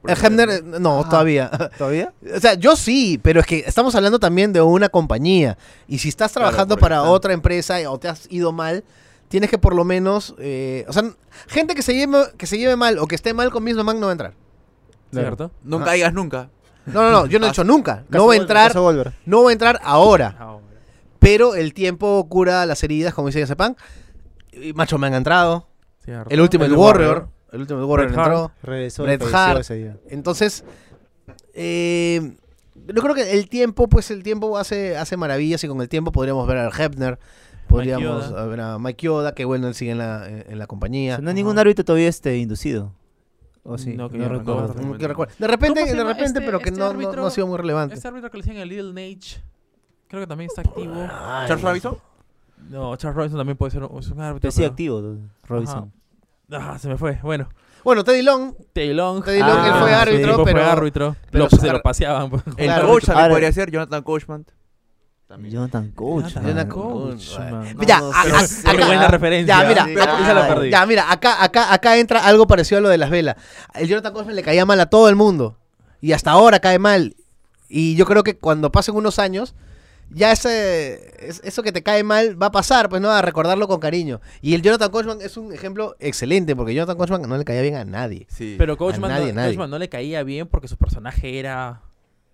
Hebner, 0.09 0.49
eh, 0.51 0.62
no, 0.62 1.05
todavía. 1.09 1.51
¿Todavía? 1.79 2.12
O 2.35 2.40
sea, 2.40 2.55
yo 2.55 2.77
sí, 2.77 3.19
pero 3.23 3.40
es 3.40 3.47
que 3.47 3.64
estamos 3.66 3.95
hablando 3.95 4.19
también 4.19 4.53
de 4.53 4.61
una 4.61 4.88
compañía. 4.88 5.57
Y 5.88 5.99
si 5.99 6.09
estás 6.09 6.33
trabajando 6.33 6.77
para 6.77 6.97
ejemplo. 6.97 7.12
otra 7.12 7.33
empresa 7.33 7.77
o 7.90 7.99
te 7.99 8.09
has 8.09 8.27
ido 8.31 8.53
mal, 8.53 8.85
tienes 9.29 9.51
que 9.51 9.59
por 9.59 9.75
lo 9.75 9.85
menos. 9.85 10.35
eh, 10.38 10.85
o 10.88 10.92
sea, 10.92 11.05
gente 11.49 11.75
que 11.75 11.83
se, 11.83 11.95
lleve, 11.95 12.19
que 12.37 12.47
se 12.47 12.59
lleve 12.59 12.77
mal 12.77 12.99
o 12.99 13.07
que 13.07 13.14
esté 13.14 13.35
mal 13.35 13.51
con 13.51 13.64
Misma 13.64 13.83
Man 13.83 14.01
no 14.01 14.07
va 14.07 14.12
a 14.12 14.12
entrar. 14.12 14.35
¿Cierto? 15.12 15.51
Nunca 15.62 15.87
Ajá. 15.87 15.95
digas 15.95 16.12
nunca. 16.12 16.51
No, 16.87 17.03
no, 17.03 17.11
no, 17.11 17.27
yo 17.27 17.38
no 17.38 17.47
he 17.47 17.49
dicho 17.51 17.64
nunca. 17.64 18.05
No 18.09 18.27
va 18.27 18.35
a 18.35 18.37
entrar, 18.37 18.75
no 19.25 19.42
va 19.42 19.51
a 19.51 19.53
entrar 19.53 19.81
ahora. 19.83 20.61
Pero 21.19 21.55
el 21.55 21.75
tiempo 21.75 22.27
cura 22.29 22.66
las 22.66 22.83
heridas, 22.85 23.14
como 23.14 23.29
dice 23.29 23.47
Japan. 23.47 23.77
Y 24.53 24.73
Macho 24.73 24.99
Man 24.99 25.14
ha 25.14 25.16
entrado. 25.16 25.69
Cierto. 26.05 26.31
El 26.31 26.40
último, 26.40 26.64
el, 26.64 26.73
Warrior. 26.73 27.29
El 27.57 27.62
último, 27.62 27.81
el 27.81 27.85
Warrior 27.87 28.09
Bret 28.11 28.19
Hart. 28.19 28.29
entró. 28.33 28.53
Regresó 28.62 29.03
y 29.03 29.07
Bret 29.07 29.21
falleció 29.21 29.38
Hart. 29.38 29.61
ese 29.61 29.75
día. 29.75 29.97
Entonces, 30.09 30.64
eh, 31.55 32.37
yo 32.87 33.03
creo 33.03 33.14
que 33.14 33.33
el 33.33 33.49
tiempo, 33.49 33.88
pues 33.88 34.11
el 34.11 34.23
tiempo 34.23 34.57
hace, 34.59 34.97
hace 34.97 35.16
maravillas 35.16 35.62
y 35.64 35.69
con 35.69 35.81
el 35.81 35.88
tiempo 35.88 36.12
podríamos 36.12 36.47
ver 36.47 36.59
al 36.59 36.73
Hebner, 36.79 37.19
podríamos 37.69 38.29
Yoda. 38.31 38.47
ver 38.47 38.61
a 38.61 38.79
Mike 38.79 39.05
Yoda, 39.07 39.35
que 39.35 39.45
bueno, 39.45 39.69
él 39.69 39.75
sigue 39.75 39.92
en 39.92 39.99
la, 39.99 40.29
en 40.29 40.59
la 40.59 40.64
O 40.64 40.69
compañía. 40.69 41.16
sea, 41.16 41.23
no 41.23 41.31
hay 41.31 41.35
ningún 41.35 41.59
árbitro 41.59 41.85
todavía 41.85 42.09
este 42.09 42.37
inducido. 42.38 42.92
¿O 43.69 43.79
sí? 43.79 43.95
No, 43.97 44.09
que 44.09 44.19
no 44.19 44.25
yo 44.25 44.29
recuerdo. 44.31 44.66
recuerdo. 44.69 44.99
Que 44.99 45.09
recuerdo. 45.09 45.35
De 45.38 45.47
repente, 45.49 45.81
¿Cómo 45.81 45.90
se 45.90 45.97
de 45.97 46.05
repente, 46.05 46.25
este- 46.27 46.40
pero 46.42 46.59
que 46.61 46.69
este 46.69 46.79
no, 46.79 46.92
no- 46.92 47.27
ha 47.27 47.31
sido 47.33 47.49
muy 47.49 47.57
relevante. 47.59 47.97
Este 47.97 48.07
árbitro 48.07 48.31
que 48.31 48.37
le 48.38 48.42
decían 48.45 48.59
el 48.62 48.69
Little 48.69 48.92
Nage. 48.92 49.42
Creo 50.07 50.21
que 50.23 50.27
también 50.29 50.49
está 50.49 50.61
activo. 50.61 50.95
Ay, 51.11 51.49
¿Charles 51.49 51.64
Robinson? 51.64 51.99
No, 52.71 52.95
Charles 52.97 53.16
Robinson 53.16 53.38
también 53.40 53.57
puede 53.57 53.73
ser 53.73 53.83
un, 53.83 53.99
es 53.99 54.09
un 54.09 54.21
árbitro. 54.21 54.42
Pero 54.42 54.53
sí 54.53 54.59
pero- 54.61 54.71
activo, 54.71 55.16
Robinson. 55.49 55.92
Ah, 56.51 56.79
se 56.79 56.89
me 56.89 56.97
fue. 56.97 57.19
Bueno, 57.23 57.49
Bueno, 57.85 58.03
Teddy 58.05 58.23
Long, 58.23 58.55
Teddy 58.73 58.93
Long. 58.95 59.23
Teddy 59.25 59.39
Long, 59.41 59.65
él 59.67 59.73
fue 59.81 59.89
sí, 59.89 59.95
árbitro, 59.95 60.35
fue 60.35 60.45
pero- 60.45 60.65
árbitro. 60.65 61.17
pero 61.31 61.45
Lo- 61.45 61.51
su 61.51 61.57
se 61.57 61.71
lo 61.73 61.81
paseaban. 61.83 62.31
pues. 62.31 62.43
El 62.57 62.67
Claro. 62.67 62.89
coach 62.89 63.05
también 63.05 63.29
podría 63.31 63.53
ser 63.53 63.71
Jonathan 63.71 64.03
Coachman. 64.03 64.47
También. 65.29 65.55
Jonathan 65.55 65.91
Coach. 65.91 66.35
Jonathan 66.35 66.69
Coach, 66.69 67.37
ya, 67.85 68.01
buena 68.01 69.09
referencia. 69.09 69.61
Ya, 69.63 69.69
mira, 69.69 69.85
Sí, 69.85 69.93
acá- 69.99 70.21
esa 70.23 70.35
la 70.35 70.49
perdí. 70.49 70.71
ya, 70.71 70.87
mira, 70.87 71.11
acá, 71.11 71.43
acá, 71.43 71.73
acá 71.73 71.97
entra 71.97 72.25
algo 72.25 72.47
parecido 72.47 72.79
a 72.79 72.83
lo 72.83 72.89
de 72.89 72.99
las 72.99 73.11
velas. 73.11 73.35
El 73.75 73.89
Jonathan 73.89 74.13
Coachman 74.13 74.37
le 74.37 74.43
caía 74.45 74.65
mal 74.65 74.79
a 74.81 74.87
todo 74.87 75.09
el 75.09 75.17
mundo. 75.17 75.57
Y 76.01 76.13
hasta 76.13 76.31
ahora 76.31 76.61
cae 76.61 76.79
mal. 76.79 77.17
Y 77.69 77.97
yo 77.97 78.07
creo 78.07 78.23
que 78.23 78.39
cuando 78.39 78.71
pasen 78.71 78.95
unos 78.95 79.19
años, 79.19 79.57
ya 80.11 80.33
ese, 80.33 81.14
es- 81.27 81.40
eso 81.45 81.62
que 81.62 81.73
te 81.73 81.83
cae 81.83 82.03
mal 82.05 82.40
va 82.40 82.47
a 82.47 82.53
pasar, 82.53 82.88
pues 82.88 83.01
no, 83.03 83.11
a 83.11 83.23
recordarlo 83.23 83.69
con 83.69 83.81
cariño. 83.81 84.21
Y 84.40 84.55
el 84.55 84.62
Jonathan 84.62 84.90
Coachman 84.90 85.19
es 85.21 85.37
un 85.37 85.53
ejemplo 85.53 85.97
excelente, 86.01 86.55
porque 86.57 86.75
Jonathan 86.75 86.97
Coachman 86.97 87.23
no 87.23 87.37
le 87.37 87.45
caía 87.45 87.62
bien 87.62 87.75
a 87.77 87.85
nadie. 87.85 88.27
Sí. 88.31 88.55
Pero 88.59 88.77
Coachman, 88.77 89.11
nadie, 89.11 89.29
no, 89.33 89.35
nadie. 89.40 89.49
Coachman 89.51 89.71
no 89.71 89.79
le 89.79 89.88
caía 89.88 90.23
bien 90.23 90.47
porque 90.47 90.69
su 90.69 90.77
personaje 90.77 91.38
era... 91.38 91.83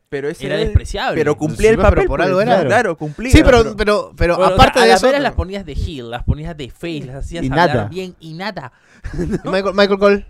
pero 0.09 0.29
ese 0.29 0.47
era 0.47 0.57
despreciable. 0.57 1.19
Pero 1.19 1.37
cumplía 1.37 1.71
Sí, 1.71 1.75
el 1.75 1.77
pero 1.77 1.89
papel. 1.91 2.07
por 2.07 2.19
pues, 2.19 2.29
algo 2.29 2.41
era. 2.43 2.65
Claro, 2.65 2.97
cumplía. 2.99 3.33
Sí, 3.33 3.43
pero, 3.43 3.75
pero, 3.77 4.13
pero 4.17 4.37
Bueno, 4.37 4.55
aparte 4.55 4.79
a 4.81 4.85
de 4.85 4.93
eso, 4.93 5.11
las 5.11 5.33
ponías 5.33 5.65
de 5.65 5.73
heel, 5.73 6.11
las 6.11 6.23
ponías 6.25 6.57
de 6.57 6.71
face, 6.71 7.05
las 7.07 7.17
hacías 7.25 7.43
Y 7.45 7.49
hablar 7.49 7.69
nada. 7.75 7.89
bien 7.89 8.15
y 8.21 8.35
nada. 8.35 8.73
Michael, 9.45 9.75
Michael 9.75 9.99
Cole. 9.99 10.27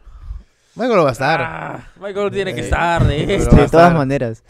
Michael 0.75 1.05
va 1.05 1.09
a 1.11 1.13
estar. 1.13 1.41
Ah, 1.43 1.91
Michael 2.01 2.31
tiene 2.31 2.55
que 2.55 2.61
Eh, 2.61 2.65
estar 2.65 3.07
de 3.07 3.25
pero 3.27 3.53
a 3.53 3.61
de 3.63 3.69
todas 3.69 3.93
maneras. 3.93 4.43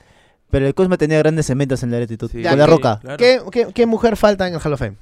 Pero 0.52 0.66
el 0.68 0.74
Cosma 0.74 0.96
tenía 0.98 1.18
grandes 1.18 1.46
cementos 1.46 1.82
en 1.82 1.90
la 1.90 1.98
latitud. 1.98 2.28
Sí. 2.30 2.34
Con 2.34 2.42
Ya, 2.42 2.54
la 2.54 2.66
¿qué- 2.66 2.70
roca. 2.70 2.98
Claro. 3.00 3.16
¿Qué, 3.16 3.40
qué, 3.50 3.72
qué 3.74 3.86
mujer 3.86 4.16
falta 4.16 4.46
en 4.46 4.54
el 4.54 4.60
Hall 4.62 4.72
of 4.74 4.78
Fame? 4.78 4.96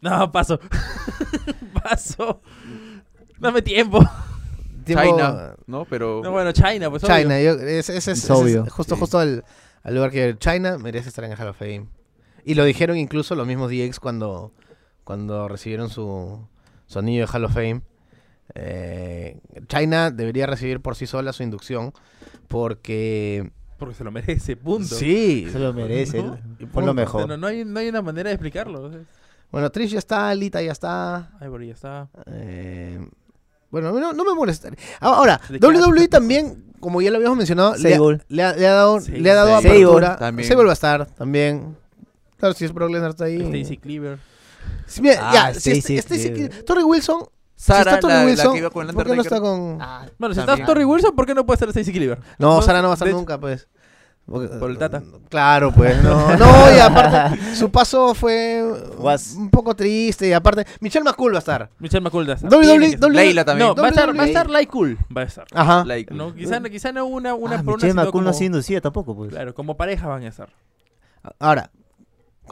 No, 0.00 0.30
paso. 0.30 0.60
paso. 1.82 2.40
Dame 3.38 3.62
tiempo. 3.62 4.00
Tiempo- 4.84 5.02
China, 5.04 5.54
¿no? 5.66 5.84
Pero. 5.86 6.20
No, 6.22 6.30
bueno, 6.30 6.52
China, 6.52 6.90
pues 6.90 7.02
China, 7.02 7.34
obvio. 7.36 7.56
yo- 7.56 7.62
ese 7.62 7.78
es, 7.78 7.88
Es 7.88 8.08
ese 8.08 8.12
es 8.12 8.30
obvio, 8.30 8.66
justo, 8.70 8.94
sí. 8.94 9.00
justo 9.00 9.20
el, 9.22 9.42
al 9.82 9.94
lugar 9.94 10.10
que 10.10 10.36
China 10.38 10.78
merece 10.78 11.08
estar 11.08 11.24
en 11.24 11.32
el 11.32 11.38
Hall 11.40 11.48
of 11.48 11.58
Fame. 11.58 11.86
Y 12.44 12.54
lo 12.54 12.64
dijeron 12.64 12.96
incluso 12.96 13.34
los 13.34 13.46
mismos 13.46 13.70
DX 13.70 13.98
cuando, 14.00 14.52
cuando 15.04 15.48
recibieron 15.48 15.90
su, 15.90 16.46
su 16.86 16.98
anillo 16.98 17.26
de 17.26 17.32
Hall 17.32 17.44
of 17.44 17.52
Fame. 17.52 17.82
Eh, 18.54 19.38
China 19.68 20.10
debería 20.10 20.46
recibir 20.46 20.80
por 20.80 20.96
sí 20.96 21.06
sola 21.06 21.32
su 21.32 21.42
inducción 21.42 21.92
porque... 22.48 23.50
Porque 23.78 23.94
se 23.94 24.02
lo 24.04 24.10
merece, 24.10 24.56
punto. 24.56 24.94
Sí. 24.96 25.46
Se 25.52 25.58
lo 25.58 25.72
merece. 25.72 26.22
¿No? 26.22 26.36
Fue 26.72 26.84
lo 26.84 26.94
mejor. 26.94 27.28
no, 27.28 27.36
no 27.36 27.46
hay, 27.46 27.64
no 27.64 27.78
hay 27.78 27.88
una 27.88 28.02
manera 28.02 28.28
de 28.30 28.34
explicarlo. 28.34 28.90
Bueno, 29.52 29.70
Trish 29.70 29.92
ya 29.92 29.98
está, 30.00 30.34
Lita 30.34 30.60
ya 30.60 30.72
está. 30.72 31.30
Ivory 31.40 31.68
ya 31.68 31.74
está. 31.74 32.08
eh, 32.26 32.98
bueno, 33.70 33.92
no, 33.92 34.12
no 34.12 34.24
me 34.24 34.34
molesta. 34.34 34.70
Ahora, 34.98 35.40
¿De 35.48 35.60
qué 35.60 35.66
WWE 35.66 35.98
asco? 36.00 36.08
también, 36.08 36.64
como 36.80 37.00
ya 37.02 37.10
lo 37.10 37.18
habíamos 37.18 37.36
mencionado, 37.38 37.76
le 37.76 37.94
ha, 37.94 37.98
le 38.28 38.42
ha- 38.42 38.54
le 38.56 38.66
ha 38.66 38.72
dado, 38.72 39.00
Sable. 39.00 39.20
le 39.20 39.30
ha 39.30 39.34
dado 39.34 39.48
Sable 39.60 39.68
apertura. 39.68 40.16
también. 40.16 40.48
Sable 40.48 40.64
va 40.64 40.70
a 40.70 40.72
estar 40.72 41.06
también. 41.06 41.76
Claro, 42.38 42.54
si 42.54 42.64
es 42.64 42.72
Brock 42.72 42.90
Lesnar 42.90 43.10
está 43.10 43.24
ahí. 43.26 43.40
Stacy 43.42 43.76
Cleaver. 43.76 44.18
Mira, 45.02 45.18
Ah, 45.20 45.52
ya, 45.52 45.60
si 45.60 45.70
Stacy 45.72 45.98
Stacy 45.98 46.20
Cleaver. 46.30 46.48
Cleaver. 46.48 46.64
Torrey 46.64 46.84
Wilson. 46.84 47.22
Sara, 47.60 47.82
si 47.82 47.88
está 47.96 48.00
Torrey 48.00 48.16
la, 48.16 48.22
la 48.22 48.26
Wilson, 48.30 48.52
que 48.52 48.58
iba 48.58 48.70
con 48.70 48.88
el 48.88 48.94
¿por 48.94 49.04
qué 49.06 49.16
no 49.16 49.22
está 49.22 49.40
con...? 49.40 49.78
Bueno, 50.18 50.34
si 50.34 50.40
También. 50.40 50.54
está 50.60 50.66
Torrey 50.66 50.84
Wilson, 50.84 51.14
¿por 51.16 51.26
qué 51.26 51.34
no 51.34 51.44
puede 51.44 51.58
ser 51.58 51.68
Stacy 51.70 51.92
Cleaver? 51.92 52.18
No, 52.38 52.56
No, 52.56 52.62
Sara 52.62 52.80
no 52.80 52.88
va 52.88 52.92
a 52.92 52.94
estar 52.94 53.08
hecho- 53.08 53.16
nunca, 53.16 53.38
pues. 53.38 53.66
Porque- 54.26 54.48
Por 54.58 54.70
el 54.70 54.76
Tata. 54.78 55.02
Claro, 55.30 55.72
pues, 55.72 56.00
no. 56.02 56.36
No, 56.36 56.76
y 56.76 56.78
aparte, 56.78 57.54
su 57.56 57.70
paso 57.70 58.14
fue 58.14 58.62
Was- 58.98 59.34
un 59.36 59.48
poco 59.48 59.74
triste. 59.74 60.28
Y 60.28 60.32
aparte, 60.34 60.66
Michelle 60.80 61.02
McCool 61.02 61.32
va 61.32 61.38
a 61.38 61.40
estar. 61.40 61.70
Michelle 61.78 62.02
McCool 62.02 62.28
va 62.28 62.34
a 62.34 62.36
estar. 62.36 62.52
Estar. 62.52 63.10
Leila 63.10 63.44
también. 63.46 63.68
No, 63.68 63.74
va 63.74 63.86
a 63.86 63.88
estar, 63.88 64.16
va 64.16 64.22
a 64.22 64.26
estar 64.26 64.50
Like 64.50 64.70
Cool. 64.70 64.98
Va 65.16 65.22
a 65.22 65.24
estar. 65.24 65.46
Ajá. 65.54 65.82
Like, 65.86 66.12
No, 66.14 66.34
quizá, 66.34 66.60
quizá 66.64 66.92
no 66.92 67.06
una, 67.06 67.34
una 67.34 67.56
Ah, 67.60 67.62
Michelle 67.62 67.94
McCool 67.94 68.22
no 68.22 68.30
ha 68.30 68.34
sido 68.34 68.46
inducida 68.46 68.80
tampoco, 68.82 69.16
pues. 69.16 69.30
Claro, 69.30 69.54
como 69.54 69.76
pareja 69.78 70.06
van 70.06 70.22
a 70.22 70.28
estar. 70.28 70.50
Ahora, 71.38 71.70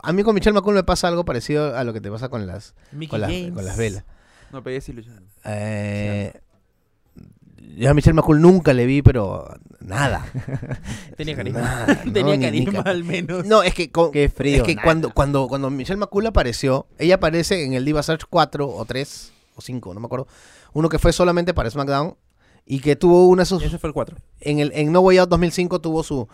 a 0.03 0.13
mí 0.15 0.23
con 0.23 0.35
Michelle 0.35 0.55
McCool 0.55 0.75
me 0.75 0.83
pasa 0.83 1.09
algo 1.09 1.25
parecido 1.27 1.77
a 1.77 1.85
lo 1.85 1.93
que 1.93 2.01
te 2.01 2.11
pasa 2.11 2.29
con 2.31 2.47
las, 2.47 2.75
Mickey 2.91 3.09
con 3.09 3.21
las, 3.21 3.31
James. 3.31 3.53
con 3.53 3.65
las 3.67 3.77
velas. 3.77 4.05
No, 4.53 4.63
pero 4.63 4.77
ella 4.77 4.81
sí. 4.81 4.95
Eh, 5.45 6.33
yo 7.77 7.91
a 7.91 7.95
Michelle 7.95 8.15
McCool 8.15 8.41
nunca 8.41 8.73
le 8.73 8.87
vi, 8.87 9.03
pero 9.03 9.49
nada. 9.81 10.25
Tenía 11.17 11.37
carisma. 11.37 11.61
Nada, 11.61 12.03
no, 12.05 12.13
Tenía 12.13 12.37
ni- 12.37 12.39
ni 12.61 12.65
carisma 12.65 12.85
ca- 12.85 12.91
al 12.91 13.05
menos. 13.05 13.45
No, 13.47 13.63
es 13.63 13.75
que, 13.75 13.91
con- 13.91 14.13
Qué 14.13 14.29
frío. 14.29 14.59
es 14.59 14.63
que 14.63 14.75
nada. 14.77 14.85
cuando, 14.85 15.11
cuando, 15.11 15.49
cuando 15.49 15.71
Michelle 15.71 15.99
McCool 15.99 16.27
apareció, 16.27 16.87
ella 16.99 17.17
aparece 17.17 17.65
en 17.65 17.75
el 17.75 17.85
Diva 17.85 18.03
Search 18.03 18.25
4 18.29 18.69
o 18.69 18.85
3 18.85 19.33
o 19.57 19.61
5, 19.61 19.95
no 19.95 20.01
me 20.01 20.07
acuerdo. 20.07 20.27
Uno 20.73 20.89
que 20.89 20.99
fue 20.99 21.13
solamente 21.13 21.55
para 21.55 21.71
SmackDown 21.71 22.17
y 22.67 22.81
que 22.81 22.97
tuvo 22.97 23.29
una 23.29 23.43
de 23.43 23.47
sus... 23.47 23.63
Ese 23.63 23.79
fue 23.79 23.89
el 23.89 23.95
4. 23.95 24.17
En, 24.41 24.59
el, 24.59 24.73
en 24.75 24.93
No 24.93 25.01
Way 25.01 25.19
Out 25.19 25.31
2005 25.31 25.81
tuvo 25.81 26.03
su, 26.03 26.29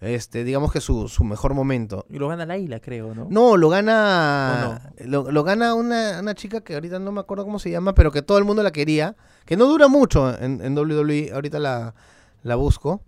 este, 0.00 0.44
digamos 0.44 0.72
que 0.72 0.80
su, 0.80 1.08
su 1.08 1.24
mejor 1.24 1.52
momento. 1.52 2.06
Y 2.08 2.18
lo 2.18 2.28
gana 2.28 2.46
Laila, 2.46 2.80
creo, 2.80 3.14
¿no? 3.14 3.26
No, 3.28 3.58
lo 3.58 3.68
gana. 3.68 4.92
Lo, 4.98 5.30
lo 5.30 5.44
gana 5.44 5.74
una, 5.74 6.20
una 6.20 6.34
chica 6.34 6.62
que 6.62 6.74
ahorita 6.74 6.98
no 6.98 7.12
me 7.12 7.20
acuerdo 7.20 7.44
cómo 7.44 7.58
se 7.58 7.70
llama, 7.70 7.94
pero 7.94 8.10
que 8.10 8.22
todo 8.22 8.38
el 8.38 8.44
mundo 8.44 8.62
la 8.62 8.70
quería. 8.70 9.16
Que 9.44 9.56
no 9.56 9.66
dura 9.66 9.88
mucho 9.88 10.36
en, 10.40 10.64
en 10.64 10.76
WWE. 10.76 11.32
Ahorita 11.34 11.58
la, 11.58 11.94
la 12.42 12.54
busco. 12.54 13.02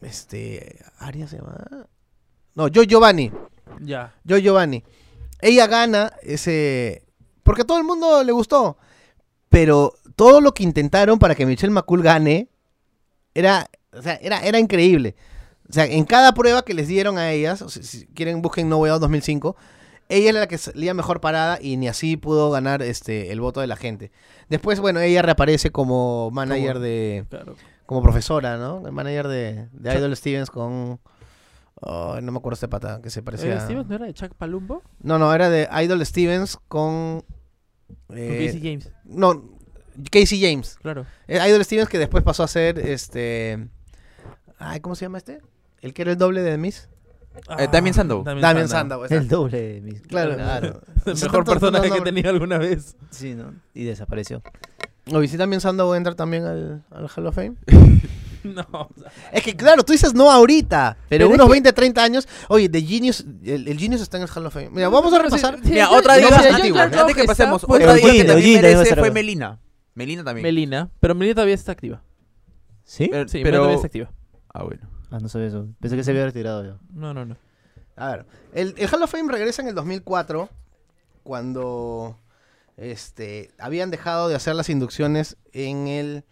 Este. 0.00 0.78
Aria 0.98 1.26
se 1.26 1.38
llama. 1.38 1.66
No, 2.54 2.68
Joy 2.68 2.86
Giovanni. 2.86 3.32
Ya. 3.80 4.14
Joy 4.24 4.42
Giovanni. 4.42 4.84
Ella 5.40 5.66
gana 5.66 6.12
ese. 6.22 7.04
Porque 7.42 7.62
a 7.62 7.66
todo 7.66 7.78
el 7.78 7.84
mundo 7.84 8.22
le 8.22 8.30
gustó. 8.30 8.78
Pero 9.48 9.94
todo 10.14 10.40
lo 10.40 10.54
que 10.54 10.62
intentaron 10.62 11.18
para 11.18 11.34
que 11.34 11.44
Michelle 11.44 11.72
McCool 11.72 12.02
gane 12.02 12.48
era, 13.34 13.68
o 13.92 14.00
sea, 14.00 14.14
era, 14.22 14.40
era 14.42 14.60
increíble. 14.60 15.16
O 15.70 15.72
sea, 15.72 15.84
en 15.86 16.04
cada 16.04 16.34
prueba 16.34 16.62
que 16.64 16.74
les 16.74 16.88
dieron 16.88 17.16
a 17.16 17.30
ellas, 17.30 17.62
o 17.62 17.68
sea, 17.68 17.82
si 17.82 18.06
quieren 18.08 18.42
busquen 18.42 18.68
No 18.68 18.78
Way 18.78 18.90
Out 18.90 19.00
2005, 19.02 19.56
ella 20.08 20.30
era 20.30 20.40
la 20.40 20.48
que 20.48 20.58
salía 20.58 20.92
mejor 20.94 21.20
parada 21.20 21.58
y 21.62 21.76
ni 21.76 21.86
así 21.86 22.16
pudo 22.16 22.50
ganar 22.50 22.82
este 22.82 23.30
el 23.30 23.40
voto 23.40 23.60
de 23.60 23.68
la 23.68 23.76
gente. 23.76 24.10
Después, 24.48 24.80
bueno, 24.80 24.98
ella 24.98 25.22
reaparece 25.22 25.70
como 25.70 26.30
manager 26.32 26.80
de, 26.80 27.24
Claro. 27.30 27.54
como 27.86 28.02
profesora, 28.02 28.56
¿no? 28.56 28.84
El 28.84 28.92
manager 28.92 29.28
de, 29.28 29.68
de 29.72 29.94
Idol 29.96 30.16
Stevens 30.16 30.50
con, 30.50 30.98
oh, 31.76 32.20
no 32.20 32.32
me 32.32 32.38
acuerdo 32.38 32.54
este 32.54 32.66
pata 32.66 33.00
que 33.00 33.10
se 33.10 33.22
parecía. 33.22 33.54
¿Eh, 33.54 33.60
¿Stevens 33.60 33.86
no 33.88 33.94
era 33.94 34.06
de 34.06 34.14
Chuck 34.14 34.34
Palumbo? 34.34 34.82
No, 35.00 35.20
no, 35.20 35.32
era 35.32 35.48
de 35.48 35.68
Idol 35.84 36.04
Stevens 36.04 36.56
con, 36.66 37.22
Con 38.08 38.18
eh, 38.18 38.46
Casey 38.46 38.60
James. 38.60 38.90
no, 39.04 39.44
Casey 40.10 40.40
James. 40.42 40.76
Claro. 40.82 41.06
Eh, 41.28 41.38
Idol 41.48 41.64
Stevens 41.64 41.88
que 41.88 41.98
después 42.00 42.24
pasó 42.24 42.42
a 42.42 42.48
ser 42.48 42.80
este. 42.80 43.68
Ay, 44.58 44.80
¿cómo 44.80 44.94
se 44.96 45.04
llama 45.04 45.18
este? 45.18 45.40
El 45.82 45.92
que 45.94 46.02
era 46.02 46.12
el 46.12 46.18
doble 46.18 46.42
de 46.42 46.56
Miss. 46.58 46.88
Eh, 47.58 47.68
Damien 47.70 47.94
Sandow. 47.94 48.22
Damien 48.24 48.68
Sandow. 48.68 49.04
El 49.08 49.28
doble 49.28 49.60
de 49.60 49.80
mis- 49.80 50.00
Claro. 50.02 50.34
claro. 50.34 50.80
El 51.06 51.16
Son 51.16 51.28
mejor 51.30 51.44
tantos 51.44 51.54
personaje 51.54 51.84
que 51.84 51.90
nombres. 51.90 52.14
tenido 52.14 52.30
alguna 52.30 52.58
vez. 52.58 52.96
Sí, 53.10 53.34
¿no? 53.34 53.54
Y 53.72 53.84
desapareció. 53.84 54.42
O 55.12 55.22
y 55.22 55.28
si 55.28 55.36
Damien 55.36 55.60
Sandow 55.60 55.94
entra 55.94 56.14
también 56.14 56.44
al, 56.44 56.84
al 56.90 57.08
Hall 57.14 57.26
of 57.26 57.34
Fame. 57.34 57.54
No. 58.42 58.62
o 58.72 58.88
sea, 58.98 59.12
Es 59.32 59.42
que 59.42 59.54
claro, 59.54 59.82
tú 59.82 59.92
dices 59.92 60.14
no 60.14 60.30
ahorita, 60.30 60.96
pero, 61.10 61.26
Pero 61.26 61.28
es 61.28 61.34
unos 61.34 61.46
que- 61.48 61.52
20, 61.52 61.72
30 61.74 62.02
años. 62.02 62.26
Oye, 62.48 62.70
The 62.70 62.80
Genius, 62.80 63.20
el, 63.44 63.68
el 63.68 63.78
Genius 63.78 64.00
está 64.00 64.16
en 64.16 64.22
el 64.22 64.30
Hall 64.34 64.46
of 64.46 64.54
Fame. 64.54 64.70
Mira, 64.70 64.88
vamos 64.88 65.12
a 65.12 65.18
repasar. 65.20 65.58
sí, 65.62 65.72
Mira, 65.72 65.90
otra 65.90 66.14
diva 66.16 66.30
yo- 66.42 66.48
yo- 66.48 66.56
antigua. 66.56 66.90
yo- 66.90 67.00
Antes 67.02 67.16
que 67.16 67.24
pasemos, 67.24 67.62
pues, 67.66 67.82
otra 67.82 67.94
diva 67.96 68.10
que 68.10 68.24
también 68.24 68.38
Eugene 68.56 68.62
merece 68.76 68.96
fue. 68.96 69.10
Melina. 69.10 69.60
Melina 69.94 70.24
también. 70.24 70.42
Melina. 70.42 70.88
Pero 71.00 71.14
Melina 71.14 71.34
todavía 71.34 71.54
está 71.54 71.72
activa. 71.72 72.02
¿Sí? 72.82 73.08
Pero- 73.12 73.28
Sí, 73.28 73.38
Melina 73.38 73.44
pero... 73.50 73.58
todavía 73.58 73.76
está 73.76 73.86
activa. 73.88 74.10
Ah, 74.54 74.62
bueno. 74.62 74.88
Ah, 75.10 75.18
no 75.20 75.28
sabía 75.28 75.48
eso. 75.48 75.66
Pensé 75.80 75.96
que 75.96 76.04
se 76.04 76.10
había 76.12 76.24
retirado 76.24 76.64
ya. 76.64 76.76
No, 76.92 77.12
no, 77.12 77.24
no. 77.24 77.36
A 77.96 78.10
ver, 78.12 78.26
el, 78.54 78.74
el 78.78 78.88
Hall 78.88 79.02
of 79.02 79.10
Fame 79.10 79.30
regresa 79.30 79.62
en 79.62 79.68
el 79.68 79.74
2004, 79.74 80.48
cuando 81.22 82.16
este, 82.76 83.50
habían 83.58 83.90
dejado 83.90 84.28
de 84.28 84.34
hacer 84.34 84.54
las 84.54 84.70
inducciones 84.70 85.36
en 85.52 85.86
el, 85.88 86.24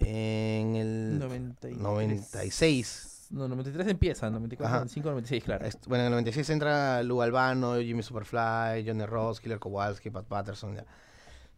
en 0.00 0.76
el 0.76 1.18
93. 1.18 1.78
96. 1.78 3.12
No, 3.30 3.48
93 3.48 3.88
empieza, 3.88 4.30
94, 4.30 4.66
Ajá. 4.66 4.76
95, 4.80 5.08
96, 5.08 5.44
claro. 5.44 5.66
Bueno, 5.88 6.02
en 6.02 6.06
el 6.06 6.10
96 6.12 6.50
entra 6.50 7.02
Lou 7.02 7.22
Albano, 7.22 7.76
Jimmy 7.80 8.02
Superfly, 8.02 8.86
Johnny 8.86 9.04
Ross, 9.06 9.40
Killer 9.40 9.58
Kowalski, 9.58 10.10
Pat 10.10 10.26
Patterson. 10.26 10.76
ya. 10.76 10.84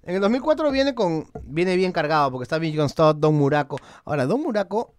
En 0.05 0.15
el 0.15 0.21
2004 0.21 0.71
viene 0.71 0.95
con 0.95 1.27
viene 1.43 1.77
bien 1.77 1.93
cargado 1.93 2.31
porque 2.31 2.45
está 2.45 2.59
Big 2.59 2.75
John 2.77 2.89
Stott, 2.89 3.19
Don 3.19 3.35
Muraco. 3.35 3.79
Ahora, 4.05 4.25
Don 4.27 4.41
Muraco 4.41 4.95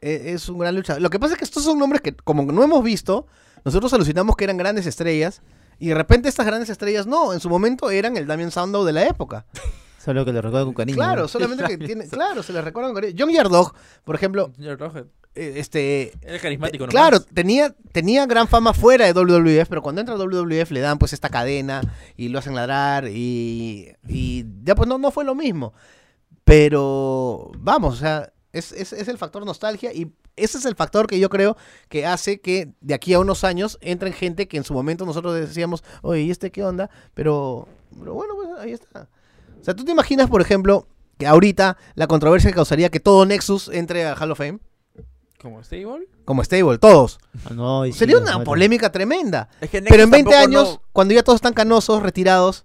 es 0.00 0.48
un 0.48 0.58
gran 0.58 0.74
luchador. 0.74 1.02
Lo 1.02 1.10
que 1.10 1.18
pasa 1.18 1.34
es 1.34 1.38
que 1.38 1.44
estos 1.44 1.64
son 1.64 1.78
nombres 1.78 2.00
que, 2.02 2.14
como 2.14 2.42
no 2.44 2.62
hemos 2.62 2.82
visto, 2.82 3.26
nosotros 3.64 3.92
alucinamos 3.92 4.36
que 4.36 4.44
eran 4.44 4.56
grandes 4.56 4.86
estrellas. 4.86 5.42
Y 5.78 5.88
de 5.88 5.94
repente 5.94 6.28
estas 6.28 6.46
grandes 6.46 6.70
estrellas 6.70 7.06
no, 7.06 7.32
en 7.32 7.40
su 7.40 7.48
momento 7.48 7.90
eran 7.90 8.16
el 8.16 8.26
Damien 8.26 8.50
Sandow 8.50 8.84
de 8.84 8.92
la 8.92 9.06
época. 9.06 9.46
Solo 9.98 10.24
que 10.24 10.32
lo 10.32 10.40
recuerdo 10.40 10.66
con 10.66 10.74
cariño. 10.74 10.96
Claro, 10.96 11.22
¿no? 11.22 11.28
solamente 11.28 11.64
que 11.64 11.76
tiene, 11.76 12.08
claro, 12.10 12.42
se 12.42 12.52
les 12.52 12.64
recuerda 12.64 12.88
con 12.88 12.94
cariño. 12.94 13.14
John 13.18 13.30
Yardog, 13.30 13.74
por 14.04 14.14
ejemplo, 14.14 14.52
Señor 14.56 14.78
Roger, 14.78 15.06
eh, 15.34 15.54
este, 15.56 16.12
Era 16.22 16.38
carismático, 16.38 16.86
¿no? 16.86 16.90
Claro, 16.90 17.20
tenía, 17.20 17.74
tenía 17.92 18.24
gran 18.26 18.48
fama 18.48 18.72
fuera 18.72 19.04
de 19.04 19.12
WWF, 19.12 19.68
pero 19.68 19.82
cuando 19.82 20.00
entra 20.00 20.14
a 20.14 20.18
WWF 20.18 20.70
le 20.70 20.80
dan 20.80 20.98
pues 20.98 21.12
esta 21.12 21.28
cadena 21.28 21.82
y 22.16 22.28
lo 22.28 22.38
hacen 22.38 22.54
ladrar 22.54 23.08
y, 23.08 23.92
y 24.08 24.46
ya 24.62 24.74
pues 24.74 24.88
no, 24.88 24.98
no 24.98 25.10
fue 25.10 25.24
lo 25.24 25.34
mismo. 25.34 25.74
Pero 26.44 27.50
vamos, 27.58 27.94
o 27.94 27.98
sea, 27.98 28.32
es, 28.52 28.72
es, 28.72 28.92
es 28.92 29.08
el 29.08 29.18
factor 29.18 29.44
nostalgia 29.44 29.92
y 29.92 30.12
ese 30.36 30.58
es 30.58 30.64
el 30.64 30.74
factor 30.76 31.06
que 31.06 31.18
yo 31.18 31.28
creo 31.28 31.56
que 31.88 32.06
hace 32.06 32.40
que 32.40 32.72
de 32.80 32.94
aquí 32.94 33.12
a 33.14 33.20
unos 33.20 33.44
años 33.44 33.76
entren 33.80 34.12
gente 34.12 34.48
que 34.48 34.56
en 34.56 34.64
su 34.64 34.72
momento 34.74 35.04
nosotros 35.04 35.34
decíamos, 35.34 35.82
oye, 36.02 36.22
¿y 36.22 36.30
este 36.30 36.50
qué 36.50 36.64
onda? 36.64 36.88
Pero, 37.14 37.68
pero 37.98 38.14
bueno, 38.14 38.34
pues 38.36 38.48
ahí 38.60 38.72
está. 38.72 39.08
O 39.60 39.64
sea, 39.64 39.74
¿tú 39.74 39.84
te 39.84 39.92
imaginas, 39.92 40.28
por 40.30 40.40
ejemplo, 40.40 40.86
que 41.18 41.26
ahorita 41.26 41.76
la 41.94 42.06
controversia 42.06 42.50
que 42.50 42.54
causaría 42.54 42.88
que 42.90 43.00
todo 43.00 43.26
Nexus 43.26 43.68
entre 43.68 44.06
a 44.06 44.14
Hall 44.14 44.30
of 44.30 44.38
Fame? 44.38 44.60
¿Como 45.42 45.62
stable? 45.62 46.08
como 46.24 46.42
stable, 46.44 46.78
todos. 46.78 47.18
Ah, 47.44 47.54
no, 47.54 47.86
y 47.86 47.92
sí, 47.92 48.00
Sería 48.00 48.18
una 48.18 48.42
polémica 48.44 48.90
tremenda. 48.92 49.48
Es 49.60 49.70
que 49.70 49.80
Pero 49.82 50.02
en 50.04 50.10
Nexus 50.10 50.10
20 50.10 50.30
tampoco 50.30 50.36
años, 50.60 50.74
no- 50.74 50.82
cuando 50.92 51.14
ya 51.14 51.22
todos 51.22 51.36
están 51.36 51.54
canosos, 51.54 52.02
retirados, 52.02 52.64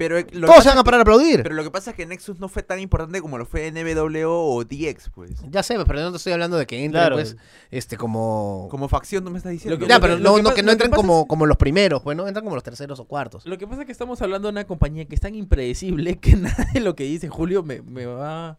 pero 0.00 0.16
lo 0.18 0.24
que 0.24 0.32
todos 0.32 0.48
pasa 0.56 0.62
se 0.62 0.68
van 0.70 0.78
a 0.78 0.80
es 0.80 0.82
que- 0.82 0.84
parar 0.86 0.98
a 0.98 1.02
aplaudir. 1.02 1.42
Pero 1.42 1.54
lo 1.54 1.62
que 1.62 1.70
pasa 1.70 1.90
es 1.90 1.96
que 1.96 2.06
Nexus 2.06 2.40
no 2.40 2.48
fue 2.48 2.62
tan 2.62 2.80
importante 2.80 3.20
como 3.20 3.36
lo 3.36 3.44
fue 3.44 3.70
NWO 3.70 4.54
o 4.54 4.64
DX, 4.64 5.10
pues. 5.14 5.32
Ya 5.50 5.62
sé, 5.62 5.76
pero 5.84 6.00
no 6.00 6.10
te 6.10 6.16
estoy 6.16 6.32
hablando 6.32 6.56
de 6.56 6.66
que 6.66 6.76
entren, 6.84 7.02
Claro. 7.02 7.16
pues, 7.16 7.36
este, 7.70 7.96
como... 7.98 8.68
Como 8.70 8.88
facción, 8.88 9.22
¿no 9.24 9.30
me 9.30 9.36
estás 9.38 9.52
diciendo? 9.52 9.76
Lo 9.76 9.80
que- 9.84 9.88
ya, 9.88 9.96
lo 9.96 10.00
pero 10.00 10.14
no, 10.18 10.30
lo 10.30 10.36
que 10.36 10.42
no 10.42 10.54
que 10.54 10.62
no 10.62 10.72
lo 10.88 10.96
como, 10.96 11.20
es- 11.20 11.26
como 11.28 11.46
los 11.46 11.56
primeros, 11.58 12.02
pues, 12.02 12.16
¿no? 12.16 12.26
Entran 12.26 12.42
como 12.44 12.54
los 12.56 12.64
terceros 12.64 12.98
o 12.98 13.04
cuartos. 13.04 13.44
Lo 13.46 13.58
que 13.58 13.66
pasa 13.66 13.82
es 13.82 13.86
que 13.86 13.92
estamos 13.92 14.20
hablando 14.22 14.48
de 14.48 14.52
una 14.52 14.64
compañía 14.66 15.04
que 15.04 15.14
es 15.14 15.20
tan 15.20 15.34
impredecible 15.34 16.18
que 16.18 16.34
nada 16.36 16.66
de 16.72 16.80
lo 16.80 16.96
que 16.96 17.04
dice 17.04 17.28
Julio 17.28 17.62
me, 17.62 17.82
me 17.82 18.06
va... 18.06 18.58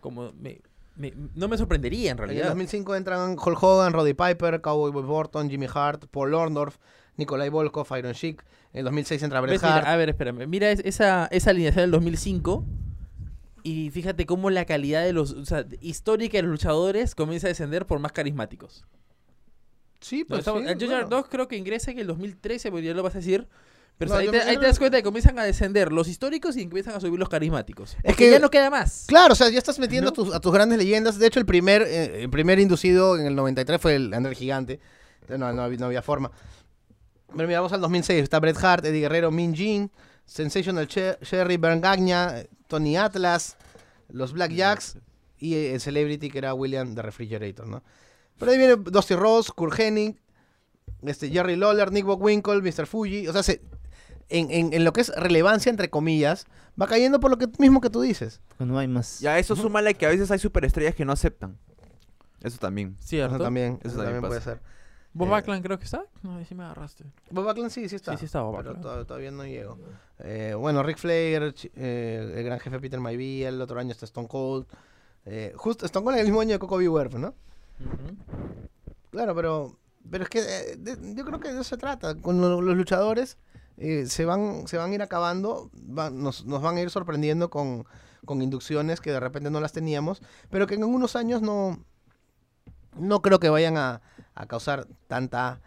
Como... 0.00 0.32
Me, 0.40 0.60
me- 0.96 1.12
no 1.34 1.48
me 1.48 1.56
sorprendería 1.58 2.10
en 2.10 2.16
En 2.18 2.22
el 2.24 2.28
realidad. 2.28 2.48
2005 2.48 2.94
entran 2.96 3.36
Hulk 3.38 3.62
Hogan, 3.62 3.92
Roddy 3.92 4.14
Piper, 4.14 4.60
Cowboy 4.60 4.90
Bob 4.92 5.10
Orton, 5.10 5.48
Jimmy 5.50 5.66
Hart, 5.72 6.06
Paul 6.10 6.34
Orndorff, 6.34 6.76
Nikolai 7.16 7.48
Volkov, 7.50 7.86
Iron 7.98 8.12
Sheik. 8.12 8.42
En 8.72 8.78
el 8.80 8.84
2006 8.84 9.22
entra 9.22 9.40
Bret 9.40 9.52
¿Ves? 9.52 9.62
Mira, 9.62 9.76
Hart. 9.76 9.86
a 9.86 9.96
ver, 9.96 10.08
espérame. 10.10 10.46
Mira 10.46 10.70
es- 10.70 10.80
esa, 10.84 11.26
esa 11.32 11.50
alineación 11.50 11.82
del 11.84 11.90
2005 11.92 12.64
y 13.62 13.90
fíjate 13.90 14.26
cómo 14.26 14.48
la 14.50 14.64
calidad 14.64 15.04
de 15.04 15.12
los... 15.12 15.32
O 15.32 15.44
sea, 15.44 15.66
histórica 15.80 16.38
de 16.38 16.42
los 16.42 16.52
luchadores 16.52 17.14
comienza 17.14 17.46
a 17.46 17.48
descender 17.48 17.86
por 17.86 17.98
más 17.98 18.12
carismáticos. 18.12 18.84
Sí, 20.00 20.20
No, 20.20 20.26
pues 20.28 20.38
estamos- 20.40 20.62
sí, 20.62 20.86
bueno. 20.86 21.08
Dog 21.08 21.28
creo 21.28 21.46
que 21.48 21.56
ingresa 21.56 21.90
en 21.90 21.98
el 21.98 22.06
2013, 22.06 22.70
pues 22.70 22.84
ya 22.84 22.94
lo 22.94 23.02
vas 23.02 23.14
a 23.14 23.18
decir. 23.18 23.46
Pero 23.98 24.12
No, 24.12 24.16
ahí, 24.16 24.26
te, 24.28 24.32
me- 24.38 24.42
ahí 24.44 24.56
te 24.56 24.64
das 24.64 24.78
cuenta 24.78 24.96
que 24.96 25.02
comienzan 25.02 25.38
a 25.38 25.44
descender 25.44 25.92
los 25.92 26.08
históricos 26.08 26.56
y 26.56 26.62
empiezan 26.62 26.94
a 26.94 27.00
subir 27.00 27.18
los 27.18 27.28
carismáticos. 27.28 27.90
Es 27.96 27.98
Porque 28.04 28.24
que- 28.26 28.30
ya 28.30 28.38
no 28.38 28.50
queda 28.50 28.70
más. 28.70 29.04
Claro, 29.08 29.32
o 29.34 29.36
sea, 29.36 29.50
ya 29.50 29.58
estás 29.58 29.78
metiendo 29.78 30.06
¿No? 30.06 30.22
a, 30.22 30.24
tus, 30.24 30.34
a 30.34 30.40
tus 30.40 30.52
grandes 30.54 30.78
leyendas. 30.78 31.18
De 31.18 31.26
hecho, 31.26 31.38
el 31.38 31.44
primer, 31.44 31.82
eh, 31.82 32.22
el 32.22 32.30
primer 32.30 32.58
inducido 32.60 33.18
en 33.18 33.26
el 33.26 33.34
93 33.36 33.78
fue 33.78 33.96
el 33.96 34.14
André 34.14 34.34
Gigante. 34.34 34.80
No, 35.28 35.36
no, 35.52 35.68
no 35.68 35.84
había 35.86 36.00
forma. 36.00 36.30
Pero 37.36 37.46
mira, 37.48 37.60
vamos 37.60 37.72
al 37.72 37.80
2006. 37.80 38.22
Está 38.22 38.40
Bret 38.40 38.56
Hart, 38.62 38.84
Eddie 38.84 39.00
Guerrero, 39.00 39.30
Min 39.30 39.54
Jin, 39.54 39.90
Sensational 40.26 40.86
Che- 40.88 41.18
Sherry, 41.22 41.56
Bern 41.56 41.80
Gagna, 41.80 42.34
Tony 42.66 42.96
Atlas, 42.96 43.56
los 44.08 44.32
Black 44.32 44.52
Jacks 44.52 44.98
y 45.38 45.54
eh, 45.54 45.74
el 45.74 45.80
Celebrity 45.80 46.30
que 46.30 46.38
era 46.38 46.54
William 46.54 46.94
the 46.94 47.02
Refrigerator, 47.02 47.66
¿no? 47.66 47.82
Pero 48.38 48.52
ahí 48.52 48.58
viene 48.58 48.76
Dusty 48.76 49.14
Ross, 49.14 49.50
Kurt 49.52 49.78
Hennig, 49.78 50.16
este, 51.02 51.28
Jerry 51.30 51.56
Lawler, 51.56 51.92
Nick 51.92 52.04
Bockwinkel, 52.04 52.62
Mr. 52.62 52.86
Fuji. 52.86 53.28
O 53.28 53.32
sea, 53.32 53.42
se- 53.42 53.60
en, 54.28 54.50
en- 54.50 54.72
en 54.72 54.84
lo 54.84 54.92
que 54.92 55.00
es 55.02 55.08
relevancia, 55.16 55.70
entre 55.70 55.90
comillas, 55.90 56.46
va 56.80 56.86
cayendo 56.86 57.20
por 57.20 57.30
lo 57.30 57.38
que 57.38 57.48
mismo 57.58 57.80
que 57.80 57.90
tú 57.90 58.00
dices. 58.00 58.40
No 58.58 58.78
hay 58.78 58.86
más. 58.88 59.20
Ya, 59.20 59.38
eso 59.38 59.56
súmale 59.56 59.94
que 59.94 60.06
a 60.06 60.10
veces 60.10 60.30
hay 60.30 60.38
superestrellas 60.38 60.94
que 60.94 61.04
no 61.04 61.12
aceptan. 61.12 61.58
Eso 62.42 62.58
también. 62.58 62.96
Cierto. 63.00 63.34
Eso 63.36 63.44
también, 63.44 63.78
Eso 63.82 63.88
eso 63.88 63.96
también 63.98 64.20
también 64.22 64.28
puede 64.28 64.40
ser. 64.40 64.60
Bob 65.12 65.28
Eh, 65.28 65.30
Backlund 65.32 65.62
creo 65.62 65.78
que 65.78 65.84
está. 65.84 66.04
No, 66.22 66.36
ahí 66.36 66.44
sí 66.44 66.54
me 66.54 66.62
agarraste. 66.64 67.04
Bob 67.30 67.44
Backlund 67.44 67.70
sí, 67.70 67.88
sí 67.88 67.96
está. 67.96 68.12
Sí, 68.12 68.18
sí 68.18 68.24
está 68.26 68.42
Bob 68.42 68.56
Pero 68.58 68.74
Backlund. 68.74 68.98
to- 69.00 69.06
todavía 69.06 69.30
no 69.30 69.44
llego. 69.44 69.78
Eh, 70.20 70.54
bueno, 70.56 70.82
Rick 70.82 70.98
Flair, 70.98 71.54
eh, 71.74 72.34
el 72.36 72.44
gran 72.44 72.60
jefe 72.60 72.78
Peter 72.80 73.00
Maybe, 73.00 73.46
el 73.46 73.60
otro 73.60 73.80
año 73.80 73.90
está 73.90 74.04
Stone 74.04 74.28
Cold. 74.28 74.66
Eh, 75.26 75.52
justo 75.56 75.84
Stone 75.86 76.04
Cold 76.04 76.16
en 76.16 76.20
el 76.20 76.26
mismo 76.26 76.40
año 76.40 76.52
de 76.52 76.58
Coco 76.58 76.76
Beware, 76.78 77.18
¿no? 77.18 77.34
Claro, 79.10 79.34
pero, 79.34 79.76
pero 80.10 80.24
es 80.24 80.30
que 80.30 80.38
eh, 80.40 80.76
de- 80.78 81.14
yo 81.14 81.24
creo 81.24 81.40
que 81.40 81.48
de 81.48 81.54
eso 81.54 81.64
se 81.64 81.76
trata. 81.76 82.14
Con 82.16 82.40
lo- 82.40 82.60
los 82.60 82.76
luchadores 82.76 83.36
eh, 83.76 84.06
se, 84.06 84.24
van, 84.24 84.66
se 84.68 84.76
van 84.76 84.92
a 84.92 84.94
ir 84.94 85.02
acabando, 85.02 85.70
van- 85.72 86.22
nos, 86.22 86.44
nos 86.44 86.62
van 86.62 86.76
a 86.76 86.80
ir 86.82 86.90
sorprendiendo 86.90 87.50
con, 87.50 87.84
con 88.24 88.42
inducciones 88.42 89.00
que 89.00 89.10
de 89.10 89.18
repente 89.20 89.50
no 89.50 89.60
las 89.60 89.72
teníamos, 89.72 90.22
pero 90.50 90.66
que 90.66 90.74
en 90.74 90.84
unos 90.84 91.16
años 91.16 91.42
no, 91.42 91.82
no 92.96 93.22
creo 93.22 93.40
que 93.40 93.48
vayan 93.48 93.76
a, 93.78 94.00
a 94.40 94.46
causar 94.46 94.86
tanta, 95.06 95.60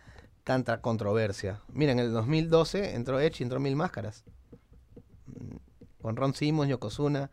tanta 0.43 0.81
controversia. 0.81 1.59
Miren, 1.71 1.99
en 1.99 2.05
el 2.07 2.13
2012 2.13 2.95
entró 2.95 3.19
Edge 3.19 3.37
y 3.39 3.43
entró 3.43 3.59
Mil 3.59 3.75
Máscaras. 3.75 4.23
Mm, 5.27 5.55
Con 6.01 6.15
Ron 6.15 6.33
Simmons, 6.33 6.69
Yokozuna. 6.69 7.29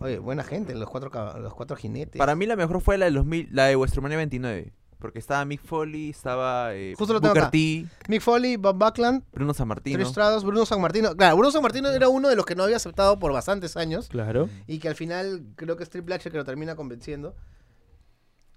Oye, 0.00 0.18
buena 0.18 0.44
gente, 0.44 0.74
los 0.74 0.88
cuatro, 0.88 1.10
los 1.40 1.54
cuatro 1.54 1.76
jinetes. 1.76 2.18
Para 2.18 2.34
mí 2.36 2.46
la 2.46 2.54
mejor 2.56 2.80
fue 2.80 2.98
la 2.98 3.06
de, 3.06 3.10
los 3.10 3.24
mil- 3.24 3.48
la 3.50 3.64
de 3.66 3.76
WrestleMania 3.76 4.16
29. 4.18 4.72
Porque 5.00 5.20
estaba 5.20 5.44
Mick 5.44 5.62
Foley, 5.62 6.10
estaba 6.10 6.74
eh, 6.74 6.94
Justo 6.98 7.14
lo 7.14 7.20
tengo 7.20 7.30
Booker 7.32 7.42
acá. 7.44 7.50
T, 7.52 7.86
Mick 8.08 8.20
Foley, 8.20 8.56
Bob 8.56 8.76
Backlund, 8.78 9.22
Bruno. 9.32 9.54
Tres 9.84 10.08
Strados, 10.08 10.42
Bruno 10.44 10.66
San 10.66 10.80
Martino. 10.80 11.14
Claro, 11.14 11.36
Bruno 11.36 11.52
San 11.52 11.62
Martino 11.62 11.88
era 11.88 12.08
uno 12.08 12.28
de 12.28 12.34
los 12.34 12.44
que 12.44 12.56
no 12.56 12.64
había 12.64 12.76
aceptado 12.76 13.16
por 13.20 13.32
bastantes 13.32 13.76
años 13.76 14.08
Claro. 14.08 14.48
y 14.66 14.80
que 14.80 14.88
al 14.88 14.96
final 14.96 15.44
creo 15.54 15.76
que 15.76 15.84
es 15.84 15.90
Triple 15.90 16.16
H 16.16 16.30
que 16.32 16.36
lo 16.36 16.44
termina 16.44 16.74
convenciendo. 16.74 17.36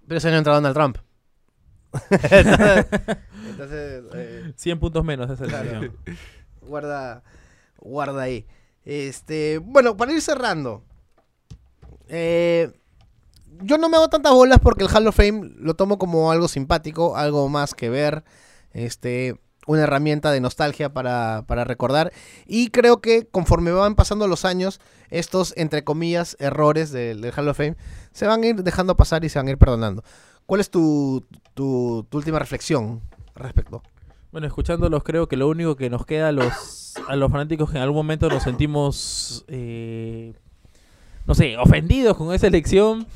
Pero 0.08 0.18
ese 0.18 0.28
año 0.28 0.38
entra 0.38 0.54
Donald 0.54 0.74
Trump. 0.74 0.98
Entonces, 3.50 4.04
eh, 4.14 4.52
100 4.56 4.78
puntos 4.80 5.04
menos 5.04 5.30
esa 5.30 5.44
Claro. 5.46 5.92
guarda, 6.62 7.22
guarda 7.78 8.22
ahí. 8.22 8.46
Este, 8.84 9.58
bueno, 9.58 9.96
para 9.96 10.12
ir 10.12 10.20
cerrando. 10.22 10.82
eh, 12.08 12.72
yo 13.64 13.78
no 13.78 13.88
me 13.88 13.96
hago 13.96 14.08
tantas 14.08 14.32
bolas 14.32 14.58
porque 14.60 14.82
el 14.82 14.90
Hall 14.90 15.06
of 15.06 15.14
Fame 15.14 15.52
lo 15.56 15.74
tomo 15.74 15.96
como 15.98 16.32
algo 16.32 16.48
simpático, 16.48 17.16
algo 17.16 17.48
más 17.48 17.74
que 17.74 17.90
ver. 17.90 18.24
Este, 18.72 19.36
una 19.66 19.82
herramienta 19.82 20.32
de 20.32 20.40
nostalgia 20.40 20.92
para, 20.92 21.44
para 21.46 21.62
recordar. 21.64 22.12
Y 22.46 22.70
creo 22.70 23.00
que 23.00 23.26
conforme 23.28 23.70
van 23.70 23.94
pasando 23.94 24.26
los 24.26 24.44
años, 24.44 24.80
estos, 25.10 25.54
entre 25.56 25.84
comillas, 25.84 26.36
errores 26.40 26.90
del, 26.90 27.20
del 27.20 27.32
Hall 27.36 27.48
of 27.48 27.56
Fame 27.58 27.76
se 28.12 28.26
van 28.26 28.42
a 28.42 28.46
ir 28.46 28.64
dejando 28.64 28.96
pasar 28.96 29.24
y 29.24 29.28
se 29.28 29.38
van 29.38 29.46
a 29.46 29.50
ir 29.52 29.58
perdonando. 29.58 30.02
¿Cuál 30.46 30.60
es 30.60 30.70
tu, 30.70 31.24
tu, 31.54 32.06
tu 32.10 32.18
última 32.18 32.38
reflexión 32.38 33.00
al 33.34 33.42
respecto? 33.44 33.82
Bueno, 34.30 34.46
escuchándolos 34.46 35.02
creo 35.02 35.28
que 35.28 35.36
lo 35.36 35.48
único 35.48 35.76
que 35.76 35.90
nos 35.90 36.06
queda 36.06 36.28
a 36.28 36.32
los, 36.32 36.94
a 37.08 37.16
los 37.16 37.30
fanáticos 37.30 37.70
que 37.70 37.76
en 37.76 37.82
algún 37.82 37.96
momento 37.98 38.28
nos 38.30 38.42
sentimos, 38.42 39.44
eh, 39.48 40.32
no 41.26 41.34
sé, 41.34 41.56
ofendidos 41.58 42.16
con 42.16 42.32
esa 42.34 42.46
elección, 42.46 43.06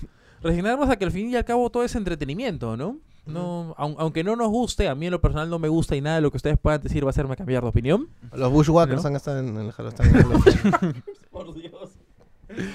resignarnos 0.42 0.90
a 0.90 0.96
que 0.96 1.06
al 1.06 1.12
fin 1.12 1.30
y 1.30 1.36
al 1.36 1.44
cabo 1.44 1.70
todo 1.70 1.84
es 1.84 1.94
entretenimiento, 1.94 2.76
¿no? 2.76 2.98
No, 3.24 3.74
aun- 3.76 3.96
aunque 3.98 4.22
no 4.22 4.36
nos 4.36 4.48
guste, 4.50 4.88
a 4.88 4.94
mí 4.94 5.06
en 5.06 5.10
lo 5.12 5.20
personal 5.20 5.50
no 5.50 5.58
me 5.58 5.66
gusta 5.68 5.96
y 5.96 6.00
nada 6.00 6.16
de 6.16 6.22
lo 6.22 6.30
que 6.30 6.36
ustedes 6.36 6.58
puedan 6.58 6.80
decir 6.80 7.02
va 7.04 7.08
a 7.08 7.10
hacerme 7.10 7.34
cambiar 7.34 7.62
de 7.62 7.68
opinión. 7.70 8.08
Los 8.32 8.52
Bushwhackers 8.52 9.02
¿No? 9.02 9.08
han 9.08 9.16
estado 9.16 9.40
en 9.40 9.56
el 9.56 9.72
Hall 9.76 9.86
of 9.86 9.94
están 9.94 10.08
en 10.10 10.16
el 10.16 10.22
Fame. 10.42 11.02
Por 11.30 11.54
Dios. 11.54 11.90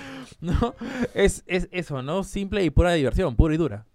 No, 0.41 0.73
es, 1.13 1.43
es 1.47 1.69
eso, 1.71 2.01
¿no? 2.01 2.23
Simple 2.23 2.63
y 2.63 2.69
pura 2.71 2.91
diversión, 2.93 3.35
pura 3.35 3.53
y 3.53 3.57
dura. 3.57 3.85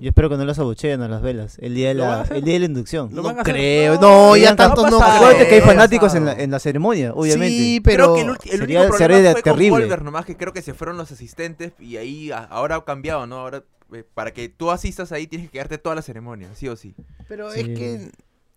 Yo 0.00 0.08
espero 0.08 0.28
que 0.28 0.36
no 0.36 0.44
las 0.44 0.58
abucheen 0.58 1.00
a 1.02 1.08
las 1.08 1.22
velas. 1.22 1.56
El 1.60 1.74
día 1.74 1.88
de 1.88 1.94
¿Lo 1.94 2.04
van 2.04 2.12
a 2.20 2.24
la, 2.30 2.36
el 2.36 2.44
día 2.44 2.54
de 2.54 2.60
la 2.60 2.66
inducción. 2.66 3.08
Lo 3.10 3.16
No 3.16 3.22
van 3.28 3.38
a 3.38 3.42
hacer- 3.42 3.54
creo. 3.54 3.94
No, 3.94 4.00
No, 4.00 4.36
ya 4.36 4.40
Digan, 4.42 4.56
tantos 4.56 4.90
no 4.90 4.98
pasado. 4.98 5.16
Acuérdate 5.16 5.48
que 5.48 5.54
hay 5.56 5.60
fanáticos 5.60 6.14
en 6.14 6.24
la, 6.26 6.32
en 6.32 6.50
la 6.50 6.58
ceremonia, 6.58 7.12
obviamente. 7.14 7.56
Sí, 7.56 7.80
pero... 7.82 8.14
Creo 8.14 8.14
que 8.14 8.20
el, 8.22 8.28
ulti- 8.28 8.52
el 8.52 8.58
sería- 8.60 8.80
único 8.82 8.96
sería 8.98 9.16
problema 9.16 9.32
fue 9.32 9.42
terrible. 9.42 9.70
con 9.70 9.80
Wolver, 9.80 10.02
nomás 10.02 10.24
que 10.26 10.36
creo 10.36 10.52
que 10.52 10.62
se 10.62 10.74
fueron 10.74 10.96
los 10.96 11.10
asistentes 11.12 11.72
y 11.78 11.96
ahí 11.96 12.30
a- 12.32 12.38
ahora 12.38 12.76
ha 12.76 12.84
cambiado, 12.84 13.26
¿no? 13.26 13.36
Ahora 13.38 13.64
eh, 13.92 14.04
para 14.14 14.32
que 14.32 14.48
tú 14.48 14.70
asistas 14.70 15.12
ahí 15.12 15.26
tienes 15.26 15.48
que 15.48 15.52
quedarte 15.52 15.78
toda 15.78 15.94
la 15.94 16.02
ceremonia, 16.02 16.48
sí 16.54 16.68
o 16.68 16.76
sí. 16.76 16.94
Pero 17.28 17.50
Sí. 17.52 17.60
es 17.60 17.66
que... 17.78 18.10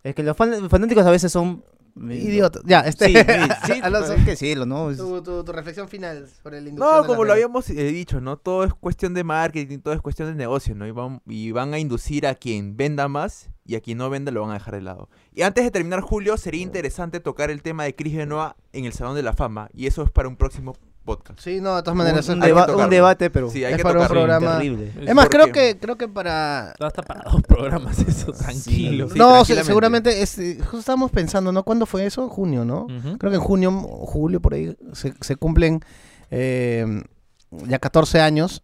Es 0.03 0.15
que 0.15 0.23
los 0.23 0.37
fan- 0.37 0.69
fanáticos 0.69 1.05
a 1.05 1.11
veces 1.11 1.31
son... 1.31 1.63
Idiota. 2.11 2.59
Ya, 2.65 2.81
este... 2.81 3.07
Sí, 3.07 3.13
sí, 3.15 3.51
sí, 3.73 3.79
Alonso, 3.81 4.15
que 4.15 4.31
decirlo, 4.31 4.65
¿no? 4.65 4.89
Es- 4.91 4.97
tu, 4.97 5.21
tu- 5.23 5.43
tu 5.43 5.51
reflexión 5.51 5.87
final 5.89 6.27
sobre 6.43 6.59
el 6.59 6.67
inducción 6.67 6.95
No, 6.95 7.01
de 7.01 7.07
como 7.07 7.23
la 7.23 7.27
lo 7.29 7.33
habíamos 7.33 7.69
eh, 7.69 7.73
dicho, 7.91 8.21
¿no? 8.21 8.37
Todo 8.37 8.63
es 8.63 8.73
cuestión 8.73 9.13
de 9.13 9.23
marketing, 9.23 9.79
todo 9.79 9.93
es 9.93 10.01
cuestión 10.01 10.29
de 10.29 10.35
negocio, 10.35 10.75
¿no? 10.75 10.85
Y 10.87 10.91
van, 10.91 11.21
y 11.27 11.51
van 11.51 11.73
a 11.73 11.79
inducir 11.79 12.27
a 12.27 12.35
quien 12.35 12.77
venda 12.77 13.07
más 13.07 13.49
y 13.65 13.75
a 13.75 13.81
quien 13.81 13.97
no 13.97 14.09
venda 14.09 14.31
lo 14.31 14.41
van 14.41 14.51
a 14.51 14.53
dejar 14.55 14.75
de 14.75 14.81
lado. 14.81 15.09
Y 15.33 15.41
antes 15.41 15.63
de 15.63 15.71
terminar, 15.71 16.01
Julio, 16.01 16.37
sería 16.37 16.61
interesante 16.61 17.19
tocar 17.19 17.51
el 17.51 17.61
tema 17.61 17.83
de 17.83 17.95
Chris 17.95 18.15
Benoit 18.15 18.53
en 18.73 18.85
el 18.85 18.93
Salón 18.93 19.15
de 19.15 19.23
la 19.23 19.33
Fama. 19.33 19.69
Y 19.73 19.87
eso 19.87 20.03
es 20.03 20.11
para 20.11 20.27
un 20.27 20.37
próximo 20.37 20.73
podcast. 21.07 21.39
Sí, 21.39 21.59
no, 21.61 21.75
de 21.77 21.81
todas 21.81 21.97
maneras... 21.97 22.29
un 22.29 22.39
deba- 22.39 22.75
un 22.75 22.89
debate, 22.91 23.31
pero 23.31 23.49
Sí, 23.49 23.63
hay 23.65 23.71
es 23.73 23.77
que 23.77 23.83
para 23.83 24.01
un 24.01 24.07
programa- 24.07 24.57
terrible. 24.57 24.91
Es 25.01 25.15
más, 25.15 25.27
creo 25.29 25.51
que, 25.51 25.77
creo 25.79 25.97
que 25.97 26.07
para... 26.07 26.71
Hasta 26.79 27.01
para 27.01 27.23
dos 27.31 27.41
programas 27.41 27.97
eso, 27.99 28.31
tranquilo. 28.33 29.09
Sí, 29.09 29.17
no, 29.17 29.43
seguramente, 29.45 30.21
es, 30.21 30.37
eh, 30.37 30.57
justo 30.61 30.79
estábamos 30.79 31.09
pensando, 31.09 31.51
¿no? 31.51 31.63
¿Cuándo 31.63 31.85
fue 31.87 32.05
eso? 32.05 32.29
Junio, 32.29 32.63
¿no? 32.65 32.85
Creo 33.17 33.31
que 33.31 33.37
en 33.37 33.41
junio 33.41 33.69
o 33.71 34.05
julio, 34.05 34.39
por 34.41 34.53
ahí, 34.53 34.75
se, 34.93 35.13
se 35.21 35.35
cumplen 35.37 35.79
eh, 36.29 36.85
ya 37.51 37.79
14 37.79 38.19
años 38.21 38.61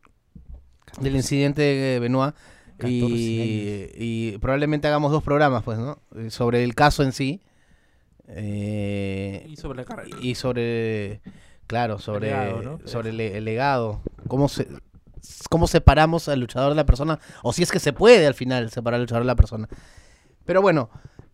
del 1.02 1.16
incidente 1.16 1.62
de 1.62 2.00
Benoit. 2.00 2.36
14 2.78 2.92
Y, 2.92 3.90
y 3.98 4.38
probablemente 4.40 4.88
hagamos 4.88 5.12
dos 5.12 5.24
programas, 5.24 5.64
pues, 5.64 5.78
¿no? 5.80 6.00
Eh, 6.18 6.30
Sobre 6.30 6.64
el 6.64 6.76
caso 6.76 7.02
en 7.04 7.14
sí. 7.14 7.42
eh, 8.28 9.46
Y 9.48 9.56
sobre 9.58 9.78
la 9.80 9.86
carrera. 9.86 10.18
y 10.22 10.36
sobre, 10.36 11.22
claro, 11.74 12.00
sobre, 12.00 12.28
legado, 12.28 12.62
¿no? 12.62 12.80
sobre 12.86 13.10
el, 13.10 13.20
el 13.20 13.46
legado. 13.46 14.02
¿Cómo, 14.28 14.48
se, 14.48 14.68
¿Cómo 15.50 15.68
separamos 15.68 16.30
al 16.30 16.40
luchador 16.40 16.70
de 16.70 16.76
la 16.76 16.86
persona? 16.86 17.20
O 17.42 17.54
si 17.54 17.64
es 17.64 17.72
que 17.72 17.80
se 17.80 17.94
puede 17.94 18.28
al 18.28 18.34
final 18.34 18.70
separar 18.70 18.96
al 18.96 19.02
luchador 19.02 19.24
de 19.24 19.28
la 19.28 19.36
persona. 19.36 19.68
Pero 20.46 20.62
bueno, 20.62 20.90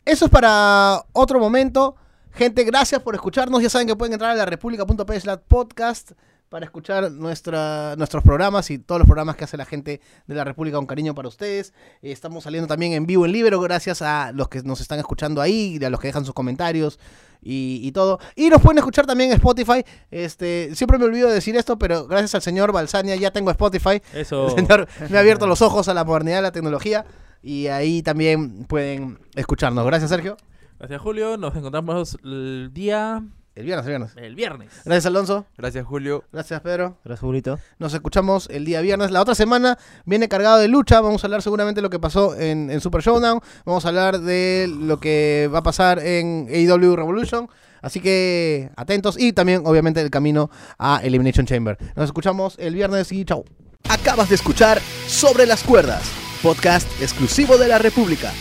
eso 0.05 0.25
es 0.25 0.31
para 0.31 1.03
otro 1.13 1.39
momento. 1.39 1.95
Gente, 2.31 2.63
gracias 2.63 3.01
por 3.01 3.15
escucharnos. 3.15 3.61
Ya 3.61 3.69
saben 3.69 3.87
que 3.87 3.95
pueden 3.95 4.13
entrar 4.13 4.31
a 4.31 4.35
la 4.35 4.45
república.p 4.45 5.37
podcast. 5.47 6.11
Para 6.49 6.65
escuchar 6.65 7.11
nuestra, 7.11 7.95
nuestros 7.95 8.23
programas 8.23 8.71
y 8.71 8.79
todos 8.79 8.99
los 8.99 9.05
programas 9.05 9.35
que 9.35 9.43
hace 9.43 9.55
la 9.55 9.65
gente 9.65 10.01
de 10.27 10.35
la 10.35 10.43
República 10.43 10.77
con 10.77 10.87
cariño 10.87 11.13
para 11.13 11.27
ustedes. 11.27 11.73
Eh, 12.01 12.11
estamos 12.11 12.43
saliendo 12.43 12.67
también 12.67 12.93
en 12.93 13.05
vivo 13.05 13.25
en 13.25 13.31
Libero, 13.31 13.59
gracias 13.61 14.01
a 14.01 14.31
los 14.31 14.49
que 14.49 14.63
nos 14.63 14.81
están 14.81 14.99
escuchando 14.99 15.41
ahí, 15.41 15.77
y 15.79 15.85
a 15.85 15.89
los 15.89 15.99
que 15.99 16.07
dejan 16.07 16.25
sus 16.25 16.33
comentarios 16.33 16.99
y, 17.41 17.79
y 17.83 17.91
todo. 17.91 18.19
Y 18.35 18.49
nos 18.49 18.61
pueden 18.61 18.79
escuchar 18.79 19.05
también 19.05 19.29
en 19.29 19.37
Spotify. 19.37 19.85
Este, 20.09 20.75
siempre 20.75 20.97
me 20.97 21.05
olvido 21.05 21.29
de 21.29 21.35
decir 21.35 21.55
esto, 21.55 21.77
pero 21.77 22.07
gracias 22.07 22.35
al 22.35 22.41
señor 22.41 22.71
Balsania 22.71 23.15
ya 23.15 23.31
tengo 23.31 23.51
Spotify. 23.51 24.01
Eso. 24.13 24.47
El 24.47 24.55
señor 24.55 24.87
me 25.09 25.17
ha 25.17 25.21
abierto 25.21 25.45
los 25.45 25.61
ojos 25.61 25.87
a 25.87 25.93
la 25.93 26.03
modernidad 26.03 26.37
de 26.37 26.41
la 26.43 26.51
tecnología. 26.51 27.05
Y 27.41 27.67
ahí 27.67 28.01
también 28.01 28.65
pueden 28.65 29.19
escucharnos. 29.35 29.85
Gracias, 29.85 30.09
Sergio. 30.09 30.35
Gracias, 30.77 30.99
Julio. 30.99 31.37
Nos 31.37 31.55
encontramos 31.55 32.17
el 32.23 32.71
día. 32.73 33.23
El 33.59 33.65
viernes, 33.65 33.85
el 33.87 33.89
viernes. 33.89 34.11
El 34.15 34.35
viernes. 34.35 34.69
Gracias, 34.85 35.05
Alonso. 35.07 35.45
Gracias, 35.57 35.85
Julio. 35.85 36.23
Gracias, 36.31 36.61
Pedro. 36.61 36.95
Gracias, 37.03 37.19
Julito. 37.19 37.59
Nos 37.77 37.93
escuchamos 37.93 38.47
el 38.49 38.63
día 38.63 38.79
viernes. 38.79 39.11
La 39.11 39.21
otra 39.21 39.35
semana 39.35 39.77
viene 40.05 40.29
cargado 40.29 40.59
de 40.59 40.69
lucha. 40.69 41.01
Vamos 41.01 41.21
a 41.21 41.27
hablar 41.27 41.41
seguramente 41.41 41.79
de 41.79 41.81
lo 41.81 41.89
que 41.89 41.99
pasó 41.99 42.37
en, 42.37 42.71
en 42.71 42.79
Super 42.79 43.01
Showdown. 43.01 43.41
Vamos 43.65 43.83
a 43.83 43.89
hablar 43.89 44.21
de 44.21 44.73
lo 44.73 45.01
que 45.01 45.49
va 45.53 45.59
a 45.59 45.63
pasar 45.63 45.99
en 45.99 46.47
AEW 46.49 46.95
Revolution. 46.95 47.49
Así 47.81 47.99
que 47.99 48.69
atentos. 48.77 49.19
Y 49.19 49.33
también, 49.33 49.63
obviamente, 49.65 49.99
el 49.99 50.09
camino 50.09 50.49
a 50.77 51.01
Elimination 51.03 51.45
Chamber. 51.45 51.77
Nos 51.97 52.05
escuchamos 52.05 52.55
el 52.59 52.75
viernes 52.75 53.11
y 53.11 53.25
chau. 53.25 53.43
Acabas 53.89 54.29
de 54.29 54.35
escuchar 54.35 54.79
Sobre 55.05 55.45
las 55.45 55.63
Cuerdas, 55.63 56.03
podcast 56.41 56.87
exclusivo 57.01 57.57
de 57.57 57.67
la 57.67 57.77
República. 57.77 58.31